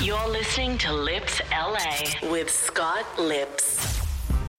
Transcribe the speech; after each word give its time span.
You're 0.00 0.28
listening 0.28 0.76
to 0.78 0.92
Lipps 0.92 1.40
LA 1.50 2.28
with 2.30 2.50
Scott 2.50 3.06
Lipps. 3.18 4.05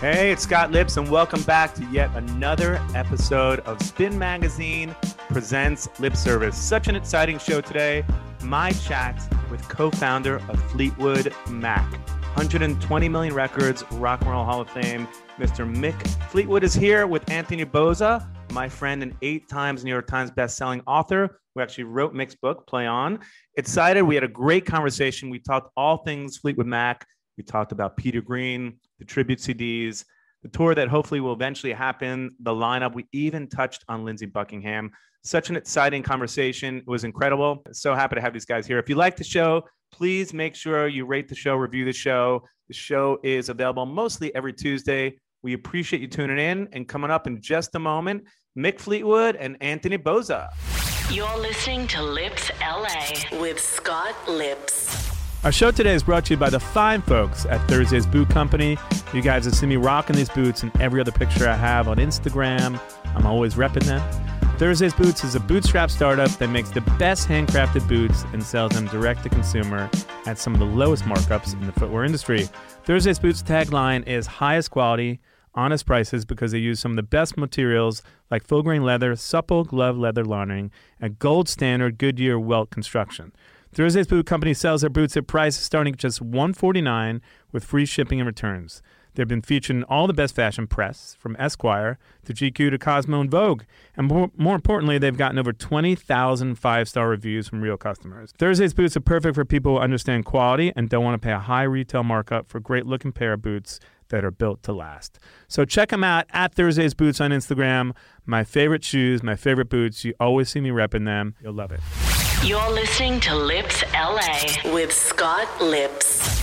Hey, 0.00 0.32
it's 0.32 0.44
Scott 0.44 0.72
Lipps, 0.72 0.96
and 0.96 1.10
welcome 1.10 1.42
back 1.42 1.74
to 1.74 1.84
yet 1.92 2.08
another 2.16 2.80
episode 2.94 3.60
of 3.60 3.82
Spin 3.82 4.18
Magazine 4.18 4.96
presents 5.28 5.90
Lip 6.00 6.16
Service. 6.16 6.56
Such 6.56 6.88
an 6.88 6.96
exciting 6.96 7.38
show 7.38 7.60
today. 7.60 8.02
My 8.42 8.70
chat 8.70 9.22
with 9.50 9.60
co-founder 9.68 10.36
of 10.48 10.70
Fleetwood 10.70 11.34
Mac, 11.50 11.84
120 11.92 13.08
million 13.10 13.34
records, 13.34 13.84
Rock 13.90 14.22
and 14.22 14.30
Roll 14.30 14.42
Hall 14.42 14.62
of 14.62 14.70
Fame, 14.70 15.06
Mr. 15.38 15.70
Mick 15.70 16.00
Fleetwood 16.30 16.64
is 16.64 16.72
here 16.72 17.06
with 17.06 17.30
Anthony 17.30 17.66
Bozza, 17.66 18.26
my 18.52 18.70
friend 18.70 19.02
and 19.02 19.14
eight 19.20 19.50
times 19.50 19.84
New 19.84 19.90
York 19.90 20.06
Times 20.06 20.30
best-selling 20.30 20.80
author 20.86 21.42
who 21.54 21.60
actually 21.60 21.84
wrote 21.84 22.14
Mick's 22.14 22.36
book, 22.36 22.66
Play 22.66 22.86
On. 22.86 23.18
Excited. 23.58 24.02
We 24.02 24.14
had 24.14 24.24
a 24.24 24.28
great 24.28 24.64
conversation. 24.64 25.28
We 25.28 25.40
talked 25.40 25.70
all 25.76 25.98
things 25.98 26.38
Fleetwood 26.38 26.66
Mac. 26.66 27.04
We 27.36 27.44
talked 27.44 27.72
about 27.72 27.96
Peter 27.96 28.20
Green, 28.20 28.78
the 28.98 29.04
tribute 29.04 29.38
CDs, 29.38 30.04
the 30.42 30.48
tour 30.48 30.74
that 30.74 30.88
hopefully 30.88 31.20
will 31.20 31.32
eventually 31.32 31.72
happen, 31.72 32.30
the 32.40 32.50
lineup. 32.50 32.94
We 32.94 33.06
even 33.12 33.48
touched 33.48 33.84
on 33.88 34.04
Lindsey 34.04 34.26
Buckingham. 34.26 34.90
Such 35.22 35.50
an 35.50 35.56
exciting 35.56 36.02
conversation. 36.02 36.78
It 36.78 36.86
was 36.86 37.04
incredible. 37.04 37.62
So 37.72 37.94
happy 37.94 38.16
to 38.16 38.20
have 38.22 38.32
these 38.32 38.46
guys 38.46 38.66
here. 38.66 38.78
If 38.78 38.88
you 38.88 38.94
like 38.94 39.16
the 39.16 39.24
show, 39.24 39.64
please 39.92 40.32
make 40.32 40.54
sure 40.54 40.88
you 40.88 41.04
rate 41.04 41.28
the 41.28 41.34
show, 41.34 41.56
review 41.56 41.84
the 41.84 41.92
show. 41.92 42.42
The 42.68 42.74
show 42.74 43.18
is 43.22 43.48
available 43.48 43.84
mostly 43.84 44.34
every 44.34 44.52
Tuesday. 44.52 45.16
We 45.42 45.54
appreciate 45.54 46.00
you 46.00 46.08
tuning 46.08 46.38
in 46.38 46.68
and 46.72 46.88
coming 46.88 47.10
up 47.10 47.26
in 47.26 47.40
just 47.40 47.74
a 47.74 47.78
moment, 47.78 48.24
Mick 48.56 48.78
Fleetwood 48.78 49.36
and 49.36 49.56
Anthony 49.60 49.98
Bozza. 49.98 50.48
You're 51.10 51.38
listening 51.38 51.86
to 51.88 52.02
Lipps 52.02 52.50
LA 52.60 53.38
with 53.40 53.58
Scott 53.58 54.14
Lipps. 54.28 55.09
Our 55.42 55.52
show 55.52 55.70
today 55.70 55.94
is 55.94 56.02
brought 56.02 56.26
to 56.26 56.34
you 56.34 56.36
by 56.36 56.50
the 56.50 56.60
fine 56.60 57.00
folks 57.00 57.46
at 57.46 57.66
Thursday's 57.66 58.04
Boot 58.04 58.28
Company. 58.28 58.76
You 59.14 59.22
guys 59.22 59.46
have 59.46 59.54
seen 59.54 59.70
me 59.70 59.76
rocking 59.76 60.14
these 60.14 60.28
boots 60.28 60.62
in 60.62 60.70
every 60.78 61.00
other 61.00 61.12
picture 61.12 61.48
I 61.48 61.56
have 61.56 61.88
on 61.88 61.96
Instagram. 61.96 62.78
I'm 63.14 63.24
always 63.24 63.54
repping 63.54 63.84
them. 63.84 64.02
Thursday's 64.58 64.92
Boots 64.92 65.24
is 65.24 65.36
a 65.36 65.40
bootstrap 65.40 65.90
startup 65.90 66.30
that 66.32 66.48
makes 66.48 66.68
the 66.68 66.82
best 66.98 67.26
handcrafted 67.26 67.88
boots 67.88 68.24
and 68.34 68.42
sells 68.42 68.72
them 68.72 68.86
direct 68.88 69.22
to 69.22 69.30
consumer 69.30 69.88
at 70.26 70.38
some 70.38 70.52
of 70.52 70.60
the 70.60 70.66
lowest 70.66 71.04
markups 71.04 71.54
in 71.54 71.64
the 71.64 71.72
footwear 71.72 72.04
industry. 72.04 72.46
Thursday's 72.84 73.18
Boots 73.18 73.42
tagline 73.42 74.06
is 74.06 74.26
highest 74.26 74.70
quality, 74.70 75.20
honest 75.54 75.86
prices 75.86 76.26
because 76.26 76.52
they 76.52 76.58
use 76.58 76.80
some 76.80 76.92
of 76.92 76.96
the 76.96 77.02
best 77.02 77.38
materials 77.38 78.02
like 78.30 78.46
full 78.46 78.62
grain 78.62 78.84
leather, 78.84 79.16
supple 79.16 79.64
glove 79.64 79.96
leather 79.96 80.26
lining, 80.26 80.70
and 81.00 81.18
gold 81.18 81.48
standard 81.48 81.96
Goodyear 81.96 82.38
welt 82.38 82.68
construction. 82.68 83.32
Thursday's 83.72 84.08
Boot 84.08 84.26
Company 84.26 84.52
sells 84.52 84.80
their 84.80 84.90
boots 84.90 85.16
at 85.16 85.28
prices 85.28 85.64
starting 85.64 85.92
at 85.92 85.98
just 85.98 86.20
149 86.20 87.22
with 87.52 87.64
free 87.64 87.86
shipping 87.86 88.20
and 88.20 88.26
returns. 88.26 88.82
They've 89.14 89.28
been 89.28 89.42
featured 89.42 89.76
in 89.76 89.84
all 89.84 90.06
the 90.06 90.12
best 90.12 90.34
fashion 90.34 90.66
press, 90.66 91.16
from 91.18 91.36
Esquire 91.38 91.98
to 92.24 92.32
GQ 92.32 92.70
to 92.70 92.78
Cosmo 92.78 93.20
and 93.20 93.30
Vogue. 93.30 93.62
And 93.96 94.06
more, 94.06 94.30
more 94.36 94.54
importantly, 94.54 94.98
they've 94.98 95.16
gotten 95.16 95.38
over 95.38 95.52
20,000 95.52 96.54
five 96.56 96.88
star 96.88 97.08
reviews 97.08 97.48
from 97.48 97.60
real 97.60 97.76
customers. 97.76 98.32
Thursday's 98.38 98.74
boots 98.74 98.96
are 98.96 99.00
perfect 99.00 99.34
for 99.34 99.44
people 99.44 99.76
who 99.76 99.82
understand 99.82 100.24
quality 100.24 100.72
and 100.76 100.88
don't 100.88 101.04
want 101.04 101.20
to 101.20 101.24
pay 101.24 101.32
a 101.32 101.38
high 101.38 101.64
retail 101.64 102.02
markup 102.02 102.48
for 102.48 102.60
great 102.60 102.86
looking 102.86 103.12
pair 103.12 103.32
of 103.32 103.42
boots 103.42 103.80
that 104.08 104.24
are 104.24 104.30
built 104.30 104.62
to 104.64 104.72
last. 104.72 105.18
So 105.48 105.64
check 105.64 105.90
them 105.90 106.02
out 106.02 106.26
at 106.30 106.54
Thursday's 106.54 106.94
Boots 106.94 107.20
on 107.20 107.30
Instagram. 107.30 107.94
My 108.26 108.42
favorite 108.42 108.84
shoes, 108.84 109.22
my 109.22 109.36
favorite 109.36 109.68
boots. 109.68 110.04
You 110.04 110.14
always 110.18 110.48
see 110.48 110.60
me 110.60 110.70
repping 110.70 111.04
them. 111.04 111.36
You'll 111.40 111.54
love 111.54 111.70
it. 111.72 111.80
You're 112.42 112.70
listening 112.70 113.20
to 113.20 113.34
Lipps 113.34 113.84
LA 113.92 114.72
with 114.72 114.90
Scott 114.92 115.46
Lipps. 115.60 116.40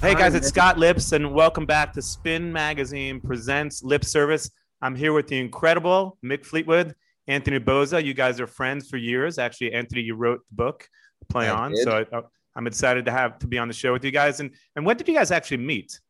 Hey 0.00 0.14
guys, 0.16 0.34
it's 0.34 0.48
Scott 0.48 0.78
Lipps, 0.78 1.12
and 1.12 1.32
welcome 1.32 1.64
back 1.64 1.92
to 1.92 2.02
Spin 2.02 2.52
Magazine 2.52 3.20
presents 3.20 3.84
Lip 3.84 4.04
Service. 4.04 4.50
I'm 4.82 4.96
here 4.96 5.12
with 5.12 5.28
the 5.28 5.38
incredible 5.38 6.18
Mick 6.24 6.44
Fleetwood, 6.44 6.96
Anthony 7.28 7.60
Bozza. 7.60 8.04
You 8.04 8.14
guys 8.14 8.40
are 8.40 8.48
friends 8.48 8.88
for 8.88 8.96
years. 8.96 9.38
Actually, 9.38 9.74
Anthony, 9.74 10.00
you 10.02 10.16
wrote 10.16 10.40
the 10.50 10.56
book 10.56 10.88
Play 11.28 11.48
I 11.48 11.54
On, 11.54 11.70
did. 11.70 11.84
so 11.84 12.04
I, 12.12 12.20
I'm 12.56 12.66
excited 12.66 13.04
to 13.04 13.12
have 13.12 13.38
to 13.38 13.46
be 13.46 13.58
on 13.58 13.68
the 13.68 13.74
show 13.74 13.92
with 13.92 14.04
you 14.04 14.10
guys. 14.10 14.40
And 14.40 14.50
and 14.74 14.84
when 14.84 14.96
did 14.96 15.06
you 15.06 15.14
guys 15.14 15.30
actually 15.30 15.58
meet? 15.58 16.00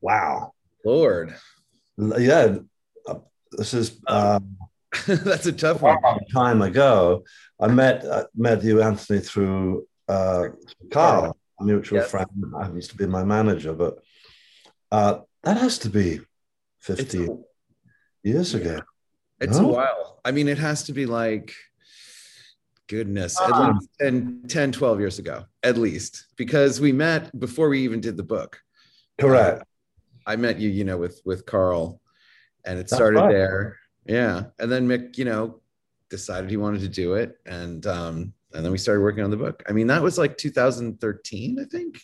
Wow, 0.00 0.54
Lord, 0.86 1.34
Yeah, 1.98 2.56
uh, 3.06 3.14
this 3.52 3.74
is 3.74 4.00
um, 4.06 4.56
that's 5.06 5.46
a 5.46 5.52
tough 5.52 5.80
a 5.82 5.84
one. 5.84 6.02
long 6.02 6.20
time 6.32 6.62
ago. 6.62 7.24
I 7.60 7.68
met 7.68 8.04
uh, 8.04 8.24
met 8.34 8.62
you, 8.64 8.82
Anthony, 8.82 9.20
through 9.20 9.86
uh, 10.08 10.48
Carl, 10.92 11.36
a 11.60 11.64
mutual 11.64 11.98
Yes. 12.00 12.10
friend. 12.10 12.28
I 12.58 12.68
used 12.70 12.90
to 12.90 12.96
be 12.96 13.06
my 13.06 13.24
manager, 13.24 13.72
but 13.72 13.98
uh, 14.92 15.20
that 15.42 15.56
has 15.58 15.78
to 15.80 15.88
be 15.90 16.20
It's 16.88 17.00
15 17.02 17.44
years 18.22 18.54
ago. 18.54 18.80
It's 19.40 19.58
No? 19.58 19.64
a 19.70 19.72
while. 19.72 20.20
I 20.24 20.32
mean, 20.32 20.48
it 20.48 20.58
has 20.58 20.84
to 20.84 20.92
be 20.92 21.06
like, 21.06 21.52
goodness, 22.88 23.40
at 23.40 23.50
Ah. 23.52 23.72
least 23.72 23.88
10, 24.00 24.42
10, 24.48 24.72
12 24.72 25.00
years 25.00 25.18
ago, 25.18 25.44
at 25.62 25.76
least, 25.76 26.26
because 26.36 26.80
we 26.80 26.92
met 26.92 27.38
before 27.38 27.68
we 27.68 27.80
even 27.82 28.00
did 28.00 28.16
the 28.16 28.22
book. 28.22 28.60
Correct. 29.18 29.64
I 30.26 30.36
met 30.36 30.58
you, 30.58 30.68
you 30.70 30.84
know, 30.84 30.98
with 30.98 31.20
with 31.24 31.46
Carl, 31.46 32.00
and 32.64 32.78
it 32.78 32.82
That's 32.82 32.94
started 32.94 33.20
right. 33.20 33.32
there. 33.32 33.76
Yeah, 34.06 34.44
and 34.58 34.70
then 34.70 34.86
Mick, 34.88 35.18
you 35.18 35.24
know, 35.24 35.60
decided 36.10 36.48
he 36.50 36.56
wanted 36.56 36.80
to 36.82 36.88
do 36.88 37.14
it, 37.14 37.36
and 37.44 37.84
um, 37.86 38.32
and 38.52 38.64
then 38.64 38.72
we 38.72 38.78
started 38.78 39.02
working 39.02 39.24
on 39.24 39.30
the 39.30 39.36
book. 39.36 39.62
I 39.68 39.72
mean, 39.72 39.88
that 39.88 40.02
was 40.02 40.16
like 40.18 40.38
2013, 40.38 41.58
I 41.60 41.64
think, 41.64 42.00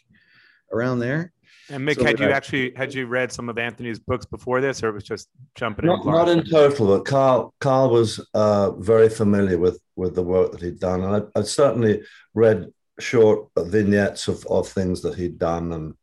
around 0.72 0.98
there. 0.98 1.32
And 1.70 1.86
Mick, 1.88 1.96
So 1.96 2.04
had 2.04 2.18
you 2.18 2.26
that- 2.26 2.34
actually 2.34 2.72
had 2.74 2.92
you 2.92 3.06
read 3.06 3.30
some 3.32 3.48
of 3.48 3.56
Anthony's 3.56 4.00
books 4.00 4.26
before 4.26 4.60
this, 4.60 4.82
or 4.82 4.88
it 4.88 4.92
was 4.94 5.04
just 5.04 5.28
jumping 5.54 5.86
Not, 5.86 6.04
in? 6.04 6.10
not 6.10 6.28
in 6.28 6.44
total, 6.44 6.88
but 6.88 7.04
Carl 7.04 7.54
Carl 7.60 7.90
was 7.90 8.20
uh, 8.34 8.72
very 8.72 9.08
familiar 9.08 9.58
with 9.58 9.80
with 9.94 10.14
the 10.14 10.22
work 10.22 10.52
that 10.52 10.60
he'd 10.60 10.80
done, 10.80 11.02
and 11.04 11.30
I, 11.34 11.40
I 11.40 11.42
certainly 11.44 12.02
read 12.34 12.72
short 12.98 13.48
vignettes 13.56 14.28
of, 14.28 14.44
of 14.46 14.68
things 14.68 15.02
that 15.02 15.14
he'd 15.14 15.38
done, 15.38 15.72
and 15.72 15.94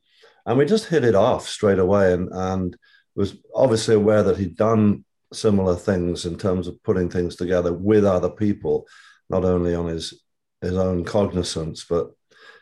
and 0.46 0.58
we 0.58 0.66
just 0.66 0.88
hit 0.88 1.04
it 1.04 1.16
off 1.16 1.48
straight 1.48 1.80
away, 1.80 2.14
and 2.14 2.30
and 2.32 2.78
was 3.16 3.36
obviously 3.54 3.96
aware 3.96 4.24
that 4.24 4.38
he'd 4.38 4.56
done 4.56 5.04
similar 5.34 5.76
things 5.76 6.26
in 6.26 6.38
terms 6.38 6.68
of 6.68 6.82
putting 6.84 7.10
things 7.10 7.36
together 7.36 7.74
with 7.74 8.06
other 8.06 8.30
people, 8.30 8.88
not 9.30 9.46
only 9.46 9.76
on 9.76 9.88
his 9.88 10.22
his 10.62 10.78
own 10.78 11.06
cognizance, 11.06 11.86
but 11.90 12.12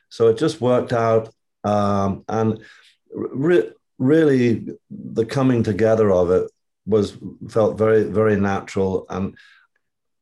so 0.09 0.27
it 0.27 0.37
just 0.37 0.61
worked 0.61 0.93
out, 0.93 1.29
um, 1.63 2.23
and 2.27 2.63
re- 3.11 3.71
really 3.97 4.67
the 4.89 5.25
coming 5.25 5.63
together 5.63 6.11
of 6.11 6.29
it 6.31 6.49
was 6.85 7.17
felt 7.49 7.77
very 7.77 8.03
very 8.03 8.37
natural 8.37 9.05
and 9.09 9.35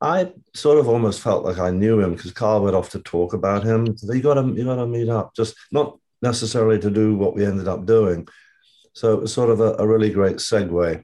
I 0.01 0.33
sort 0.53 0.77
of 0.77 0.87
almost 0.87 1.21
felt 1.21 1.45
like 1.45 1.57
I 1.57 1.71
knew 1.71 1.99
him 1.99 2.13
because 2.13 2.31
Carl 2.31 2.63
went 2.63 2.75
off 2.75 2.89
to 2.91 2.99
talk 2.99 3.33
about 3.33 3.63
him. 3.63 3.95
You 4.03 4.21
got 4.21 4.35
to 4.35 4.53
you 4.53 4.65
got 4.65 4.75
to 4.75 4.85
meet 4.85 5.09
up, 5.09 5.35
just 5.35 5.55
not 5.71 5.97
necessarily 6.21 6.79
to 6.79 6.91
do 6.91 7.15
what 7.15 7.33
we 7.35 7.45
ended 7.45 7.67
up 7.67 7.85
doing. 7.85 8.27
So 8.93 9.13
it 9.13 9.21
was 9.21 9.33
sort 9.33 9.49
of 9.49 9.61
a, 9.61 9.75
a 9.79 9.87
really 9.87 10.11
great 10.11 10.37
segue. 10.37 11.03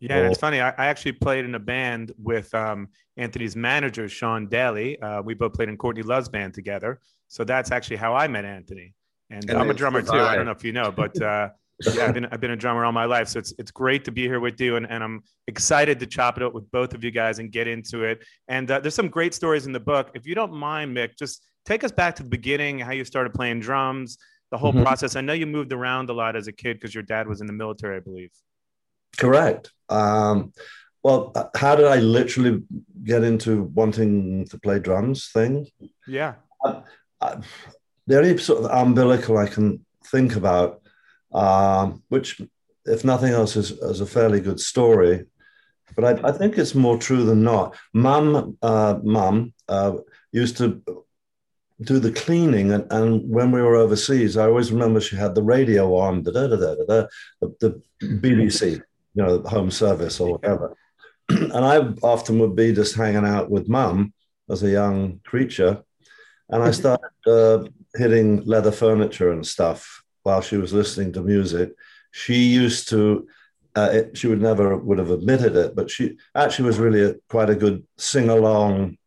Yeah, 0.00 0.28
it's 0.28 0.38
funny. 0.38 0.60
I, 0.60 0.70
I, 0.70 0.86
actually 0.86 1.12
played 1.12 1.44
in 1.44 1.54
a 1.54 1.58
band 1.58 2.12
with 2.18 2.54
um, 2.54 2.88
Anthony's 3.16 3.56
manager, 3.56 4.08
Sean 4.08 4.46
Daly. 4.46 5.00
Uh, 5.00 5.22
we 5.22 5.34
both 5.34 5.54
played 5.54 5.68
in 5.68 5.76
Courtney 5.76 6.02
Love's 6.02 6.28
band 6.28 6.54
together. 6.54 7.00
So 7.28 7.44
that's 7.44 7.70
actually 7.70 7.96
how 7.96 8.14
I 8.14 8.28
met 8.28 8.44
Anthony. 8.44 8.94
And, 9.30 9.48
and 9.48 9.58
I'm 9.58 9.70
a 9.70 9.74
drummer 9.74 10.02
too. 10.02 10.12
I 10.12 10.36
don't 10.36 10.44
know 10.44 10.52
if 10.52 10.64
you 10.64 10.72
know, 10.72 10.92
but 10.92 11.20
uh, 11.20 11.48
yeah, 11.94 12.06
I've 12.06 12.14
been 12.14 12.26
I've 12.26 12.40
been 12.40 12.52
a 12.52 12.56
drummer 12.56 12.84
all 12.84 12.92
my 12.92 13.04
life, 13.04 13.28
so 13.28 13.38
it's 13.38 13.52
it's 13.58 13.70
great 13.70 14.04
to 14.04 14.12
be 14.12 14.22
here 14.22 14.40
with 14.40 14.60
you, 14.60 14.76
and, 14.76 14.88
and 14.88 15.02
I'm 15.02 15.22
excited 15.46 15.98
to 16.00 16.06
chop 16.06 16.36
it 16.36 16.42
up 16.42 16.54
with 16.54 16.70
both 16.70 16.94
of 16.94 17.04
you 17.04 17.10
guys 17.10 17.38
and 17.38 17.50
get 17.50 17.66
into 17.66 18.04
it. 18.04 18.24
And 18.48 18.70
uh, 18.70 18.80
there's 18.80 18.94
some 18.94 19.08
great 19.08 19.34
stories 19.34 19.66
in 19.66 19.72
the 19.72 19.80
book. 19.80 20.10
If 20.14 20.26
you 20.26 20.34
don't 20.34 20.52
mind, 20.52 20.96
Mick, 20.96 21.18
just 21.18 21.44
take 21.64 21.84
us 21.84 21.92
back 21.92 22.14
to 22.16 22.22
the 22.22 22.28
beginning, 22.28 22.78
how 22.78 22.92
you 22.92 23.04
started 23.04 23.34
playing 23.34 23.60
drums, 23.60 24.16
the 24.50 24.56
whole 24.56 24.72
mm-hmm. 24.72 24.82
process. 24.82 25.16
I 25.16 25.20
know 25.20 25.32
you 25.32 25.46
moved 25.46 25.72
around 25.72 26.08
a 26.08 26.12
lot 26.12 26.36
as 26.36 26.46
a 26.46 26.52
kid 26.52 26.74
because 26.74 26.94
your 26.94 27.02
dad 27.02 27.28
was 27.28 27.40
in 27.40 27.46
the 27.46 27.52
military, 27.52 27.96
I 27.96 28.00
believe. 28.00 28.30
Correct. 29.16 29.72
Um, 29.88 30.52
well, 31.02 31.32
uh, 31.34 31.46
how 31.56 31.76
did 31.76 31.86
I 31.86 31.96
literally 31.96 32.62
get 33.04 33.22
into 33.22 33.64
wanting 33.74 34.46
to 34.48 34.58
play 34.58 34.78
drums 34.78 35.28
thing? 35.28 35.68
Yeah. 36.06 36.34
Uh, 36.64 36.80
uh, 37.20 37.40
the 38.06 38.18
only 38.18 38.38
sort 38.38 38.64
of 38.64 38.70
umbilical 38.70 39.38
I 39.38 39.46
can 39.46 39.84
think 40.04 40.36
about 40.36 40.82
um, 41.32 42.02
which, 42.08 42.40
if 42.84 43.04
nothing 43.04 43.32
else, 43.32 43.56
is, 43.56 43.72
is 43.72 44.00
a 44.00 44.06
fairly 44.06 44.40
good 44.40 44.60
story. 44.60 45.26
But 45.94 46.24
I, 46.24 46.28
I 46.28 46.32
think 46.32 46.58
it's 46.58 46.74
more 46.74 46.98
true 46.98 47.24
than 47.24 47.42
not. 47.42 47.76
Mum, 47.92 48.56
uh, 48.62 48.98
mum 49.02 49.52
uh, 49.68 49.98
used 50.32 50.56
to 50.58 50.82
do 51.82 51.98
the 51.98 52.12
cleaning, 52.12 52.72
and, 52.72 52.90
and 52.90 53.28
when 53.28 53.50
we 53.50 53.60
were 53.60 53.76
overseas, 53.76 54.36
I 54.36 54.46
always 54.46 54.72
remember 54.72 55.00
she 55.00 55.16
had 55.16 55.34
the 55.34 55.42
radio 55.42 55.94
on, 55.94 56.22
da, 56.22 56.32
da, 56.32 56.46
da, 56.48 56.56
da, 56.56 56.74
da, 56.74 57.06
the, 57.40 57.54
the 57.60 57.82
BBC, 58.02 58.80
you 59.16 59.22
know, 59.22 59.40
home 59.42 59.70
service 59.70 60.20
or 60.20 60.32
whatever. 60.32 60.76
and 61.28 61.64
I 61.64 61.78
often 62.02 62.38
would 62.38 62.54
be 62.54 62.72
just 62.72 62.94
hanging 62.94 63.26
out 63.26 63.50
with 63.50 63.68
mum 63.68 64.12
as 64.48 64.62
a 64.62 64.70
young 64.70 65.20
creature, 65.24 65.82
and 66.50 66.62
I 66.62 66.70
started 66.82 67.10
uh, 67.26 67.64
hitting 67.94 68.44
leather 68.44 68.70
furniture 68.70 69.32
and 69.32 69.44
stuff 69.44 70.02
while 70.22 70.42
she 70.42 70.56
was 70.56 70.72
listening 70.72 71.12
to 71.14 71.22
music. 71.22 71.70
She 72.12 72.44
used 72.44 72.88
to, 72.90 73.26
uh, 73.74 73.90
it, 73.92 74.18
she 74.18 74.26
would 74.26 74.40
never 74.40 74.76
would 74.76 74.98
have 74.98 75.10
admitted 75.10 75.56
it, 75.56 75.74
but 75.74 75.90
she 75.90 76.16
actually 76.34 76.66
was 76.66 76.78
really 76.78 77.02
a, 77.02 77.14
quite 77.28 77.50
a 77.50 77.54
good 77.54 77.84
sing 77.96 78.28
along, 78.28 78.98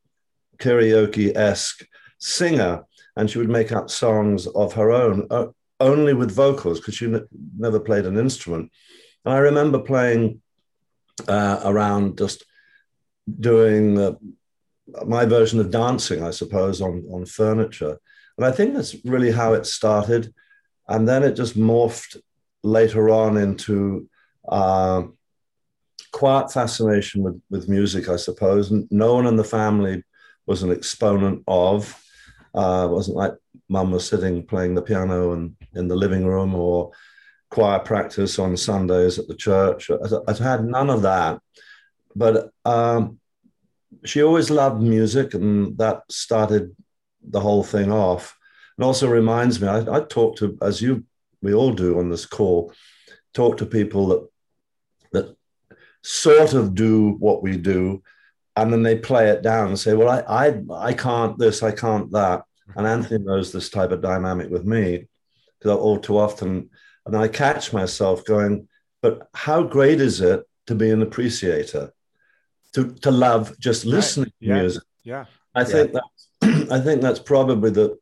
karaoke 0.57 1.35
esque 1.35 1.85
singer. 2.19 2.83
And 3.15 3.29
she 3.29 3.37
would 3.37 3.49
make 3.49 3.71
up 3.71 3.89
songs 3.89 4.47
of 4.47 4.73
her 4.73 4.91
own, 4.91 5.27
uh, 5.29 5.47
only 5.79 6.13
with 6.13 6.31
vocals, 6.31 6.79
because 6.79 6.95
she 6.95 7.05
n- 7.05 7.27
never 7.57 7.79
played 7.79 8.05
an 8.05 8.17
instrument. 8.17 8.71
And 9.25 9.33
I 9.33 9.37
remember 9.39 9.79
playing 9.79 10.41
uh, 11.27 11.61
around 11.63 12.17
just 12.17 12.45
doing 13.39 13.99
uh, 13.99 14.13
my 15.05 15.25
version 15.25 15.59
of 15.59 15.71
dancing, 15.71 16.23
I 16.23 16.31
suppose, 16.31 16.81
on, 16.81 17.05
on 17.11 17.25
furniture. 17.25 17.99
And 18.37 18.45
I 18.45 18.51
think 18.51 18.73
that's 18.73 18.95
really 19.05 19.31
how 19.31 19.53
it 19.53 19.65
started. 19.65 20.33
And 20.87 21.07
then 21.07 21.23
it 21.23 21.35
just 21.35 21.57
morphed 21.57 22.17
later 22.63 23.09
on 23.09 23.37
into 23.37 24.09
uh, 24.47 25.03
quiet 26.11 26.51
fascination 26.51 27.21
with, 27.21 27.41
with 27.49 27.69
music, 27.69 28.09
I 28.09 28.15
suppose. 28.15 28.71
No 28.89 29.15
one 29.15 29.27
in 29.27 29.35
the 29.35 29.43
family 29.43 30.03
was 30.45 30.63
an 30.63 30.71
exponent 30.71 31.43
of. 31.47 32.01
Uh, 32.55 32.87
it 32.89 32.93
wasn't 32.93 33.17
like 33.17 33.33
mum 33.67 33.91
was 33.91 34.07
sitting 34.07 34.45
playing 34.45 34.73
the 34.73 34.81
piano 34.81 35.33
and 35.33 35.55
in 35.75 35.87
the 35.87 35.95
living 35.95 36.25
room 36.25 36.55
or 36.55 36.91
choir 37.49 37.79
practice 37.79 38.39
on 38.39 38.55
Sundays 38.55 39.17
at 39.19 39.27
the 39.27 39.35
church. 39.35 39.89
I've 40.27 40.39
had 40.39 40.65
none 40.65 40.89
of 40.89 41.01
that. 41.01 41.39
But 42.15 42.51
um, 42.65 43.19
she 44.05 44.23
always 44.23 44.49
loved 44.49 44.81
music, 44.81 45.33
and 45.33 45.77
that 45.77 46.03
started 46.09 46.75
the 47.21 47.39
whole 47.39 47.63
thing 47.63 47.91
off. 47.91 48.37
It 48.77 48.83
also 48.83 49.09
reminds 49.09 49.61
me, 49.61 49.67
I, 49.67 49.79
I 49.97 49.99
talk 50.01 50.37
to, 50.37 50.57
as 50.61 50.81
you, 50.81 51.03
we 51.41 51.53
all 51.53 51.71
do 51.73 51.99
on 51.99 52.09
this 52.09 52.25
call, 52.25 52.73
talk 53.33 53.57
to 53.57 53.65
people 53.65 54.07
that 54.07 54.27
that 55.11 55.35
sort 56.03 56.53
of 56.53 56.75
do 56.75 57.11
what 57.19 57.41
we 57.43 57.57
do, 57.57 58.03
and 58.55 58.71
then 58.71 58.83
they 58.83 58.97
play 58.97 59.29
it 59.29 59.41
down 59.41 59.69
and 59.69 59.79
say, 59.79 59.93
"Well, 59.93 60.09
I, 60.09 60.47
I, 60.47 60.61
I 60.71 60.93
can't 60.93 61.37
this, 61.37 61.63
I 61.63 61.71
can't 61.71 62.11
that." 62.11 62.43
And 62.75 62.85
Anthony 62.85 63.23
knows 63.23 63.51
this 63.51 63.69
type 63.69 63.91
of 63.91 64.01
dynamic 64.01 64.49
with 64.49 64.65
me 64.65 65.07
because 65.57 65.77
all 65.77 65.99
too 65.99 66.17
often, 66.17 66.69
and 67.13 67.17
I 67.17 67.27
catch 67.27 67.73
myself 67.73 68.23
going, 68.25 68.67
"But 69.01 69.27
how 69.33 69.63
great 69.63 69.99
is 69.99 70.21
it 70.21 70.43
to 70.67 70.75
be 70.75 70.91
an 70.91 71.01
appreciator, 71.01 71.93
to 72.73 72.93
to 72.93 73.11
love 73.11 73.57
just 73.59 73.85
listening 73.85 74.31
right. 74.41 74.47
yeah. 74.47 74.53
to 74.53 74.59
music?" 74.61 74.83
Yeah, 75.03 75.25
I 75.55 75.63
think 75.63 75.93
yeah. 75.93 75.99
that 76.41 76.71
I 76.71 76.79
think 76.79 77.01
that's 77.01 77.19
probably 77.19 77.71
the 77.71 77.97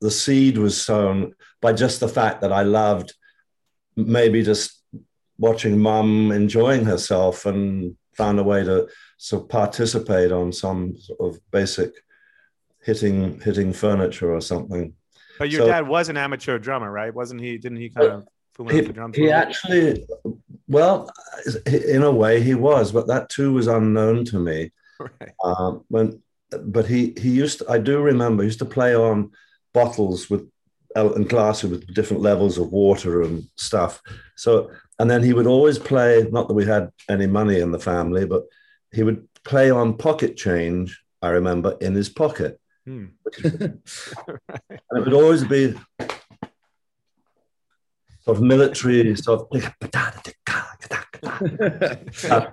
the 0.00 0.10
seed 0.10 0.58
was 0.58 0.80
sown 0.80 1.34
by 1.60 1.72
just 1.72 2.00
the 2.00 2.08
fact 2.08 2.40
that 2.40 2.52
I 2.52 2.62
loved 2.62 3.14
maybe 3.96 4.42
just 4.42 4.82
watching 5.38 5.78
mum 5.78 6.32
enjoying 6.32 6.84
herself 6.84 7.46
and 7.46 7.96
found 8.14 8.38
a 8.38 8.44
way 8.44 8.64
to 8.64 8.88
sort 9.16 9.42
of 9.42 9.48
participate 9.48 10.32
on 10.32 10.52
some 10.52 10.96
sort 10.98 11.20
of 11.20 11.40
basic 11.50 11.92
hitting 12.82 13.40
hitting 13.40 13.72
furniture 13.72 14.34
or 14.34 14.40
something. 14.40 14.94
But 15.38 15.50
your 15.50 15.62
so, 15.62 15.66
dad 15.68 15.88
was 15.88 16.08
an 16.08 16.16
amateur 16.16 16.58
drummer, 16.58 16.90
right? 16.90 17.14
Wasn't 17.14 17.40
he? 17.40 17.56
Didn't 17.56 17.78
he 17.78 17.88
kind 17.88 18.08
uh, 18.08 18.16
of 18.16 18.24
fool 18.24 18.32
he? 18.68 18.86
He 19.14 19.30
actually, 19.30 20.06
well, 20.68 21.10
in 21.66 22.02
a 22.02 22.12
way, 22.12 22.42
he 22.42 22.54
was, 22.54 22.92
but 22.92 23.06
that 23.08 23.28
too 23.28 23.52
was 23.52 23.66
unknown 23.66 24.24
to 24.26 24.38
me. 24.38 24.72
Right. 25.00 25.32
Um, 25.42 25.82
when, 25.88 26.20
but 26.62 26.84
he 26.84 27.14
he 27.16 27.30
used. 27.30 27.60
To, 27.60 27.70
I 27.70 27.78
do 27.78 28.02
remember 28.02 28.42
he 28.42 28.48
used 28.48 28.58
to 28.58 28.66
play 28.66 28.94
on 28.94 29.30
bottles 29.72 30.28
with 30.28 30.46
and 30.94 31.26
glasses 31.26 31.70
with 31.70 31.94
different 31.94 32.22
levels 32.22 32.58
of 32.58 32.70
water 32.70 33.22
and 33.22 33.44
stuff. 33.56 34.02
So, 34.36 34.70
and 34.98 35.10
then 35.10 35.22
he 35.22 35.32
would 35.32 35.46
always 35.46 35.78
play. 35.78 36.26
Not 36.30 36.48
that 36.48 36.54
we 36.54 36.66
had 36.66 36.90
any 37.08 37.26
money 37.26 37.60
in 37.60 37.70
the 37.70 37.78
family, 37.78 38.26
but 38.26 38.44
he 38.92 39.02
would 39.02 39.26
play 39.44 39.70
on 39.70 39.96
pocket 39.96 40.36
change. 40.36 41.02
I 41.22 41.28
remember 41.30 41.76
in 41.80 41.94
his 41.94 42.08
pocket, 42.08 42.60
hmm. 42.84 43.06
and 43.44 43.80
it 44.68 44.80
would 44.92 45.12
always 45.12 45.44
be 45.44 45.74
of 48.36 48.42
military 48.42 49.16
sort 49.16 49.48
of. 49.50 49.62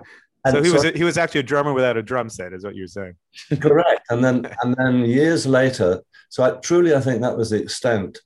And 0.44 0.54
so 0.54 0.62
he 0.62 0.70
was 0.70 0.84
he 0.84 1.04
was 1.04 1.18
actually 1.18 1.40
a 1.40 1.44
drummer 1.44 1.72
without 1.72 1.96
a 1.96 2.02
drum 2.02 2.28
set, 2.28 2.52
is 2.52 2.64
what 2.64 2.76
you're 2.76 2.86
saying. 2.86 3.14
Correct. 3.60 4.02
And 4.10 4.24
then 4.24 4.48
and 4.62 4.74
then 4.76 5.00
years 5.00 5.46
later, 5.46 6.02
so 6.28 6.44
I, 6.44 6.50
truly 6.60 6.94
I 6.94 7.00
think 7.00 7.22
that 7.22 7.36
was 7.36 7.50
the 7.50 7.60
extent 7.60 8.20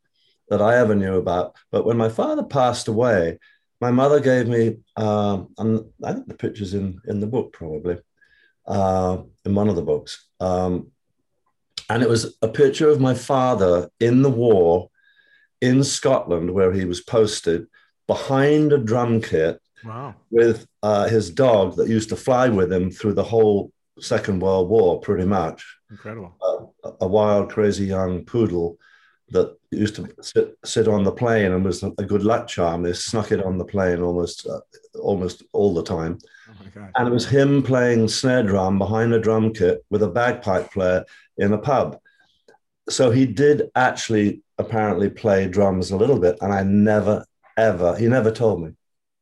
that 0.49 0.61
I 0.61 0.77
ever 0.77 0.95
knew 0.95 1.17
about. 1.17 1.57
But 1.71 1.87
when 1.87 1.97
my 1.97 2.09
father 2.09 2.43
passed 2.43 2.89
away, 2.89 3.39
my 3.81 3.91
mother 3.91 4.21
gave 4.21 4.47
me, 4.47 4.77
um, 4.97 5.49
and 5.59 5.85
I 6.05 6.13
think 6.13 6.29
the 6.29 6.35
picture's 6.35 6.75
in 6.75 7.01
in 7.07 7.21
the 7.21 7.27
book 7.27 7.53
probably, 7.53 7.99
uh, 8.67 9.23
in 9.45 9.55
one 9.55 9.69
of 9.69 9.77
the 9.77 9.83
books, 9.83 10.29
um, 10.39 10.89
and 11.89 12.03
it 12.03 12.09
was 12.09 12.37
a 12.43 12.49
picture 12.49 12.91
of 12.91 13.01
my 13.01 13.15
father 13.15 13.89
in 14.01 14.23
the 14.23 14.31
war 14.31 14.91
in 15.62 15.83
Scotland 15.83 16.50
where 16.50 16.73
he 16.73 16.85
was 16.85 17.00
posted 17.00 17.66
behind 18.07 18.73
a 18.73 18.78
drum 18.78 19.23
kit 19.23 19.59
Wow. 19.85 20.14
With 20.31 20.66
uh, 20.83 21.09
his 21.09 21.31
dog 21.31 21.76
that 21.76 21.88
used 21.88 22.09
to 22.11 22.16
fly 22.16 22.49
with 22.49 22.73
him 22.73 22.90
through 22.90 23.14
the 23.14 23.23
whole 23.23 23.73
Second 24.00 24.40
World 24.40 24.69
War, 24.69 25.00
pretty 25.00 25.25
much. 25.25 25.64
Incredible. 25.90 26.35
Uh, 26.40 26.92
a 27.00 27.07
wild, 27.07 27.50
crazy 27.50 27.87
young 27.87 28.25
poodle 28.25 28.78
that 29.31 29.57
used 29.71 29.97
to 29.97 30.09
sit, 30.21 30.57
sit 30.64 30.88
on 30.88 31.04
the 31.04 31.12
plane 31.12 31.52
and 31.52 31.64
was 31.64 31.83
a 31.83 32.04
good 32.04 32.23
luck 32.23 32.49
charm. 32.49 32.83
They 32.83 32.92
snuck 32.92 33.33
it 33.33 33.42
on 33.42 33.59
the 33.59 33.64
plane 33.64 34.02
almost 34.02 34.47
uh, 34.47 34.61
almost 34.99 35.42
all 35.52 35.75
the 35.75 35.83
time. 35.83 36.19
Oh 36.49 36.88
and 36.97 37.09
it 37.09 37.11
was 37.11 37.26
him 37.26 37.62
playing 37.62 38.09
snare 38.09 38.42
drum 38.42 38.78
behind 38.78 39.12
a 39.14 39.19
drum 39.19 39.52
kit 39.52 39.85
with 39.90 40.02
a 40.02 40.09
bagpipe 40.09 40.71
player 40.73 41.04
in 41.38 41.52
a 41.52 41.59
pub. 41.59 41.99
So 42.88 43.11
he 43.11 43.26
did 43.26 43.71
actually 43.75 44.42
apparently 44.59 45.09
play 45.09 45.49
drums 45.49 45.91
a 45.91 45.97
little 45.97 46.19
bit, 46.19 46.39
and 46.41 46.53
I 46.53 46.63
never 46.63 47.25
ever 47.57 47.97
he 47.97 48.09
never 48.09 48.31
told 48.31 48.63
me. 48.63 48.73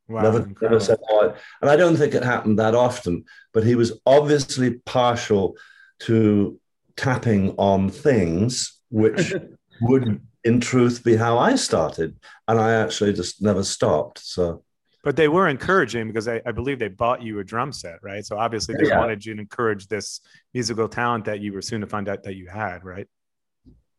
Wow, 0.08 0.22
never, 0.22 0.50
never 0.60 0.80
said 0.80 0.98
why. 1.08 1.34
And 1.60 1.70
I 1.70 1.76
don't 1.76 1.96
think 1.96 2.14
it 2.14 2.24
happened 2.24 2.58
that 2.58 2.74
often, 2.74 3.24
but 3.52 3.64
he 3.64 3.76
was 3.76 4.00
obviously 4.06 4.78
partial 4.84 5.56
to 6.00 6.58
tapping 6.96 7.54
on 7.58 7.90
things 7.90 8.80
which 8.90 9.32
would 9.82 10.20
in 10.42 10.60
truth 10.60 11.04
be 11.04 11.14
how 11.14 11.38
I 11.38 11.54
started. 11.54 12.16
And 12.48 12.58
I 12.58 12.72
actually 12.72 13.12
just 13.12 13.40
never 13.40 13.62
stopped. 13.62 14.18
So 14.18 14.64
but 15.02 15.16
they 15.16 15.28
were 15.28 15.48
encouraging 15.48 16.08
because 16.08 16.28
I, 16.28 16.42
I, 16.44 16.52
believe 16.52 16.78
they 16.78 16.88
bought 16.88 17.22
you 17.22 17.38
a 17.38 17.44
drum 17.44 17.72
set, 17.72 18.02
right? 18.02 18.24
So 18.24 18.36
obviously 18.36 18.74
they 18.74 18.88
yeah. 18.88 18.98
wanted 18.98 19.24
you 19.24 19.34
to 19.34 19.40
encourage 19.40 19.86
this 19.86 20.20
musical 20.52 20.88
talent 20.88 21.24
that 21.24 21.40
you 21.40 21.54
were 21.54 21.62
soon 21.62 21.80
to 21.80 21.86
find 21.86 22.06
out 22.06 22.22
that 22.24 22.34
you 22.34 22.48
had, 22.48 22.84
right? 22.84 23.08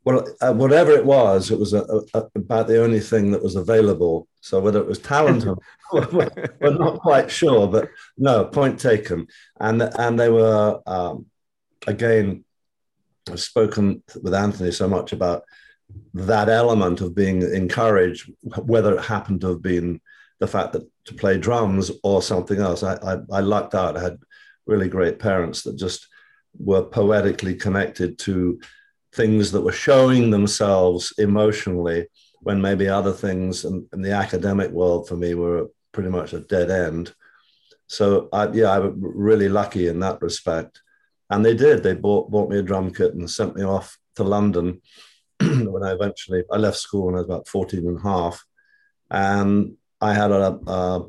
Well, 0.04 0.26
uh, 0.42 0.54
whatever 0.54 0.92
it 0.92 1.06
was, 1.06 1.52
it 1.52 1.60
was 1.60 1.74
a, 1.74 1.84
a, 2.16 2.24
about 2.36 2.68
the 2.68 2.84
only 2.84 3.00
thing 3.00 3.32
that 3.32 3.44
was 3.44 3.56
available. 3.56 4.28
So 4.42 4.60
whether 4.60 4.80
it 4.80 4.88
was 4.88 4.98
talent, 4.98 5.46
we're, 5.94 6.30
we're 6.60 6.78
not 6.78 7.00
quite 7.00 7.30
sure. 7.30 7.68
But 7.68 7.90
no, 8.18 8.46
point 8.46 8.80
taken. 8.80 9.28
And 9.60 9.82
and 9.82 10.20
they 10.20 10.30
were 10.30 10.82
um, 10.86 11.28
again. 11.88 12.46
I've 13.30 13.40
spoken 13.40 14.02
with 14.20 14.34
Anthony 14.34 14.72
so 14.72 14.88
much 14.90 15.14
about 15.14 15.44
that 16.16 16.50
element 16.50 17.02
of 17.02 17.14
being 17.14 17.44
encouraged, 17.44 18.32
whether 18.64 18.96
it 18.96 19.04
happened 19.04 19.42
to 19.42 19.50
have 19.50 19.62
been 19.62 20.02
the 20.40 20.48
fact 20.48 20.74
that 20.74 20.90
to 21.06 21.14
play 21.14 21.38
drums 21.38 21.92
or 22.04 22.24
something 22.24 22.60
else. 22.60 22.82
I, 22.82 22.96
I, 22.96 23.18
I 23.32 23.40
lucked 23.42 23.76
out. 23.76 23.96
I 23.96 24.02
had 24.02 24.18
really 24.66 24.90
great 24.90 25.20
parents 25.20 25.62
that 25.64 25.78
just 25.78 26.08
were 26.58 26.84
poetically 26.84 27.56
connected 27.56 28.18
to 28.20 28.60
things 29.14 29.52
that 29.52 29.62
were 29.62 29.72
showing 29.72 30.30
themselves 30.30 31.14
emotionally 31.18 32.08
when 32.42 32.62
maybe 32.62 32.88
other 32.88 33.12
things 33.12 33.66
in, 33.66 33.88
in 33.94 34.02
the 34.02 34.12
academic 34.12 34.72
world 34.72 35.08
for 35.08 35.16
me 35.16 35.34
were 35.34 35.68
pretty 35.92 36.10
much 36.10 36.34
a 36.34 36.40
dead 36.40 36.72
end. 36.72 37.14
So 37.88 38.30
I, 38.32 38.50
yeah, 38.52 38.72
I 38.72 38.80
was 38.80 38.94
really 38.98 39.50
lucky 39.50 39.88
in 39.88 40.00
that 40.00 40.22
respect. 40.22 40.82
And 41.30 41.46
they 41.46 41.56
did. 41.56 41.84
They 41.84 41.94
bought 41.94 42.32
bought 42.32 42.50
me 42.50 42.58
a 42.58 42.64
drum 42.64 42.94
kit 42.94 43.14
and 43.14 43.30
sent 43.30 43.56
me 43.56 43.64
off 43.64 43.98
to 44.16 44.24
London 44.24 44.82
when 45.40 45.84
I 45.84 45.92
eventually 45.92 46.44
I 46.52 46.58
left 46.58 46.78
school 46.78 47.06
when 47.06 47.16
I 47.16 47.20
was 47.20 47.26
about 47.26 47.48
14 47.48 47.88
and 47.88 48.00
a 48.00 48.02
half. 48.02 48.44
And 49.10 49.76
I 50.00 50.14
had 50.14 50.32
a, 50.32 50.60
a, 50.68 51.06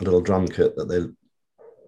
little 0.00 0.20
drum 0.20 0.46
kit 0.46 0.76
that 0.76 0.88
they 0.88 1.06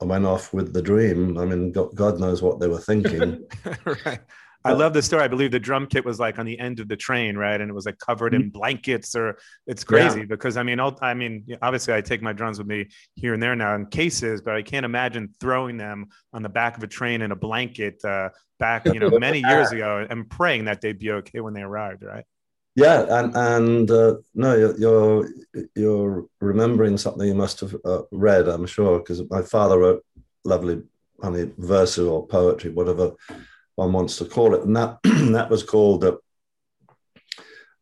I 0.00 0.05
went 0.05 0.25
off 0.25 0.53
with 0.53 0.73
the 0.73 0.83
dream. 0.83 1.37
I 1.38 1.45
mean, 1.45 1.73
God, 1.73 1.95
God 1.95 2.21
knows 2.21 2.41
what 2.41 2.61
they 2.61 2.69
were 2.69 2.79
thinking. 2.79 3.45
right. 3.85 4.21
I 4.69 4.73
love 4.73 4.93
the 4.93 5.03
story. 5.03 5.23
I 5.23 5.29
believe 5.29 5.51
the 5.51 5.61
drum 5.61 5.87
kit 5.87 6.05
was 6.05 6.21
like 6.21 6.39
on 6.39 6.47
the 6.47 6.59
end 6.59 6.81
of 6.81 6.89
the 6.89 6.97
train, 6.97 7.37
right? 7.37 7.61
And 7.61 7.71
it 7.71 7.75
was 7.75 7.87
like 7.87 7.99
covered 7.99 8.35
in 8.35 8.43
mm-hmm. 8.43 8.59
blankets, 8.59 9.15
or 9.15 9.39
it's 9.67 9.85
crazy 9.85 10.21
yeah. 10.21 10.27
because 10.27 10.57
I 10.57 10.63
mean, 10.63 10.79
I 10.81 11.15
mean, 11.15 11.47
obviously, 11.63 11.95
I 11.95 12.01
take 12.01 12.23
my 12.23 12.33
drums 12.33 12.59
with 12.59 12.67
me 12.67 12.89
here 13.15 13.35
and 13.35 13.43
there 13.43 13.57
now 13.57 13.75
in 13.75 13.87
cases, 13.87 14.41
but 14.43 14.55
I 14.55 14.63
can't 14.63 14.85
imagine 14.85 15.31
throwing 15.41 15.77
them 15.77 16.07
on 16.33 16.43
the 16.43 16.49
back 16.49 16.77
of 16.77 16.83
a 16.83 16.87
train 16.87 17.23
in 17.23 17.33
a 17.33 17.37
blanket 17.37 18.05
uh, 18.05 18.31
back, 18.59 18.87
you 18.87 19.01
know, 19.01 19.19
many 19.19 19.41
years 19.49 19.73
ago, 19.73 20.07
and 20.09 20.29
praying 20.29 20.67
that 20.67 20.81
they'd 20.81 20.99
be 20.99 21.11
okay 21.13 21.41
when 21.41 21.55
they 21.55 21.63
arrived, 21.63 22.03
right? 22.03 22.25
Yeah, 22.75 23.07
and 23.09 23.37
and 23.37 23.91
uh, 23.91 24.17
no, 24.35 24.75
you're 24.79 25.29
you're 25.75 26.27
remembering 26.41 26.97
something 26.97 27.27
you 27.27 27.35
must 27.35 27.61
have 27.61 27.75
uh, 27.85 28.03
read, 28.13 28.47
I'm 28.49 28.67
sure, 28.67 29.01
because 29.01 29.23
my 29.29 29.43
father 29.43 29.79
wrote 29.79 30.05
lovely, 30.45 30.83
funny 31.21 31.51
verses 31.59 32.07
or 32.07 32.27
poetry, 32.27 32.71
whatever 32.71 33.15
one 33.79 33.93
wants 33.93 34.17
to 34.17 34.25
call 34.25 34.55
it, 34.55 34.63
and 34.63 34.77
that 34.77 34.99
that 35.05 35.49
was 35.49 35.63
called, 35.63 36.05
uh, 36.05 36.17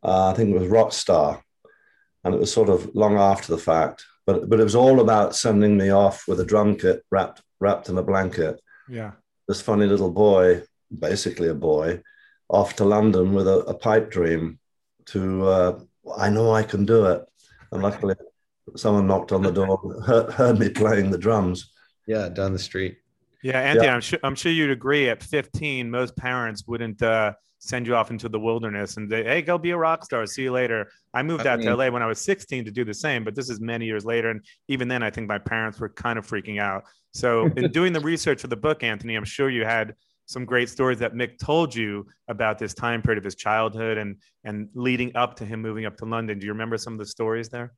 uh, 0.02 0.30
I 0.30 0.34
think 0.34 0.50
it 0.50 0.58
was 0.58 0.68
Rockstar, 0.68 1.40
and 2.22 2.34
it 2.34 2.40
was 2.40 2.52
sort 2.52 2.68
of 2.68 2.94
long 2.94 3.16
after 3.16 3.50
the 3.50 3.66
fact, 3.72 4.04
but 4.26 4.48
but 4.50 4.60
it 4.60 4.64
was 4.64 4.76
all 4.76 5.00
about 5.00 5.34
sending 5.34 5.76
me 5.78 5.90
off 5.90 6.28
with 6.28 6.40
a 6.40 6.44
drum 6.44 6.76
kit 6.76 7.02
wrapped 7.10 7.40
wrapped 7.60 7.88
in 7.88 7.96
a 7.96 8.02
blanket. 8.02 8.60
Yeah, 8.88 9.12
this 9.48 9.62
funny 9.62 9.86
little 9.86 10.10
boy, 10.10 10.62
basically 10.96 11.48
a 11.48 11.54
boy, 11.54 12.02
off 12.50 12.76
to 12.76 12.84
London 12.84 13.32
with 13.32 13.48
a, 13.48 13.60
a 13.60 13.74
pipe 13.74 14.10
dream 14.10 14.58
to 15.06 15.46
uh, 15.46 15.80
I 16.16 16.28
know 16.28 16.52
I 16.52 16.62
can 16.62 16.84
do 16.84 17.06
it. 17.06 17.24
And 17.72 17.82
luckily, 17.82 18.14
someone 18.76 19.06
knocked 19.06 19.32
on 19.32 19.42
the 19.42 19.50
door, 19.50 19.78
heard, 20.06 20.30
heard, 20.32 20.58
me 20.58 20.68
playing 20.68 21.10
the 21.10 21.18
drums. 21.18 21.72
Yeah, 22.06 22.28
down 22.28 22.52
the 22.52 22.58
street. 22.58 22.98
Yeah, 23.42 23.60
Anthony, 23.60 23.86
yeah. 23.86 23.94
I'm 23.94 24.00
sure 24.00 24.18
I'm 24.22 24.34
sure 24.34 24.52
you'd 24.52 24.70
agree. 24.70 25.08
At 25.08 25.22
15, 25.22 25.90
most 25.90 26.16
parents 26.16 26.64
wouldn't 26.66 27.02
uh, 27.02 27.34
send 27.58 27.86
you 27.86 27.94
off 27.94 28.10
into 28.10 28.28
the 28.28 28.40
wilderness 28.40 28.96
and 28.96 29.10
say, 29.10 29.24
"Hey, 29.24 29.42
go 29.42 29.58
be 29.58 29.70
a 29.70 29.76
rock 29.76 30.04
star. 30.04 30.26
See 30.26 30.42
you 30.42 30.52
later." 30.52 30.90
I 31.14 31.22
moved 31.22 31.46
I 31.46 31.52
out 31.52 31.58
mean, 31.60 31.68
to 31.68 31.76
LA 31.76 31.90
when 31.90 32.02
I 32.02 32.06
was 32.06 32.20
16 32.20 32.64
to 32.64 32.70
do 32.70 32.84
the 32.84 32.94
same, 32.94 33.24
but 33.24 33.34
this 33.34 33.48
is 33.50 33.60
many 33.60 33.86
years 33.86 34.04
later, 34.04 34.30
and 34.30 34.40
even 34.68 34.88
then, 34.88 35.02
I 35.02 35.10
think 35.10 35.28
my 35.28 35.38
parents 35.38 35.78
were 35.80 35.88
kind 35.88 36.18
of 36.18 36.26
freaking 36.26 36.60
out. 36.60 36.84
So, 37.12 37.46
in 37.56 37.70
doing 37.72 37.92
the 37.92 38.00
research 38.00 38.40
for 38.40 38.48
the 38.48 38.56
book, 38.56 38.82
Anthony, 38.82 39.14
I'm 39.14 39.24
sure 39.24 39.48
you 39.48 39.64
had 39.64 39.94
some 40.26 40.44
great 40.44 40.68
stories 40.68 40.98
that 40.98 41.14
Mick 41.14 41.38
told 41.38 41.74
you 41.74 42.06
about 42.28 42.58
this 42.58 42.74
time 42.74 43.00
period 43.00 43.18
of 43.18 43.24
his 43.24 43.36
childhood 43.36 43.96
and 43.98 44.16
and 44.44 44.68
leading 44.74 45.14
up 45.16 45.36
to 45.36 45.44
him 45.44 45.62
moving 45.62 45.86
up 45.86 45.96
to 45.98 46.04
London. 46.04 46.38
Do 46.38 46.46
you 46.46 46.52
remember 46.52 46.76
some 46.76 46.94
of 46.94 46.98
the 46.98 47.06
stories 47.06 47.48
there? 47.48 47.72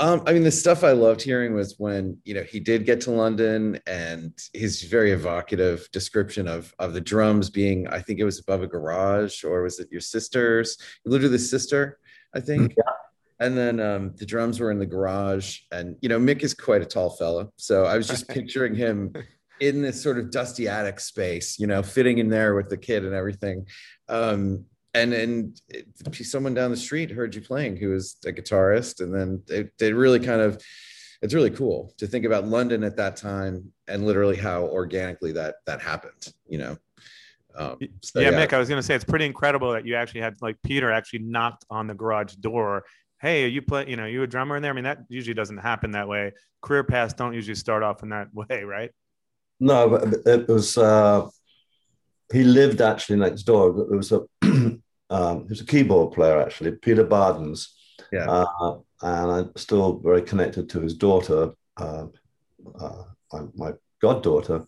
Um, 0.00 0.22
I 0.26 0.32
mean, 0.32 0.44
the 0.44 0.52
stuff 0.52 0.84
I 0.84 0.92
loved 0.92 1.20
hearing 1.20 1.54
was 1.54 1.74
when 1.78 2.18
you 2.24 2.34
know 2.34 2.44
he 2.44 2.60
did 2.60 2.86
get 2.86 3.00
to 3.02 3.10
London, 3.10 3.80
and 3.86 4.32
his 4.54 4.82
very 4.82 5.10
evocative 5.10 5.88
description 5.92 6.46
of 6.46 6.72
of 6.78 6.92
the 6.92 7.00
drums 7.00 7.50
being, 7.50 7.88
I 7.88 8.00
think 8.00 8.20
it 8.20 8.24
was 8.24 8.38
above 8.38 8.62
a 8.62 8.68
garage, 8.68 9.42
or 9.42 9.62
was 9.62 9.80
it 9.80 9.88
your 9.90 10.00
sister's? 10.00 10.78
Lived 11.04 11.24
with 11.24 11.32
his 11.32 11.50
sister, 11.50 11.98
I 12.34 12.40
think. 12.40 12.74
Yeah. 12.76 12.92
And 13.40 13.56
then 13.56 13.78
um, 13.78 14.14
the 14.16 14.26
drums 14.26 14.58
were 14.58 14.70
in 14.70 14.78
the 14.78 14.86
garage, 14.86 15.60
and 15.72 15.96
you 16.00 16.08
know 16.08 16.18
Mick 16.18 16.42
is 16.42 16.54
quite 16.54 16.82
a 16.82 16.86
tall 16.86 17.10
fellow, 17.10 17.52
so 17.56 17.84
I 17.84 17.96
was 17.96 18.06
just 18.06 18.28
picturing 18.38 18.76
him 18.76 19.12
in 19.60 19.82
this 19.82 20.00
sort 20.00 20.18
of 20.18 20.30
dusty 20.30 20.68
attic 20.68 21.00
space, 21.00 21.58
you 21.58 21.66
know, 21.66 21.82
fitting 21.82 22.18
in 22.18 22.28
there 22.28 22.54
with 22.54 22.68
the 22.68 22.76
kid 22.76 23.04
and 23.04 23.14
everything. 23.14 23.66
Um, 24.08 24.64
and 24.94 25.12
and 25.12 25.60
someone 26.12 26.54
down 26.54 26.70
the 26.70 26.76
street 26.76 27.10
heard 27.10 27.34
you 27.34 27.40
playing 27.40 27.76
who 27.76 27.90
was 27.90 28.16
a 28.26 28.32
guitarist, 28.32 29.00
and 29.00 29.14
then 29.14 29.42
they, 29.46 29.68
they 29.78 29.92
really 29.92 30.20
kind 30.20 30.40
of 30.40 30.62
it's 31.20 31.34
really 31.34 31.50
cool 31.50 31.92
to 31.98 32.06
think 32.06 32.24
about 32.24 32.46
London 32.46 32.84
at 32.84 32.96
that 32.96 33.16
time 33.16 33.72
and 33.88 34.06
literally 34.06 34.36
how 34.36 34.62
organically 34.62 35.32
that 35.32 35.56
that 35.66 35.80
happened, 35.80 36.32
you 36.48 36.58
know. 36.58 36.76
Um, 37.56 37.76
so, 38.02 38.20
yeah, 38.20 38.30
yeah, 38.30 38.46
Mick, 38.46 38.52
I 38.52 38.58
was 38.58 38.68
going 38.68 38.78
to 38.78 38.86
say 38.86 38.94
it's 38.94 39.04
pretty 39.04 39.24
incredible 39.24 39.72
that 39.72 39.84
you 39.84 39.96
actually 39.96 40.20
had 40.20 40.36
like 40.40 40.56
Peter 40.62 40.92
actually 40.92 41.20
knocked 41.20 41.64
on 41.70 41.88
the 41.88 41.94
garage 41.94 42.34
door. 42.34 42.84
Hey, 43.20 43.44
are 43.44 43.48
you 43.48 43.62
play? 43.62 43.88
You 43.88 43.96
know, 43.96 44.06
you 44.06 44.22
a 44.22 44.28
drummer 44.28 44.56
in 44.56 44.62
there? 44.62 44.70
I 44.70 44.74
mean, 44.74 44.84
that 44.84 44.98
usually 45.08 45.34
doesn't 45.34 45.58
happen 45.58 45.90
that 45.92 46.06
way. 46.06 46.32
Career 46.62 46.84
paths 46.84 47.14
don't 47.14 47.34
usually 47.34 47.56
start 47.56 47.82
off 47.82 48.04
in 48.04 48.10
that 48.10 48.28
way, 48.32 48.62
right? 48.62 48.90
No, 49.58 49.88
but 49.88 50.14
it 50.24 50.48
was. 50.48 50.78
Uh, 50.78 51.28
he 52.32 52.44
lived 52.44 52.80
actually 52.80 53.16
next 53.16 53.42
door. 53.42 53.70
It 53.70 53.96
was 53.96 54.12
a. 54.12 54.20
um, 55.10 55.42
he 55.44 55.48
was 55.48 55.60
a 55.60 55.66
keyboard 55.66 56.12
player 56.12 56.40
actually, 56.40 56.72
Peter 56.72 57.04
Bardens. 57.04 57.74
Yeah. 58.12 58.26
Uh, 58.28 58.78
and 59.02 59.30
I'm 59.30 59.52
still 59.56 59.98
very 59.98 60.22
connected 60.22 60.68
to 60.70 60.80
his 60.80 60.94
daughter, 60.94 61.52
uh, 61.76 62.06
uh, 62.80 63.02
my 63.54 63.72
goddaughter, 64.00 64.66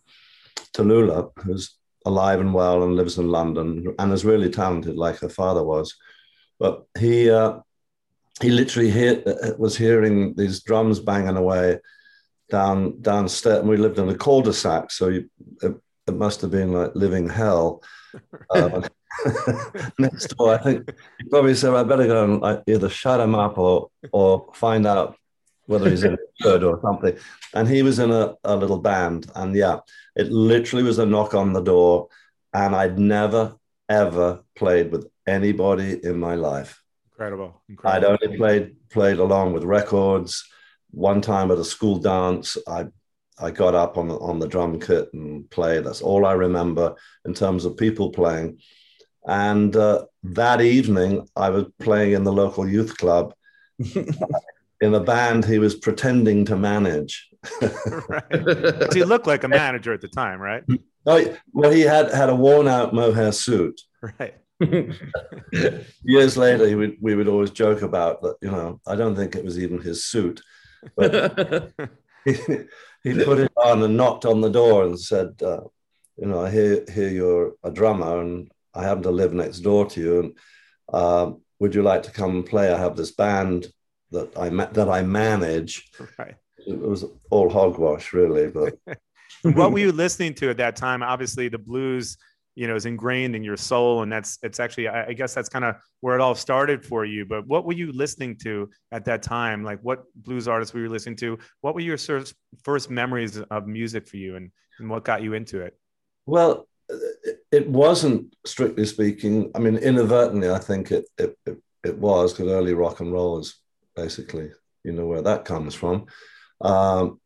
Tallulah, 0.73 1.31
who's 1.43 1.77
alive 2.07 2.41
and 2.41 2.55
well 2.55 2.83
and 2.83 2.97
lives 2.97 3.19
in 3.19 3.29
London 3.29 3.95
and 3.99 4.13
is 4.13 4.25
really 4.25 4.51
talented, 4.51 4.97
like 4.97 5.19
her 5.19 5.29
father 5.29 5.65
was. 5.65 5.95
But 6.59 6.85
he 6.99 7.31
uh, 7.31 7.61
he 8.41 8.51
literally 8.51 8.91
hear, 8.91 9.23
was 9.59 9.77
hearing 9.77 10.35
these 10.35 10.63
drums 10.63 11.01
banging 11.01 11.37
away 11.37 11.79
down 12.51 13.01
downstairs. 13.01 13.61
And 13.61 13.69
we 13.69 13.77
lived 13.77 13.99
in 13.99 14.09
a 14.09 14.15
cul-de-sac, 14.15 14.91
so 14.91 15.09
you, 15.09 15.31
it, 15.63 15.75
it, 16.07 16.15
must 16.15 16.41
have 16.41 16.51
been 16.51 16.73
like 16.73 16.95
living 16.95 17.29
hell. 17.29 17.83
Uh, 18.51 18.83
next 19.99 20.37
door, 20.37 20.55
I 20.55 20.59
think 20.59 20.91
he 21.19 21.29
probably 21.29 21.55
said, 21.55 21.75
"I 21.75 21.83
better 21.83 22.07
go 22.07 22.25
and 22.25 22.41
like, 22.41 22.63
either 22.67 22.89
shut 22.89 23.21
him 23.21 23.35
up 23.35 23.59
or 23.59 23.91
or 24.13 24.51
find 24.55 24.87
out 24.87 25.17
whether 25.67 25.89
he's 25.89 26.05
in 26.05 26.17
good 26.43 26.65
or 26.65 26.81
something." 26.83 27.17
And 27.55 27.69
he 27.69 27.83
was 27.83 27.99
in 27.99 28.11
a, 28.11 28.35
a 28.45 28.57
little 28.57 28.79
band, 28.79 29.31
and 29.35 29.55
yeah, 29.55 29.81
it 30.17 30.31
literally 30.31 30.85
was 30.85 30.99
a 30.99 31.07
knock 31.07 31.35
on 31.35 31.53
the 31.53 31.63
door, 31.63 32.09
and 32.53 32.75
I'd 32.75 32.99
never 32.99 33.57
ever 33.89 34.43
played 34.55 34.93
with 34.93 35.11
anybody 35.27 35.99
in 36.05 36.19
my 36.19 36.37
life. 36.37 36.83
Incredible. 37.13 37.61
Incredible. 37.69 38.09
I'd 38.09 38.21
only 38.23 38.37
played 38.37 38.77
played 38.91 39.19
along 39.19 39.53
with 39.53 39.65
records 39.65 40.45
one 40.91 41.21
time 41.21 41.51
at 41.51 41.59
a 41.59 41.65
school 41.65 41.99
dance, 41.99 42.57
I 42.67 42.87
I 43.43 43.51
got 43.51 43.75
up 43.75 43.97
on 43.97 44.09
the, 44.09 44.19
on 44.19 44.39
the 44.39 44.49
drum 44.49 44.79
kit 44.79 45.09
and 45.15 45.49
played. 45.49 45.85
That's 45.85 46.03
all 46.03 46.27
I 46.27 46.33
remember 46.33 46.95
in 47.25 47.33
terms 47.33 47.65
of 47.65 47.77
people 47.77 48.11
playing. 48.11 48.59
And 49.27 49.75
uh, 49.77 50.07
that 50.23 50.61
evening, 50.61 51.29
I 51.37 51.51
was 51.51 51.67
playing 51.79 52.13
in 52.13 52.25
the 52.25 52.33
local 52.33 52.69
youth 52.69 52.97
club 52.97 53.35
in 54.81 54.95
a 54.95 55.01
band 55.01 55.45
he 55.45 55.59
was 55.59 55.75
pretending 55.75 56.45
to 56.47 56.57
manage. 56.57 57.29
right. 58.09 58.93
he 58.93 59.05
looked 59.05 59.27
like 59.27 59.45
a 59.45 59.49
manager 59.49 59.93
at 59.93 60.01
the 60.01 60.09
time, 60.09 60.41
right? 60.41 60.63
Oh, 61.07 61.37
well, 61.53 61.71
he 61.71 61.81
had 61.81 62.13
had 62.13 62.29
a 62.29 62.35
worn 62.35 62.69
out 62.69 62.95
mohair 62.95 63.33
suit. 63.33 63.81
Right. 64.19 64.35
Years 66.03 66.37
later, 66.37 66.65
we 66.65 66.75
would, 66.75 66.97
we 67.01 67.15
would 67.15 67.29
always 67.29 67.51
joke 67.51 67.83
about 67.83 68.21
that. 68.23 68.37
You 68.43 68.51
know, 68.51 68.81
I 68.87 68.95
don't 68.97 69.17
think 69.17 69.35
it 69.35 69.45
was 69.45 69.59
even 69.59 69.81
his 69.81 70.05
suit. 70.05 70.43
But 70.97 71.73
he, 72.25 72.33
he 73.03 73.25
put 73.25 73.39
it 73.39 73.53
on 73.57 73.83
and 73.83 73.97
knocked 73.97 74.25
on 74.25 74.41
the 74.41 74.51
door 74.51 74.85
and 74.85 74.99
said, 74.99 75.41
uh, 75.43 75.63
"You 76.17 76.27
know, 76.27 76.45
I 76.45 76.51
hear 76.51 76.85
hear 76.93 77.09
you're 77.09 77.55
a 77.63 77.71
drummer, 77.71 78.21
and 78.21 78.51
I 78.75 78.83
happen 78.83 79.03
to 79.05 79.11
live 79.11 79.33
next 79.33 79.61
door 79.61 79.87
to 79.87 80.01
you, 80.01 80.21
and 80.21 80.39
uh, 80.93 81.33
would 81.59 81.75
you 81.75 81.83
like 81.83 82.05
to 82.05 82.11
come 82.11 82.31
and 82.31 82.47
play? 82.47 82.73
I 82.73 82.79
have 82.79 82.97
this 82.97 83.13
band 83.13 83.67
that 84.11 84.37
I 84.39 84.51
ma- 84.51 84.67
that 84.67 84.89
I 84.89 85.03
manage. 85.03 85.91
Right. 86.19 86.35
It 86.67 86.79
was 86.79 87.05
all 87.31 87.49
hogwash, 87.49 88.13
really. 88.13 88.49
But 88.49 88.75
what 89.43 89.73
were 89.73 89.79
you 89.79 89.93
listening 89.93 90.35
to 90.35 90.51
at 90.51 90.59
that 90.59 90.77
time? 90.77 91.03
Obviously, 91.03 91.49
the 91.49 91.59
blues, 91.59 92.19
you 92.55 92.67
know, 92.67 92.77
is 92.77 92.87
ingrained 92.87 93.35
in 93.35 93.43
your 93.43 93.57
soul, 93.57 94.03
and 94.03 94.13
that's 94.13 94.39
it's 94.43 94.61
actually, 94.61 94.89
I, 94.89 95.07
I 95.07 95.13
guess, 95.13 95.35
that's 95.35 95.49
kind 95.49 95.65
of 95.65 95.77
where 96.01 96.15
it 96.15 96.21
all 96.21 96.35
started 96.35 96.85
for 96.85 97.05
you. 97.05 97.25
But 97.25 97.47
what 97.47 97.65
were 97.65 97.73
you 97.73 97.93
listening 97.93 98.37
to 98.43 98.69
at 98.93 99.05
that 99.07 99.23
time? 99.23 99.65
Like, 99.65 99.81
what 99.83 100.05
blues 100.15 100.49
artists 100.49 100.75
were 100.75 100.81
you 100.81 100.89
listening 100.89 101.17
to? 101.17 101.39
What 101.63 101.75
were 101.75 101.81
your 101.81 101.97
sort 101.97 102.23
of 102.23 102.35
first 102.63 102.91
memories 102.91 103.39
of 103.39 103.67
music 103.67 104.07
for 104.07 104.17
you, 104.17 104.37
and 104.37 104.51
and 104.79 104.91
what 104.91 105.05
got 105.05 105.23
you 105.23 105.35
into 105.35 105.61
it? 105.63 105.77
well, 106.27 106.69
it 106.89 107.40
wasn't 107.69 108.35
strictly 108.47 108.87
speaking. 108.87 109.51
I 109.55 109.59
mean, 109.59 109.77
inadvertently, 109.77 110.51
I 110.51 110.59
think 110.59 110.91
it 110.93 111.05
it 111.19 111.37
it, 111.47 111.59
it 111.85 111.99
was 111.99 112.33
because 112.33 112.51
early 112.53 112.75
rock 112.75 113.01
and 113.01 113.13
roll 113.13 113.39
is 113.39 113.57
basically 113.97 114.51
you 114.85 114.93
know 114.93 115.07
where 115.07 115.23
that 115.23 115.45
comes 115.45 115.75
from. 115.75 116.07
Um, 116.61 117.21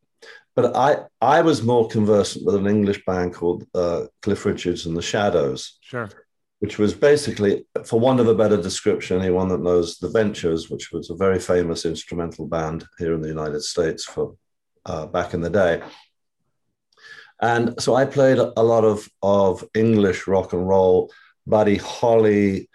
but 0.55 0.75
I 0.75 1.05
I 1.21 1.41
was 1.41 1.61
more 1.61 1.87
conversant 1.87 2.45
with 2.45 2.55
an 2.55 2.67
English 2.67 3.03
band 3.05 3.33
called 3.33 3.65
uh, 3.75 4.05
Cliff 4.21 4.45
Richards 4.45 4.85
and 4.85 4.95
the 4.97 5.01
Shadows, 5.01 5.77
Sure. 5.81 6.09
which 6.59 6.79
was 6.79 6.93
basically, 6.93 7.65
for 7.83 7.99
want 7.99 8.19
of 8.19 8.27
a 8.27 8.33
better 8.35 8.59
description, 8.61 9.19
anyone 9.21 9.49
that 9.49 9.61
knows 9.61 9.97
the 9.97 10.09
Ventures, 10.09 10.69
which 10.69 10.91
was 10.91 11.09
a 11.09 11.15
very 11.15 11.39
famous 11.39 11.85
instrumental 11.85 12.47
band 12.47 12.85
here 12.97 13.13
in 13.13 13.21
the 13.21 13.27
United 13.27 13.61
States 13.61 14.05
for 14.05 14.35
uh, 14.85 15.05
back 15.05 15.33
in 15.33 15.41
the 15.41 15.49
day. 15.49 15.81
And 17.41 17.79
so 17.81 17.95
I 17.95 18.05
played 18.05 18.37
a 18.37 18.63
lot 18.63 18.83
of 18.85 19.07
of 19.21 19.63
English 19.73 20.27
rock 20.27 20.53
and 20.53 20.67
roll. 20.67 21.11
Buddy 21.47 21.77
Holly, 21.77 22.69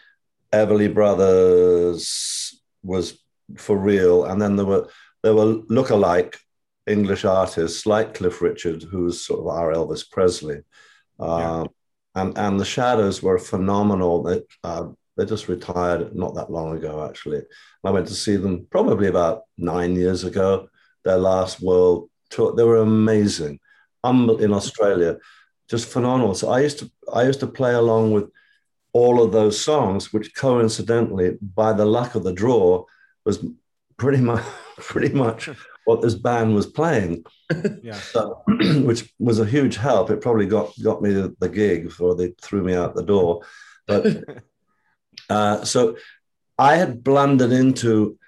Everly 0.52 0.92
Brothers 0.92 2.60
was 2.82 3.18
for 3.56 3.76
real, 3.76 4.24
and 4.24 4.40
then 4.40 4.56
there 4.56 4.66
were 4.66 4.88
there 5.22 5.34
were 5.34 5.56
lookalike 5.68 6.36
English 6.86 7.24
artists 7.24 7.86
like 7.86 8.14
Cliff 8.14 8.40
Richard, 8.42 8.82
who 8.82 9.04
was 9.04 9.24
sort 9.24 9.40
of 9.40 9.46
our 9.48 9.72
Elvis 9.72 10.08
Presley, 10.10 10.60
Yeah. 11.18 11.60
um, 11.60 11.68
and 12.14 12.36
and 12.38 12.60
the 12.60 12.64
Shadows 12.64 13.22
were 13.22 13.38
phenomenal. 13.38 14.22
They 14.22 14.42
uh, 14.64 14.88
they 15.16 15.24
just 15.26 15.48
retired 15.48 16.14
not 16.14 16.34
that 16.34 16.50
long 16.50 16.76
ago, 16.76 17.04
actually. 17.08 17.42
I 17.84 17.90
went 17.90 18.08
to 18.08 18.14
see 18.14 18.36
them 18.36 18.66
probably 18.70 19.08
about 19.08 19.42
nine 19.58 19.94
years 19.96 20.24
ago. 20.24 20.68
Their 21.04 21.18
last 21.18 21.60
world 21.60 22.10
tour, 22.30 22.54
they 22.54 22.64
were 22.64 22.78
amazing. 22.78 23.58
Um, 24.02 24.30
in 24.40 24.52
Australia, 24.52 25.18
just 25.68 25.88
phenomenal. 25.88 26.34
So 26.34 26.50
I 26.50 26.60
used 26.60 26.78
to 26.80 26.90
I 27.12 27.24
used 27.24 27.40
to 27.40 27.46
play 27.46 27.74
along 27.74 28.12
with 28.12 28.30
all 28.92 29.22
of 29.22 29.32
those 29.32 29.60
songs, 29.60 30.12
which 30.12 30.34
coincidentally, 30.34 31.38
by 31.40 31.72
the 31.72 31.84
luck 31.84 32.14
of 32.14 32.24
the 32.24 32.32
draw, 32.32 32.84
was 33.24 33.44
pretty 33.96 34.22
much 34.22 34.44
pretty 34.78 35.14
much 35.14 35.48
what 35.84 36.02
this 36.02 36.14
band 36.14 36.54
was 36.54 36.66
playing, 36.66 37.24
Yeah. 37.82 37.94
so, 37.94 38.42
which 38.88 39.12
was 39.18 39.38
a 39.38 39.44
huge 39.46 39.76
help. 39.76 40.10
It 40.10 40.20
probably 40.20 40.46
got 40.46 40.72
got 40.82 41.02
me 41.02 41.12
the, 41.12 41.34
the 41.40 41.48
gig 41.48 41.84
before 41.84 42.14
they 42.14 42.34
threw 42.40 42.62
me 42.62 42.74
out 42.74 42.94
the 42.94 43.02
door. 43.02 43.42
But 43.86 44.24
uh, 45.28 45.64
so 45.64 45.96
I 46.58 46.76
had 46.76 47.02
blundered 47.02 47.52
into 47.52 48.18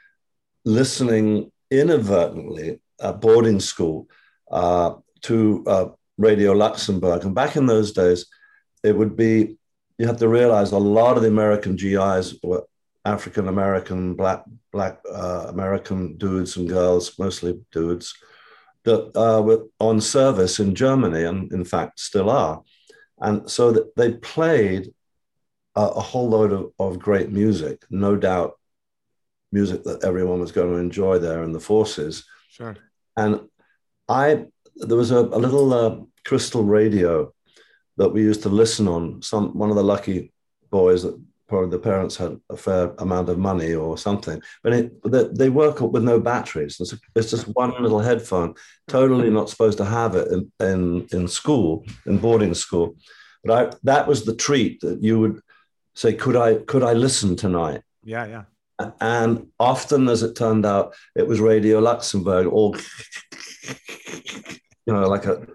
listening 0.65 1.51
inadvertently 1.71 2.81
at 3.01 3.21
boarding 3.21 3.61
school 3.61 4.09
uh, 4.51 4.95
to 5.23 5.65
uh, 5.67 5.89
Radio 6.19 6.53
Luxembourg. 6.53 7.25
And 7.25 7.35
back 7.35 7.57
in 7.57 7.67
those 7.67 7.93
days, 7.93 8.27
it 8.83 8.97
would 8.97 9.17
be, 9.17 9.57
you 9.99 10.07
have 10.07 10.19
to 10.19 10.29
realize 10.29 10.73
a 10.73 10.79
lot 10.79 11.17
of 11.17 11.23
the 11.23 11.29
American 11.29 11.77
GIs 11.77 12.37
were 12.43 12.65
African 13.05 13.49
American, 13.49 14.15
black, 14.15 14.45
black 14.73 15.01
uh, 15.11 15.47
American 15.49 16.17
dudes 16.17 16.57
and 16.57 16.69
girls, 16.69 17.19
mostly 17.19 17.61
dudes, 17.73 18.15
that 18.85 19.17
uh, 19.17 19.43
were 19.43 19.67
on 19.81 20.01
service 20.01 20.61
in 20.61 20.75
Germany 20.75 21.25
and 21.25 21.53
in 21.53 21.65
fact 21.65 22.01
still 22.01 22.31
are. 22.31 22.63
And 23.21 23.49
so 23.51 23.73
that 23.73 23.95
they 23.97 24.13
played 24.13 24.93
a, 25.75 25.83
a 25.83 26.01
whole 26.01 26.29
load 26.29 26.53
of, 26.53 26.73
of 26.79 26.99
great 26.99 27.31
music, 27.31 27.85
no 27.91 28.17
doubt 28.17 28.59
music 29.53 29.85
that 29.85 30.05
everyone 30.05 30.41
was 30.41 30.53
going 30.53 30.73
to 30.73 30.79
enjoy 30.79 31.19
there 31.19 31.43
in 31.43 31.53
the 31.53 31.61
forces. 31.61 32.25
Sure. 32.49 32.77
And 33.17 33.41
I, 34.09 34.47
there 34.77 34.97
was 34.97 35.11
a, 35.11 35.19
a 35.19 35.39
little 35.39 35.73
uh, 35.73 35.97
crystal 36.25 36.65
radio 36.65 37.33
that 37.97 38.11
we 38.11 38.23
used 38.23 38.43
to 38.43 38.49
listen 38.49 38.89
on. 38.89 39.23
Some 39.23 39.57
one 39.57 39.71
of 39.71 39.77
the 39.77 39.85
lucky 39.85 40.33
boys 40.71 41.03
that 41.03 41.21
probably 41.49 41.71
the 41.71 41.79
parents 41.79 42.17
had 42.17 42.41
a 42.49 42.57
fair 42.57 42.95
amount 42.99 43.29
of 43.29 43.39
money 43.39 43.75
or 43.75 43.99
something. 43.99 44.41
But 44.63 44.73
it, 44.73 45.03
they, 45.05 45.25
they 45.25 45.49
work 45.51 45.81
with 45.81 46.03
no 46.03 46.19
batteries. 46.19 46.81
It's, 46.81 46.95
it's 47.15 47.31
just 47.31 47.47
one 47.55 47.71
little 47.83 48.01
headphone. 48.01 48.55
Totally 48.89 49.29
not 49.29 49.51
supposed 49.51 49.77
to 49.79 49.85
have 49.85 50.15
it 50.15 50.29
in 50.33 50.53
in, 50.61 51.07
in 51.13 51.29
school, 51.29 51.85
in 52.07 52.19
boarding 52.19 52.55
school. 52.55 52.97
But 53.45 53.53
I, 53.53 53.77
that 53.83 54.07
was 54.07 54.25
the 54.25 54.35
treat 54.35 54.81
that 54.81 55.03
you 55.03 55.21
would 55.21 55.41
say, 55.95 56.15
could 56.15 56.37
I 56.37 56.55
could 56.55 56.83
I 56.83 56.95
listen 56.95 57.37
tonight? 57.37 57.83
Yeah. 58.03 58.27
Yeah. 58.27 58.45
And 59.01 59.49
often, 59.61 60.09
as 60.09 60.23
it 60.23 60.35
turned 60.35 60.67
out, 60.67 60.95
it 61.15 61.27
was 61.27 61.39
Radio 61.39 61.79
Luxembourg, 61.79 62.47
all 62.47 62.75
you 64.87 64.93
know, 64.93 65.09
like 65.09 65.27
a, 65.27 65.47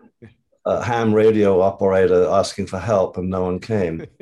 a 0.66 0.84
ham 0.84 1.14
radio 1.14 1.62
operator 1.62 2.28
asking 2.30 2.68
for 2.68 2.80
help, 2.80 3.18
and 3.18 3.30
no 3.30 3.44
one 3.44 3.60
came. 3.60 4.00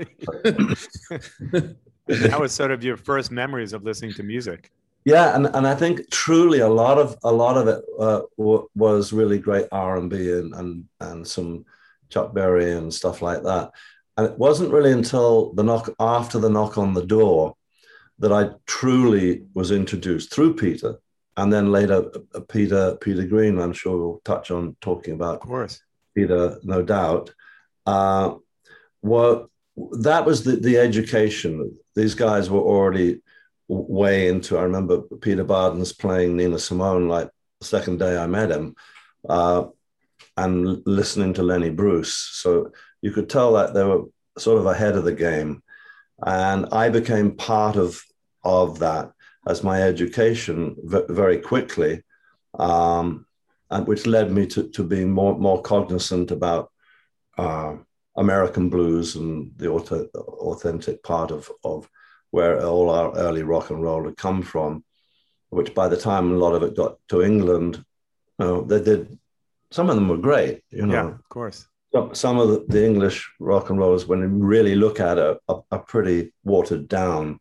that 2.07 2.37
was 2.39 2.51
sort 2.53 2.71
of 2.71 2.83
your 2.83 2.97
first 2.97 3.31
memories 3.31 3.73
of 3.73 3.83
listening 3.83 4.13
to 4.13 4.23
music. 4.23 4.71
Yeah, 5.05 5.35
and, 5.35 5.45
and 5.47 5.67
I 5.67 5.75
think 5.75 6.09
truly 6.09 6.59
a 6.59 6.67
lot 6.67 6.97
of 6.97 7.15
a 7.23 7.31
lot 7.31 7.57
of 7.57 7.67
it 7.67 7.83
uh, 7.99 8.21
w- 8.37 8.67
was 8.75 9.13
really 9.13 9.37
great 9.37 9.67
R 9.71 9.97
and 9.97 10.09
B 10.09 10.31
and 10.31 10.53
and 10.55 10.85
and 10.99 11.27
some 11.27 11.65
Chuck 12.09 12.33
Berry 12.33 12.71
and 12.73 12.91
stuff 12.93 13.21
like 13.21 13.43
that. 13.43 13.71
And 14.17 14.25
it 14.27 14.37
wasn't 14.37 14.71
really 14.71 14.91
until 14.91 15.53
the 15.53 15.63
knock 15.63 15.93
after 15.99 16.39
the 16.39 16.49
knock 16.49 16.77
on 16.77 16.93
the 16.93 17.05
door 17.05 17.55
that 18.19 18.31
I 18.31 18.51
truly 18.65 19.43
was 19.53 19.71
introduced 19.71 20.33
through 20.33 20.55
Peter, 20.55 20.99
and 21.37 21.51
then 21.51 21.71
later 21.71 22.09
uh, 22.33 22.39
Peter 22.41 22.97
Peter 23.01 23.25
Green. 23.25 23.59
I'm 23.59 23.73
sure 23.73 23.97
we'll 23.97 24.21
touch 24.23 24.51
on 24.51 24.75
talking 24.81 25.13
about 25.13 25.35
Of 25.35 25.41
course. 25.41 25.81
Peter, 26.15 26.59
no 26.63 26.81
doubt. 26.81 27.33
Uh, 27.85 28.35
well, 29.01 29.49
that 29.99 30.25
was 30.25 30.43
the, 30.43 30.55
the 30.55 30.77
education. 30.77 31.77
These 31.95 32.15
guys 32.15 32.49
were 32.49 32.61
already 32.61 33.21
way 33.67 34.29
into. 34.29 34.57
I 34.57 34.63
remember 34.63 35.01
Peter 35.21 35.43
Bardens 35.43 35.97
playing 35.97 36.37
Nina 36.37 36.59
Simone 36.59 37.07
like 37.07 37.29
the 37.59 37.65
second 37.65 37.99
day 37.99 38.17
I 38.17 38.27
met 38.27 38.51
him, 38.51 38.75
uh, 39.27 39.65
and 40.37 40.81
listening 40.85 41.33
to 41.33 41.43
Lenny 41.43 41.69
Bruce. 41.69 42.13
So 42.13 42.71
you 43.01 43.11
could 43.11 43.29
tell 43.29 43.53
that 43.53 43.73
they 43.73 43.83
were 43.83 44.03
sort 44.37 44.59
of 44.59 44.65
ahead 44.65 44.95
of 44.95 45.03
the 45.03 45.13
game, 45.13 45.63
and 46.25 46.67
I 46.71 46.89
became 46.89 47.35
part 47.35 47.75
of 47.75 48.01
of 48.43 48.79
that 48.79 49.11
as 49.47 49.63
my 49.63 49.81
education 49.81 50.75
very 50.83 51.39
quickly. 51.39 52.03
Um, 52.57 53.25
and 53.71 53.87
which 53.87 54.05
led 54.05 54.31
me 54.31 54.45
to, 54.47 54.69
to 54.69 54.83
being 54.83 55.11
more 55.11 55.37
more 55.37 55.61
cognizant 55.61 56.31
about 56.31 56.71
uh, 57.37 57.75
American 58.15 58.69
blues 58.69 59.15
and 59.15 59.51
the 59.57 59.67
auto, 59.67 60.05
authentic 60.15 61.03
part 61.03 61.31
of 61.31 61.51
of 61.63 61.89
where 62.31 62.61
all 62.63 62.89
our 62.89 63.15
early 63.17 63.43
rock 63.43 63.69
and 63.69 63.81
roll 63.81 64.05
had 64.05 64.17
come 64.17 64.41
from. 64.41 64.83
Which 65.49 65.73
by 65.73 65.87
the 65.87 65.97
time 65.97 66.31
a 66.31 66.37
lot 66.37 66.53
of 66.53 66.63
it 66.63 66.75
got 66.75 66.97
to 67.09 67.21
England, 67.23 67.83
you 68.39 68.45
know, 68.45 68.61
they 68.61 68.81
did. 68.81 69.17
Some 69.71 69.89
of 69.89 69.95
them 69.95 70.09
were 70.09 70.17
great, 70.17 70.63
you 70.69 70.85
know. 70.85 70.93
Yeah. 70.93 71.07
Of 71.09 71.29
course. 71.29 71.67
Some- 72.13 72.39
of 72.39 72.49
the, 72.49 72.65
the 72.67 72.85
English 72.85 73.31
rock 73.39 73.69
and 73.69 73.79
rollers, 73.79 74.05
when 74.05 74.19
you 74.19 74.27
really 74.27 74.75
look 74.75 74.99
at 74.99 75.17
it, 75.17 75.37
are, 75.47 75.63
are 75.71 75.79
pretty 75.79 76.33
watered 76.43 76.89
down, 76.89 77.39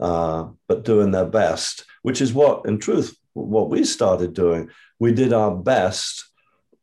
uh, 0.00 0.48
but 0.68 0.84
doing 0.84 1.10
their 1.10 1.26
best, 1.26 1.84
which 2.02 2.20
is 2.20 2.32
what, 2.32 2.66
in 2.66 2.78
truth, 2.78 3.16
what 3.34 3.70
we 3.70 3.84
started 3.84 4.34
doing. 4.34 4.70
We 4.98 5.12
did 5.12 5.32
our 5.32 5.54
best, 5.54 6.24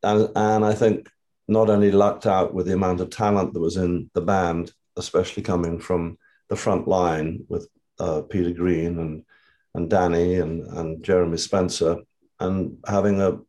and, 0.04 0.30
and 0.36 0.66
I 0.66 0.74
think 0.74 1.10
not 1.48 1.70
only 1.70 1.92
lucked 1.92 2.26
out 2.26 2.54
with 2.54 2.68
the 2.68 2.74
amount 2.74 3.02
of 3.02 3.10
talent 3.10 3.54
that 3.54 3.60
was 3.60 3.78
in 3.78 4.10
the 4.14 4.22
band, 4.22 4.72
especially 4.98 5.44
coming 5.44 5.80
from 5.80 6.18
the 6.50 6.56
front 6.56 6.88
line 6.88 7.46
with 7.48 7.68
uh, 8.00 8.22
Peter 8.22 8.52
Green 8.52 9.00
and 9.00 9.24
and 9.74 9.90
Danny 9.90 10.36
and, 10.36 10.64
and 10.64 11.04
Jeremy 11.04 11.38
Spencer, 11.38 11.98
and 12.40 12.78
having 12.88 13.22
a, 13.22 13.40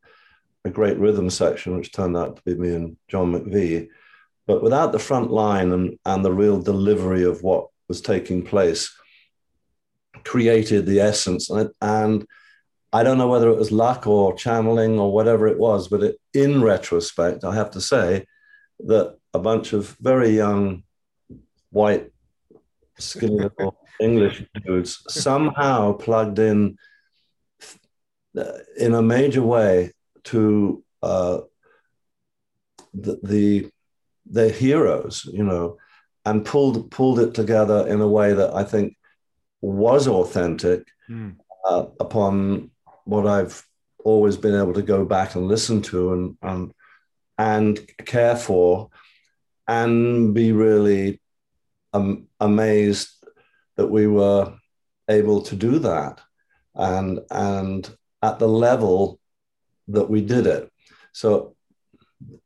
a 0.64 0.70
great 0.70 0.98
rhythm 0.98 1.30
section, 1.30 1.76
which 1.76 1.92
turned 1.92 2.16
out 2.16 2.36
to 2.36 2.42
be 2.42 2.54
me 2.54 2.74
and 2.74 2.96
John 3.08 3.32
McVie. 3.32 3.88
But 4.46 4.62
without 4.62 4.92
the 4.92 4.98
front 4.98 5.30
line 5.30 5.72
and, 5.72 5.98
and 6.04 6.24
the 6.24 6.32
real 6.32 6.60
delivery 6.60 7.24
of 7.24 7.42
what 7.42 7.68
was 7.88 8.00
taking 8.00 8.44
place, 8.44 8.94
created 10.24 10.86
the 10.86 11.00
essence. 11.00 11.50
And, 11.50 11.70
and 11.80 12.26
I 12.92 13.02
don't 13.02 13.18
know 13.18 13.28
whether 13.28 13.48
it 13.48 13.58
was 13.58 13.72
luck 13.72 14.06
or 14.06 14.34
channeling 14.34 14.98
or 14.98 15.12
whatever 15.12 15.48
it 15.48 15.58
was, 15.58 15.88
but 15.88 16.02
it, 16.02 16.16
in 16.34 16.62
retrospect, 16.62 17.44
I 17.44 17.54
have 17.54 17.70
to 17.72 17.80
say 17.80 18.26
that 18.80 19.16
a 19.34 19.38
bunch 19.38 19.72
of 19.72 19.96
very 20.00 20.30
young 20.30 20.82
white 21.70 22.10
skinny 22.98 23.36
little 23.58 23.76
English 24.00 24.44
dudes, 24.64 25.02
somehow 25.08 25.92
plugged 25.92 26.38
in 26.38 26.76
uh, 28.36 28.58
in 28.78 28.94
a 28.94 29.02
major 29.02 29.42
way 29.42 29.92
to 30.24 30.82
uh, 31.02 31.40
the, 32.94 33.18
the 33.22 33.70
the 34.26 34.48
heroes, 34.48 35.28
you 35.32 35.44
know, 35.44 35.76
and 36.24 36.44
pulled 36.44 36.90
pulled 36.90 37.18
it 37.18 37.34
together 37.34 37.86
in 37.86 38.00
a 38.00 38.08
way 38.08 38.32
that 38.32 38.54
I 38.54 38.64
think 38.64 38.96
was 39.62 40.08
authentic 40.08 40.88
mm. 41.08 41.34
uh, 41.64 41.86
upon 41.98 42.70
what 43.04 43.26
I've 43.26 43.64
always 44.04 44.36
been 44.36 44.54
able 44.54 44.74
to 44.74 44.82
go 44.82 45.04
back 45.04 45.34
and 45.34 45.48
listen 45.48 45.80
to 45.82 46.12
and 46.12 46.36
and 46.42 46.74
and 47.38 47.80
care 48.04 48.36
for, 48.36 48.90
and 49.66 50.34
be 50.34 50.52
really 50.52 51.20
um, 51.92 52.28
amazed 52.38 53.08
that 53.76 53.86
we 53.86 54.06
were 54.06 54.52
able 55.08 55.42
to 55.42 55.56
do 55.56 55.78
that, 55.78 56.20
and 56.74 57.20
and 57.30 57.88
at 58.22 58.38
the 58.38 58.48
level 58.48 59.18
that 59.88 60.10
we 60.10 60.20
did 60.20 60.46
it. 60.46 60.70
So 61.12 61.56